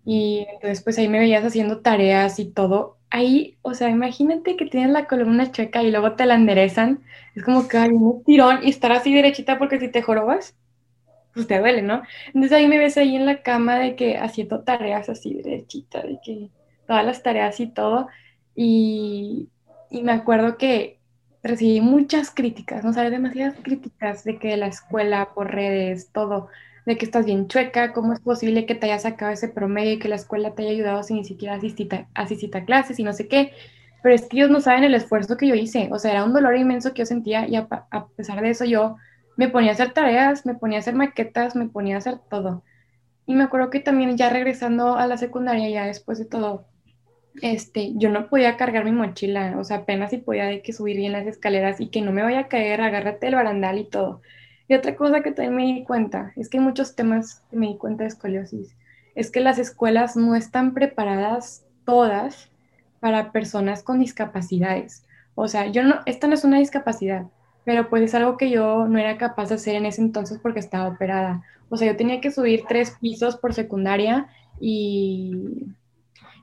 [0.05, 2.99] y entonces pues ahí me veías haciendo tareas y todo.
[3.11, 7.03] Ahí, o sea, imagínate que tienes la columna chueca y luego te la enderezan.
[7.35, 10.57] Es como que hay un tirón y estar así derechita porque si te jorobas,
[11.35, 12.03] pues te duele, ¿no?
[12.29, 16.21] Entonces ahí me ves ahí en la cama de que haciendo tareas así derechita, de
[16.25, 16.51] que
[16.87, 18.09] todas las tareas y todo.
[18.55, 19.49] Y,
[19.91, 21.00] y me acuerdo que
[21.43, 26.49] recibí muchas críticas, no sabes, demasiadas críticas de que la escuela por redes, todo,
[26.87, 29.99] de que estás bien chueca, cómo es posible que te hayas sacado ese promedio y
[29.99, 31.89] que la escuela te haya ayudado sin ni siquiera asistir
[32.55, 33.53] a, clases y no sé qué.
[34.03, 36.33] Pero es que ellos no saben el esfuerzo que yo hice, o sea, era un
[36.33, 37.69] dolor inmenso que yo sentía y a
[38.17, 38.97] pesar de eso yo
[39.37, 42.63] me ponía a hacer tareas, me ponía a hacer maquetas, me ponía a hacer todo.
[43.27, 46.67] Y me acuerdo que también ya regresando a la secundaria, ya después de todo,
[47.43, 51.13] este, yo no podía cargar mi mochila, o sea, apenas si podía que subir bien
[51.13, 54.21] las escaleras y que no me vaya a caer, agárrate el barandal y todo.
[54.69, 57.69] Y otra cosa que también me di cuenta, es que hay muchos temas que me
[57.69, 58.77] di cuenta de escoliosis,
[59.15, 62.51] es que las escuelas no están preparadas todas
[63.01, 65.05] para personas con discapacidades.
[65.35, 67.27] O sea, yo no, esta no es una discapacidad,
[67.65, 70.61] pero pues es algo que yo no era capaz de hacer en ese entonces porque
[70.61, 71.43] estaba operada.
[71.69, 74.29] O sea, yo tenía que subir tres pisos por secundaria
[74.61, 75.67] y,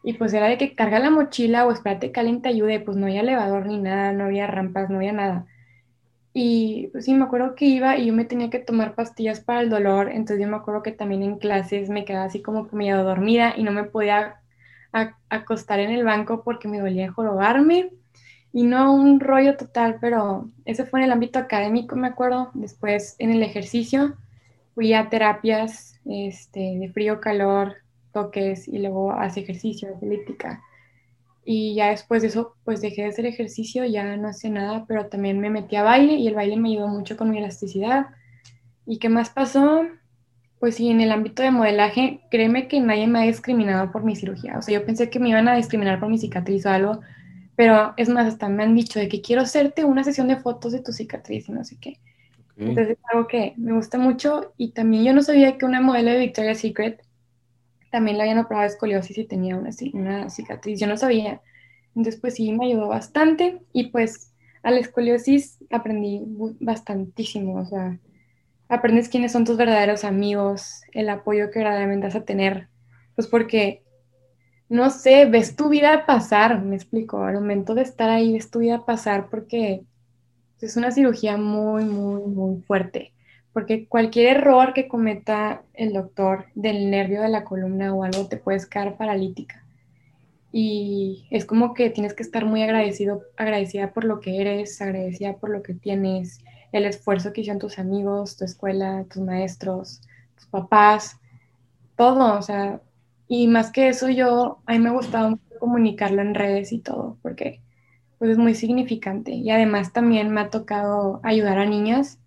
[0.08, 2.96] y pues era de que carga la mochila o espérate que alguien te ayude, pues
[2.96, 5.46] no había elevador ni nada, no había rampas, no había nada.
[6.34, 9.60] Y pues sí, me acuerdo que iba y yo me tenía que tomar pastillas para
[9.60, 13.04] el dolor, entonces yo me acuerdo que también en clases me quedaba así como medio
[13.04, 14.40] dormida y no me podía
[15.28, 17.90] acostar en el banco porque me dolía jorobarme
[18.54, 22.50] y no un rollo total, pero ese fue en el ámbito académico, me acuerdo.
[22.54, 24.16] Después en el ejercicio
[24.74, 27.76] fui a terapias este, de frío, calor,
[28.18, 30.62] toques y luego hace ejercicio, hace elíptica.
[31.46, 35.06] Y ya después de eso, pues dejé de hacer ejercicio, ya no hacía nada, pero
[35.06, 38.08] también me metí a baile y el baile me ayudó mucho con mi elasticidad.
[38.86, 39.84] ¿Y qué más pasó?
[40.60, 44.16] Pues sí, en el ámbito de modelaje, créeme que nadie me ha discriminado por mi
[44.16, 44.58] cirugía.
[44.58, 47.00] O sea, yo pensé que me iban a discriminar por mi cicatriz o algo,
[47.56, 50.74] pero es más, hasta me han dicho de que quiero hacerte una sesión de fotos
[50.74, 52.00] de tu cicatriz y no sé qué.
[52.58, 56.12] Entonces es algo que me gusta mucho y también yo no sabía que una modelo
[56.12, 57.07] de Victoria's Secret
[57.92, 60.80] también la habían operado escoliosis y tenía una, una cicatriz.
[60.80, 61.42] Yo no sabía.
[61.96, 64.34] Entonces pues sí, me ayudó bastante y pues
[64.64, 66.22] a la escoliosis aprendí
[66.60, 67.56] bastantísimo.
[67.56, 68.00] O sea,
[68.70, 72.68] aprendes quiénes son tus verdaderos amigos, el apoyo que verdaderamente vas a tener.
[73.16, 73.84] Pues porque
[74.70, 78.60] no sé, ves tu vida pasar, me explico, al momento de estar ahí, ves tu
[78.60, 79.84] vida pasar porque
[80.60, 83.14] es una cirugía muy, muy, muy fuerte,
[83.58, 88.38] porque cualquier error que cometa el doctor del nervio de la columna o algo te
[88.38, 89.64] puedes quedar paralítica.
[90.52, 95.38] Y es como que tienes que estar muy agradecido, agradecida por lo que eres, agradecida
[95.38, 96.38] por lo que tienes,
[96.72, 100.04] el esfuerzo que hicieron tus amigos, tu escuela, tus maestros,
[100.36, 101.20] tus papás,
[101.96, 102.80] todo, o sea,
[103.28, 107.18] y más que eso, yo, a mí me gustaba mucho comunicarlo en redes y todo,
[107.24, 107.60] porque
[108.20, 109.32] pues es muy significante.
[109.32, 112.20] Y además también me ha tocado ayudar a niñas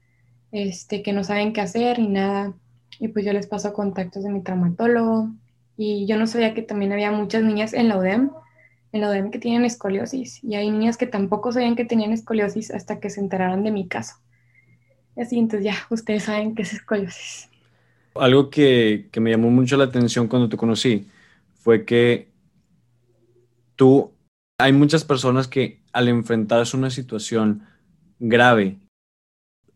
[0.52, 2.55] este, que no saben qué hacer ni nada.
[2.98, 5.31] Y pues yo les paso contactos de mi traumatólogo.
[5.77, 8.31] Y yo no sabía que también había muchas niñas en la UDEM,
[8.93, 10.43] en la UDEM que tienen escoliosis.
[10.44, 13.89] Y hay niñas que tampoco sabían que tenían escoliosis hasta que se enteraron de mi
[13.89, 14.16] caso.
[15.16, 17.48] Así, entonces ya, ustedes saben qué es escoliosis.
[18.14, 21.06] Algo que, me llamó mucho la atención cuando te conocí
[21.60, 22.28] fue que
[23.77, 24.12] tú,
[24.59, 27.62] hay muchas personas que al enfrentarse a una situación
[28.18, 28.78] grave,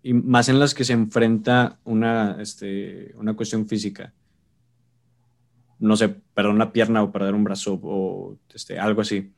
[0.05, 4.13] y más en las que se enfrenta una, este, una cuestión física,
[5.79, 9.33] no sé, perder una pierna o perder un brazo o este, algo así,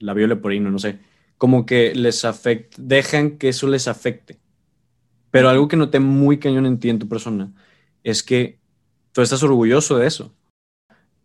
[0.00, 0.98] la leporino, no sé,
[1.38, 4.40] como que les afecta, dejan que eso les afecte.
[5.30, 7.52] Pero algo que noté muy cañón en ti, en tu persona,
[8.02, 8.58] es que
[9.12, 10.34] tú estás orgulloso de eso.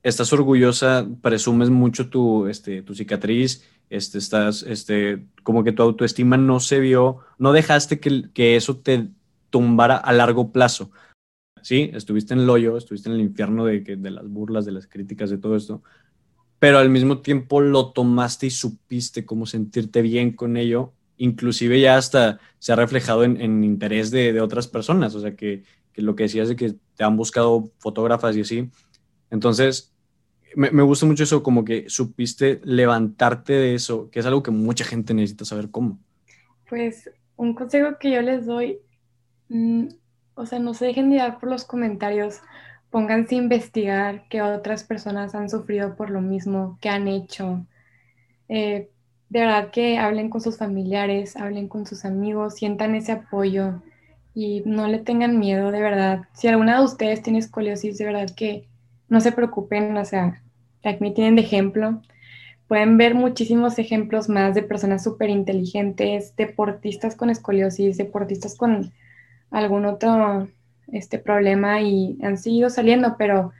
[0.04, 6.36] Estás orgullosa, presumes mucho tu, este, tu cicatriz, este, estás, este, como que tu autoestima
[6.36, 9.10] no se vio, no dejaste que, que eso te
[9.52, 10.90] tumbara a largo plazo.
[11.62, 14.88] Sí, estuviste en el hoyo, estuviste en el infierno de, de las burlas, de las
[14.88, 15.84] críticas, de todo esto,
[16.58, 21.96] pero al mismo tiempo lo tomaste y supiste cómo sentirte bien con ello, inclusive ya
[21.96, 25.64] hasta se ha reflejado en, en interés de, de, otras personas, o sea que,
[25.94, 28.72] que lo que decías de que te han buscado fotógrafas y así.
[29.30, 29.93] Entonces,
[30.56, 34.52] me, me, gusta mucho eso, como que supiste levantarte de eso, que es algo que
[34.52, 36.00] mucha gente necesita saber cómo.
[36.70, 38.80] Pues un consejo que yo les doy,
[39.50, 39.88] mm,
[40.36, 42.40] o sea, no se dejen de dar por los comentarios,
[42.90, 47.66] pónganse a investigar que otras personas han sufrido por lo mismo, que han hecho.
[48.50, 48.90] Eh,
[49.30, 53.82] de verdad que hablen con sus familiares, hablen con sus amigos, sientan ese apoyo
[54.36, 56.28] y no le tengan miedo, de verdad.
[56.34, 58.68] Si alguna de ustedes tiene escoliosis, de verdad que
[59.10, 60.43] no se preocupen, o sea,
[61.00, 62.02] me tienen de ejemplo.
[62.68, 68.92] Pueden ver muchísimos ejemplos más de personas súper inteligentes, deportistas con escoliosis, deportistas con
[69.52, 70.48] algún otro
[70.92, 73.52] este, problema y han seguido saliendo, pero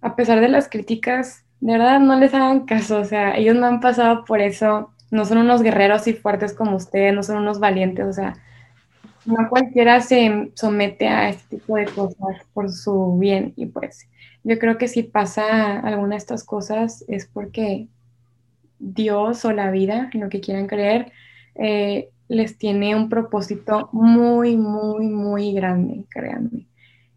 [0.00, 3.66] a pesar de las críticas, de verdad no les hagan caso, o sea, ellos no
[3.66, 7.60] han pasado por eso, no son unos guerreros y fuertes como ustedes, no son unos
[7.60, 8.34] valientes, o sea,
[9.24, 14.08] no cualquiera se somete a este tipo de cosas por su bien y pues
[14.44, 17.88] yo creo que si pasa alguna de estas cosas es porque
[18.78, 21.12] Dios o la vida, en lo que quieran creer,
[21.54, 26.66] eh, les tiene un propósito muy, muy, muy grande, créanme.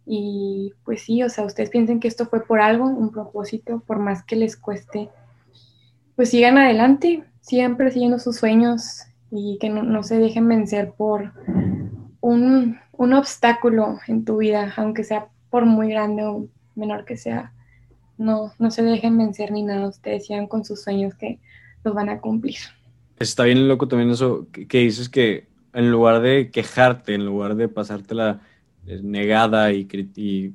[0.06, 3.98] Y pues sí, o sea, ustedes piensen que esto fue por algo, un propósito, por
[3.98, 5.10] más que les cueste,
[6.16, 11.32] pues sigan adelante, sigan persiguiendo sus sueños y que no se dejen vencer por
[12.26, 17.54] un, obstáculo en tu vida, aunque sea por muy grande o menor que sea,
[18.18, 21.40] no, no se dejen vencer ni nada, ustedes sigan con sus sueños que
[21.84, 22.58] los van a cumplir.
[23.20, 27.68] Está bien loco también eso que, dices que en lugar de quejarte, en lugar de
[27.68, 28.42] pasártela
[28.86, 30.54] eh, negada y, y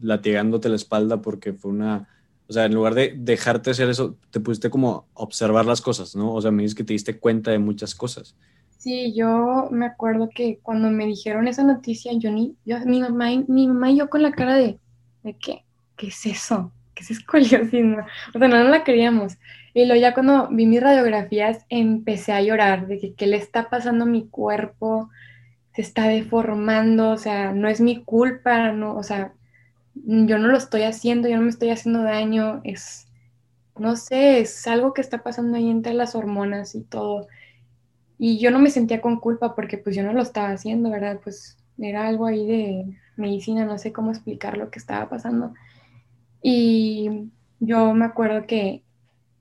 [0.00, 2.08] latigándote la espalda porque fue una,
[2.48, 6.34] o sea, en lugar de dejarte hacer eso, te pusiste como observar las cosas, ¿no?
[6.34, 8.36] O sea, me dices que te diste cuenta de muchas cosas.
[8.78, 13.30] Sí, yo me acuerdo que cuando me dijeron esa noticia, yo ni, yo, mi mamá,
[13.46, 14.78] mi mamá y yo con la cara de,
[15.22, 15.64] ¿de qué?
[15.96, 16.72] ¿Qué es eso?
[16.94, 17.84] ¿Qué es escoliosis?
[18.34, 19.38] O sea, no, no la queríamos.
[19.74, 23.70] Y luego ya cuando vi mis radiografías empecé a llorar de que qué le está
[23.70, 25.08] pasando a mi cuerpo,
[25.74, 29.32] se está deformando, o sea, no es mi culpa, no, o sea,
[29.94, 33.06] yo no lo estoy haciendo, yo no me estoy haciendo daño, es,
[33.78, 37.26] no sé, es algo que está pasando ahí entre las hormonas y todo.
[38.18, 41.20] Y yo no me sentía con culpa porque pues yo no lo estaba haciendo, ¿verdad?
[41.22, 45.54] Pues era algo ahí de medicina, no sé cómo explicar lo que estaba pasando.
[46.42, 47.30] Y
[47.60, 48.82] yo me acuerdo que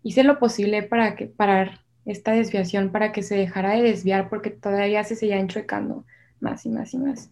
[0.03, 4.49] hice lo posible para que parar esta desviación, para que se dejara de desviar, porque
[4.49, 6.05] todavía se seguía enchuecando
[6.39, 7.29] más y más y más.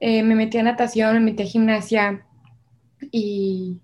[0.00, 2.26] Eh, me metí a natación, me metí a gimnasia
[3.10, 3.78] y,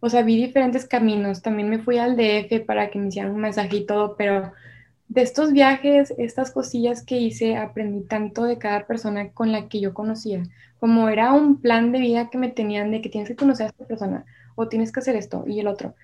[0.00, 1.42] o sea, vi diferentes caminos.
[1.42, 4.52] También me fui al DF para que me hicieran un mensaje y todo, pero
[5.08, 9.80] de estos viajes, estas cosillas que hice, aprendí tanto de cada persona con la que
[9.80, 10.42] yo conocía.
[10.78, 13.68] Como era un plan de vida que me tenían de que tienes que conocer a
[13.70, 14.24] esta persona
[14.54, 15.94] o tienes que hacer esto y el otro.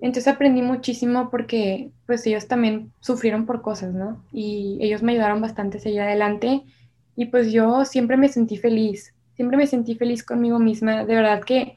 [0.00, 4.24] Entonces aprendí muchísimo porque pues ellos también sufrieron por cosas, ¿no?
[4.32, 6.62] Y ellos me ayudaron bastante a seguir adelante
[7.16, 11.42] y pues yo siempre me sentí feliz, siempre me sentí feliz conmigo misma, de verdad
[11.44, 11.76] que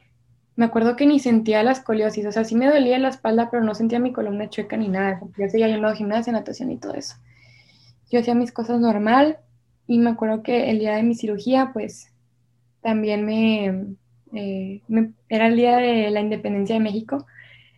[0.56, 3.64] me acuerdo que ni sentía la escoliosis, o sea, sí me dolía la espalda, pero
[3.64, 6.94] no sentía mi columna chueca ni nada, yo seguía yendo a gimnasia, natación y todo
[6.94, 7.16] eso.
[8.10, 9.38] Yo hacía mis cosas normal
[9.86, 12.12] y me acuerdo que el día de mi cirugía, pues
[12.80, 13.96] también me,
[14.32, 14.82] eh,
[15.28, 17.26] era el día de la independencia de México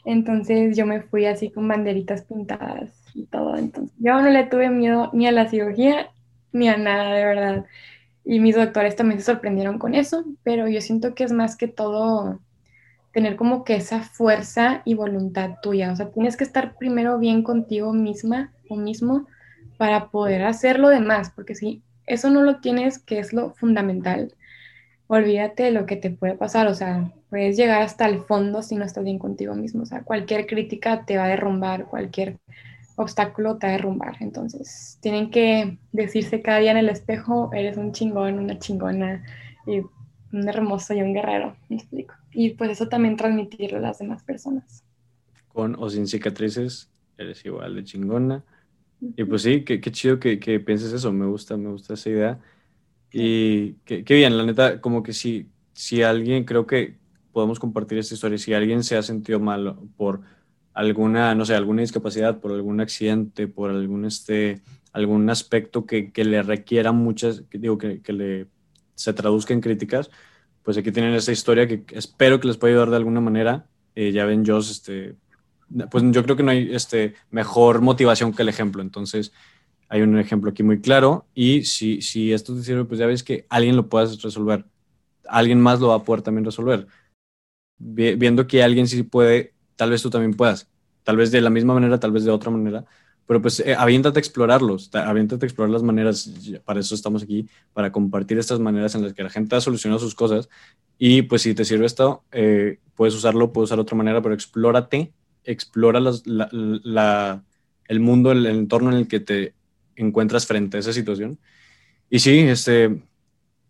[0.07, 3.57] entonces yo me fui así con banderitas pintadas y todo.
[3.57, 6.11] Entonces yo no le tuve miedo ni a la cirugía
[6.53, 7.67] ni a nada, de verdad.
[8.25, 11.67] Y mis doctores también se sorprendieron con eso, pero yo siento que es más que
[11.67, 12.41] todo
[13.17, 15.91] tener como que esa fuerza y voluntad tuya.
[15.91, 19.27] O sea, tienes que estar primero bien contigo misma o mismo
[19.79, 24.35] para poder hacer lo demás, porque si eso no lo tienes, que es lo fundamental,
[25.07, 28.77] olvídate de lo que te puede pasar, o sea, puedes llegar hasta el fondo si
[28.77, 32.37] no estás bien contigo mismo, o sea, cualquier crítica te va a derrumbar, cualquier
[32.97, 37.79] obstáculo te va a derrumbar, entonces tienen que decirse cada día en el espejo, eres
[37.79, 39.25] un chingón, una chingona,
[39.67, 42.13] y un hermoso y un guerrero, me explico.
[42.39, 44.85] Y pues eso también transmitirlo a las demás personas.
[45.49, 48.45] Con o sin cicatrices, eres igual de chingona.
[49.01, 52.11] Y pues sí, qué, qué chido que, que pienses eso, me gusta, me gusta esa
[52.11, 52.41] idea.
[53.11, 56.99] Y qué, bien, la neta, como que si, si alguien, creo que
[57.33, 60.21] podemos compartir esta historia, si alguien se ha sentido mal por
[60.75, 64.61] alguna, no sé, alguna discapacidad, por algún accidente, por algún, este,
[64.93, 68.47] algún aspecto que, que le requiera muchas, que digo, que, que, le
[68.95, 70.11] se traduzca en críticas,
[70.67, 73.69] pues aquí tienen esta historia que espero que les pueda ayudar de alguna manera.
[73.95, 75.15] Eh, ya ven, yo, este,
[75.93, 78.83] pues yo creo que no hay este, mejor motivación que el ejemplo.
[78.83, 79.33] Entonces,
[79.89, 83.23] hay un ejemplo aquí muy claro y si, si esto te sirve, pues ya ves
[83.23, 84.65] que alguien lo puedes resolver.
[85.29, 86.89] Alguien más lo va a poder también resolver.
[87.79, 90.69] Viendo que alguien sí puede, tal vez tú también puedas.
[91.05, 92.87] Tal vez de la misma manera, tal vez de otra manera.
[93.27, 96.31] Pero pues eh, aviéntate a explorarlos, aviéntate a explorar las maneras.
[96.65, 99.99] Para eso estamos aquí, para compartir estas maneras en las que la gente ha solucionado
[99.99, 100.49] sus cosas.
[100.99, 105.13] Y pues si te sirve esto, eh, puedes usarlo, puedes usar otra manera, pero explórate,
[105.45, 106.01] explora
[107.89, 109.55] el mundo, el entorno en el que te
[109.97, 111.39] encuentras frente a esa situación.
[112.09, 113.03] Y sí, este,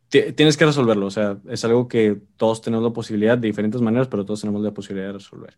[0.09, 4.09] tienes que resolverlo, o sea, es algo que todos tenemos la posibilidad de diferentes maneras,
[4.09, 5.57] pero todos tenemos la posibilidad de resolver.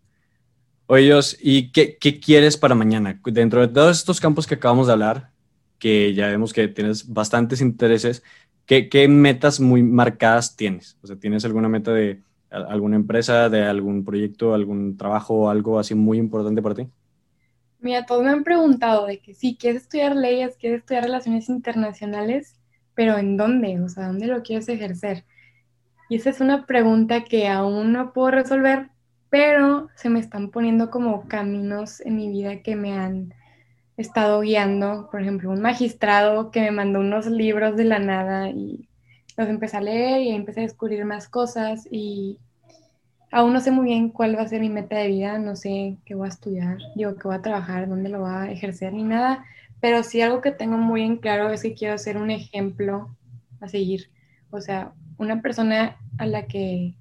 [0.90, 1.12] Oye,
[1.42, 3.20] ¿y qué, qué, quieres para mañana?
[3.22, 5.30] Dentro de todos estos campos que acabamos de hablar,
[5.78, 8.22] que ya vemos que tienes bastantes intereses,
[8.64, 10.96] ¿qué, qué metas muy marcadas tienes?
[11.02, 15.94] O sea, ¿tienes alguna meta de alguna empresa, de algún proyecto, algún trabajo, algo así
[15.94, 16.88] muy importante para ti?
[17.80, 22.56] Mira, todos me han preguntado de que sí, quieres estudiar leyes, quieres estudiar relaciones internacionales,
[22.94, 23.78] pero ¿en dónde?
[23.82, 25.26] O sea, ¿dónde lo quieres ejercer?
[26.08, 28.88] Y esa es una pregunta que aún no puedo resolver,
[29.30, 33.34] pero se me están poniendo como caminos en mi vida que me han
[33.96, 35.08] estado guiando.
[35.10, 38.88] Por ejemplo, un magistrado que me mandó unos libros de la nada y
[39.36, 42.38] los empecé a leer y empecé a descubrir más cosas y
[43.30, 45.98] Aún no sé muy bien cuál va a ser mi meta de vida, no sé
[46.06, 49.02] qué voy a estudiar, digo que voy a trabajar, dónde lo voy a ejercer ni
[49.02, 49.44] nada,
[49.80, 53.14] pero sí algo que tengo muy en claro es que quiero ser un ejemplo
[53.60, 54.10] a seguir,
[54.50, 56.94] o sea, una persona a la que,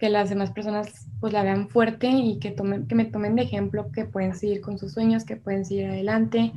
[0.00, 3.42] que las demás personas pues la vean fuerte y que, tomen, que me tomen de
[3.42, 6.52] ejemplo, que pueden seguir con sus sueños, que pueden seguir adelante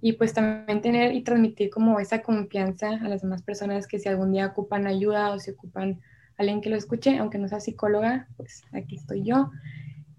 [0.00, 4.08] y pues también tener y transmitir como esa confianza a las demás personas que si
[4.08, 6.00] algún día ocupan ayuda o si ocupan
[6.36, 9.52] alguien que lo escuche, aunque no sea psicóloga, pues aquí estoy yo.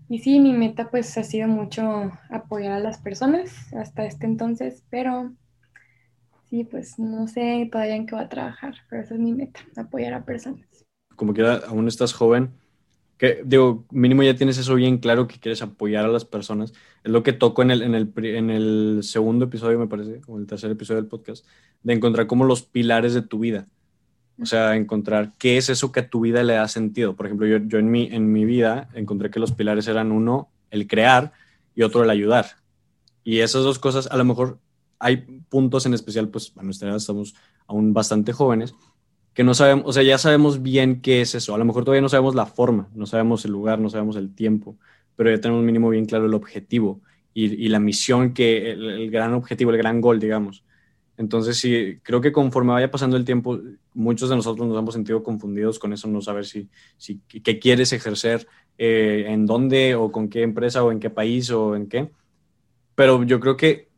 [0.08, 4.86] Y sí, mi meta pues ha sido mucho apoyar a las personas hasta este entonces,
[4.90, 5.34] pero
[6.50, 9.60] sí, pues no sé todavía en qué va a trabajar, pero esa es mi meta,
[9.76, 10.73] apoyar a personas.
[11.24, 12.52] Como quiera, aún estás joven,
[13.18, 16.74] que digo, mínimo ya tienes eso bien claro que quieres apoyar a las personas.
[17.02, 20.38] Es lo que toco en el, en el, en el segundo episodio, me parece, o
[20.38, 21.46] el tercer episodio del podcast,
[21.82, 23.70] de encontrar como los pilares de tu vida.
[24.38, 27.16] O sea, encontrar qué es eso que a tu vida le da sentido.
[27.16, 30.50] Por ejemplo, yo, yo en, mi, en mi vida encontré que los pilares eran uno,
[30.72, 31.32] el crear,
[31.76, 32.48] y otro, el ayudar.
[33.24, 34.60] Y esas dos cosas, a lo mejor
[35.00, 35.18] hay
[35.48, 37.34] puntos en especial, pues a nuestra edad estamos
[37.68, 38.76] aún bastante jóvenes,
[39.34, 41.56] que no sabemos, o sea, ya sabemos bien qué es eso.
[41.56, 44.34] A lo mejor todavía no sabemos la forma, no sabemos el lugar, no sabemos el
[44.34, 44.78] tiempo,
[45.16, 47.02] pero ya tenemos mínimo bien claro el objetivo
[47.34, 50.64] y, y la misión, que el, gran objetivo, el gran gol, digamos.
[51.18, 53.60] Entonces, sí, creo que conforme vaya pasando el tiempo,
[53.94, 57.94] muchos de nosotros nos hemos sentido confundidos con eso, no saber si, si qué quieres
[57.94, 58.48] ejercer,
[58.78, 62.12] eh, en dónde o con qué empresa o en qué país o en qué.
[62.96, 63.90] Pero yo creo que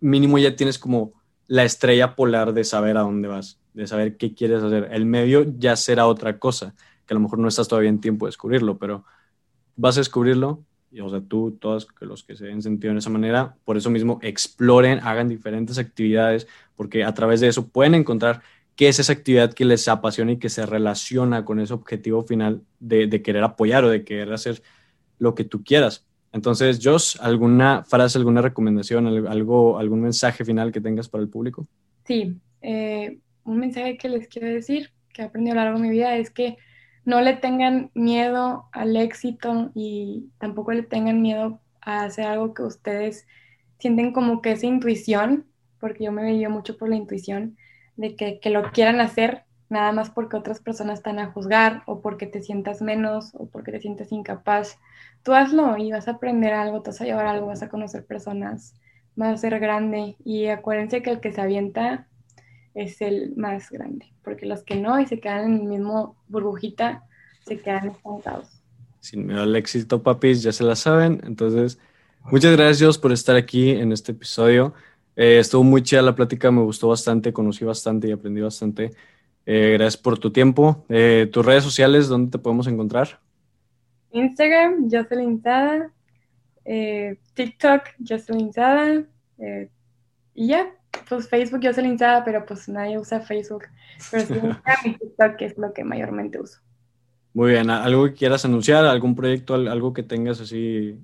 [0.00, 1.12] mínimo ya tienes como
[1.46, 4.88] la estrella polar de saber a dónde vas de saber qué quieres hacer.
[4.92, 6.74] El medio ya será otra cosa,
[7.06, 9.04] que a lo mejor no estás todavía en tiempo de descubrirlo, pero
[9.76, 13.10] vas a descubrirlo, y, o sea, tú, todos los que se den sentido en esa
[13.10, 16.46] manera, por eso mismo exploren, hagan diferentes actividades,
[16.76, 18.42] porque a través de eso pueden encontrar
[18.76, 22.62] qué es esa actividad que les apasiona y que se relaciona con ese objetivo final
[22.78, 24.62] de, de querer apoyar o de querer hacer
[25.18, 26.06] lo que tú quieras.
[26.34, 31.68] Entonces, Josh, ¿alguna frase, alguna recomendación, algo, algún mensaje final que tengas para el público?
[32.04, 35.88] Sí, eh, un mensaje que les quiero decir, que he aprendido a lo largo de
[35.88, 36.58] mi vida, es que
[37.04, 42.64] no le tengan miedo al éxito y tampoco le tengan miedo a hacer algo que
[42.64, 43.28] ustedes
[43.78, 45.46] sienten como que esa intuición,
[45.78, 47.56] porque yo me veía mucho por la intuición,
[47.94, 49.43] de que, lo quieran hacer
[49.74, 53.72] nada más porque otras personas están a juzgar o porque te sientas menos o porque
[53.72, 54.78] te sientes incapaz.
[55.22, 58.06] Tú hazlo y vas a aprender algo, te vas a llevar algo, vas a conocer
[58.06, 58.74] personas,
[59.16, 62.06] vas a ser grande y acuérdense que el que se avienta
[62.74, 67.04] es el más grande, porque los que no y se quedan en el mismo burbujita,
[67.46, 68.48] se quedan estancados.
[69.00, 71.20] Sin miedo al éxito, papis, ya se la saben.
[71.24, 71.78] Entonces,
[72.22, 74.72] muchas gracias por estar aquí en este episodio.
[75.16, 78.92] Eh, estuvo muy chida la plática, me gustó bastante, conocí bastante y aprendí bastante.
[79.46, 80.84] Eh, gracias por tu tiempo.
[80.88, 83.20] Eh, tus redes sociales, ¿dónde te podemos encontrar?
[84.12, 85.90] Instagram, Jocelyn Sada.
[87.34, 89.04] TikTok, Jocelyn Sada.
[90.34, 90.72] y ya,
[91.08, 93.64] pues Facebook yo soy linchada, pero pues nadie usa Facebook.
[94.10, 94.34] Pero sí
[94.84, 96.60] mi TikTok, que es lo que mayormente uso.
[97.32, 98.84] Muy bien, ¿algo que quieras anunciar?
[98.84, 100.96] ¿Algún proyecto, algo que tengas así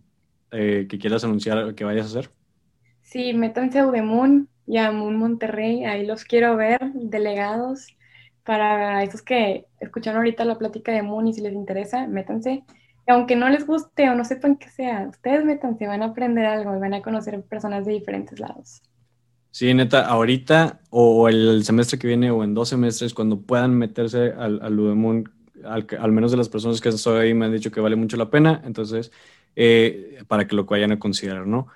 [0.53, 2.31] eh, que quieras anunciar que vayas a hacer?
[3.03, 7.89] Sí, métanse a Udemoon y a Moon Monterrey, ahí los quiero ver, delegados,
[8.45, 12.65] para esos que escucharon ahorita la plática de Moon y si les interesa, métanse.
[13.07, 16.47] Y aunque no les guste o no sepan qué sea, ustedes métanse, van a aprender
[16.47, 18.83] algo y van a conocer personas de diferentes lados.
[19.51, 24.33] Sí, neta, ahorita o el semestre que viene o en dos semestres, cuando puedan meterse
[24.33, 25.25] al, al Udemon,
[25.65, 28.31] al, menos de las personas que estoy ahí me han dicho que vale mucho la
[28.31, 29.11] pena, entonces,
[29.57, 31.67] eh, para que lo vayan a considerar, ¿no?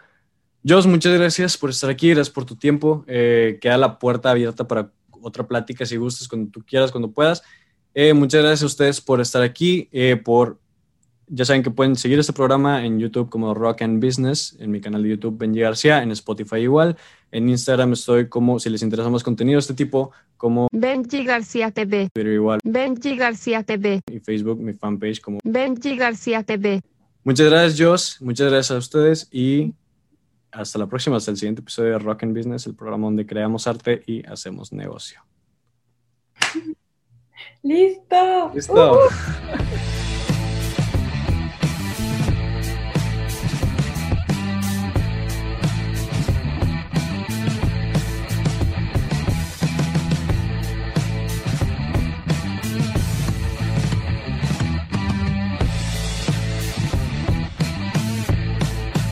[0.67, 3.05] Jos, muchas gracias por estar aquí, gracias por tu tiempo.
[3.07, 4.93] Eh, queda la puerta abierta para
[5.25, 7.43] otra plática si gustes, cuando tú quieras, cuando puedas.
[7.95, 9.89] Eh, muchas gracias a ustedes por estar aquí,
[10.25, 10.59] por
[11.29, 14.81] ya saben que pueden seguir este programa en YouTube como Rock and Business, en mi
[14.81, 16.97] canal de YouTube Benji García, en Spotify igual.
[17.31, 21.71] En Instagram estoy como, si les interesa más contenido de este tipo, como Benji García
[21.71, 22.09] TV.
[22.13, 22.61] Pero igual.
[22.63, 24.01] Benji García TV.
[24.11, 26.81] Y Facebook, mi fanpage como Benji García TV.
[27.25, 28.19] Muchas gracias, Joss.
[28.21, 29.73] Muchas gracias a ustedes y
[30.55, 33.67] hasta la próxima, hasta el siguiente episodio de Rock and Business, el programa donde creamos
[33.67, 35.21] arte y hacemos negocio.
[37.63, 38.53] Listo.
[38.55, 38.95] Listo.
[38.95, 39.94] Uh.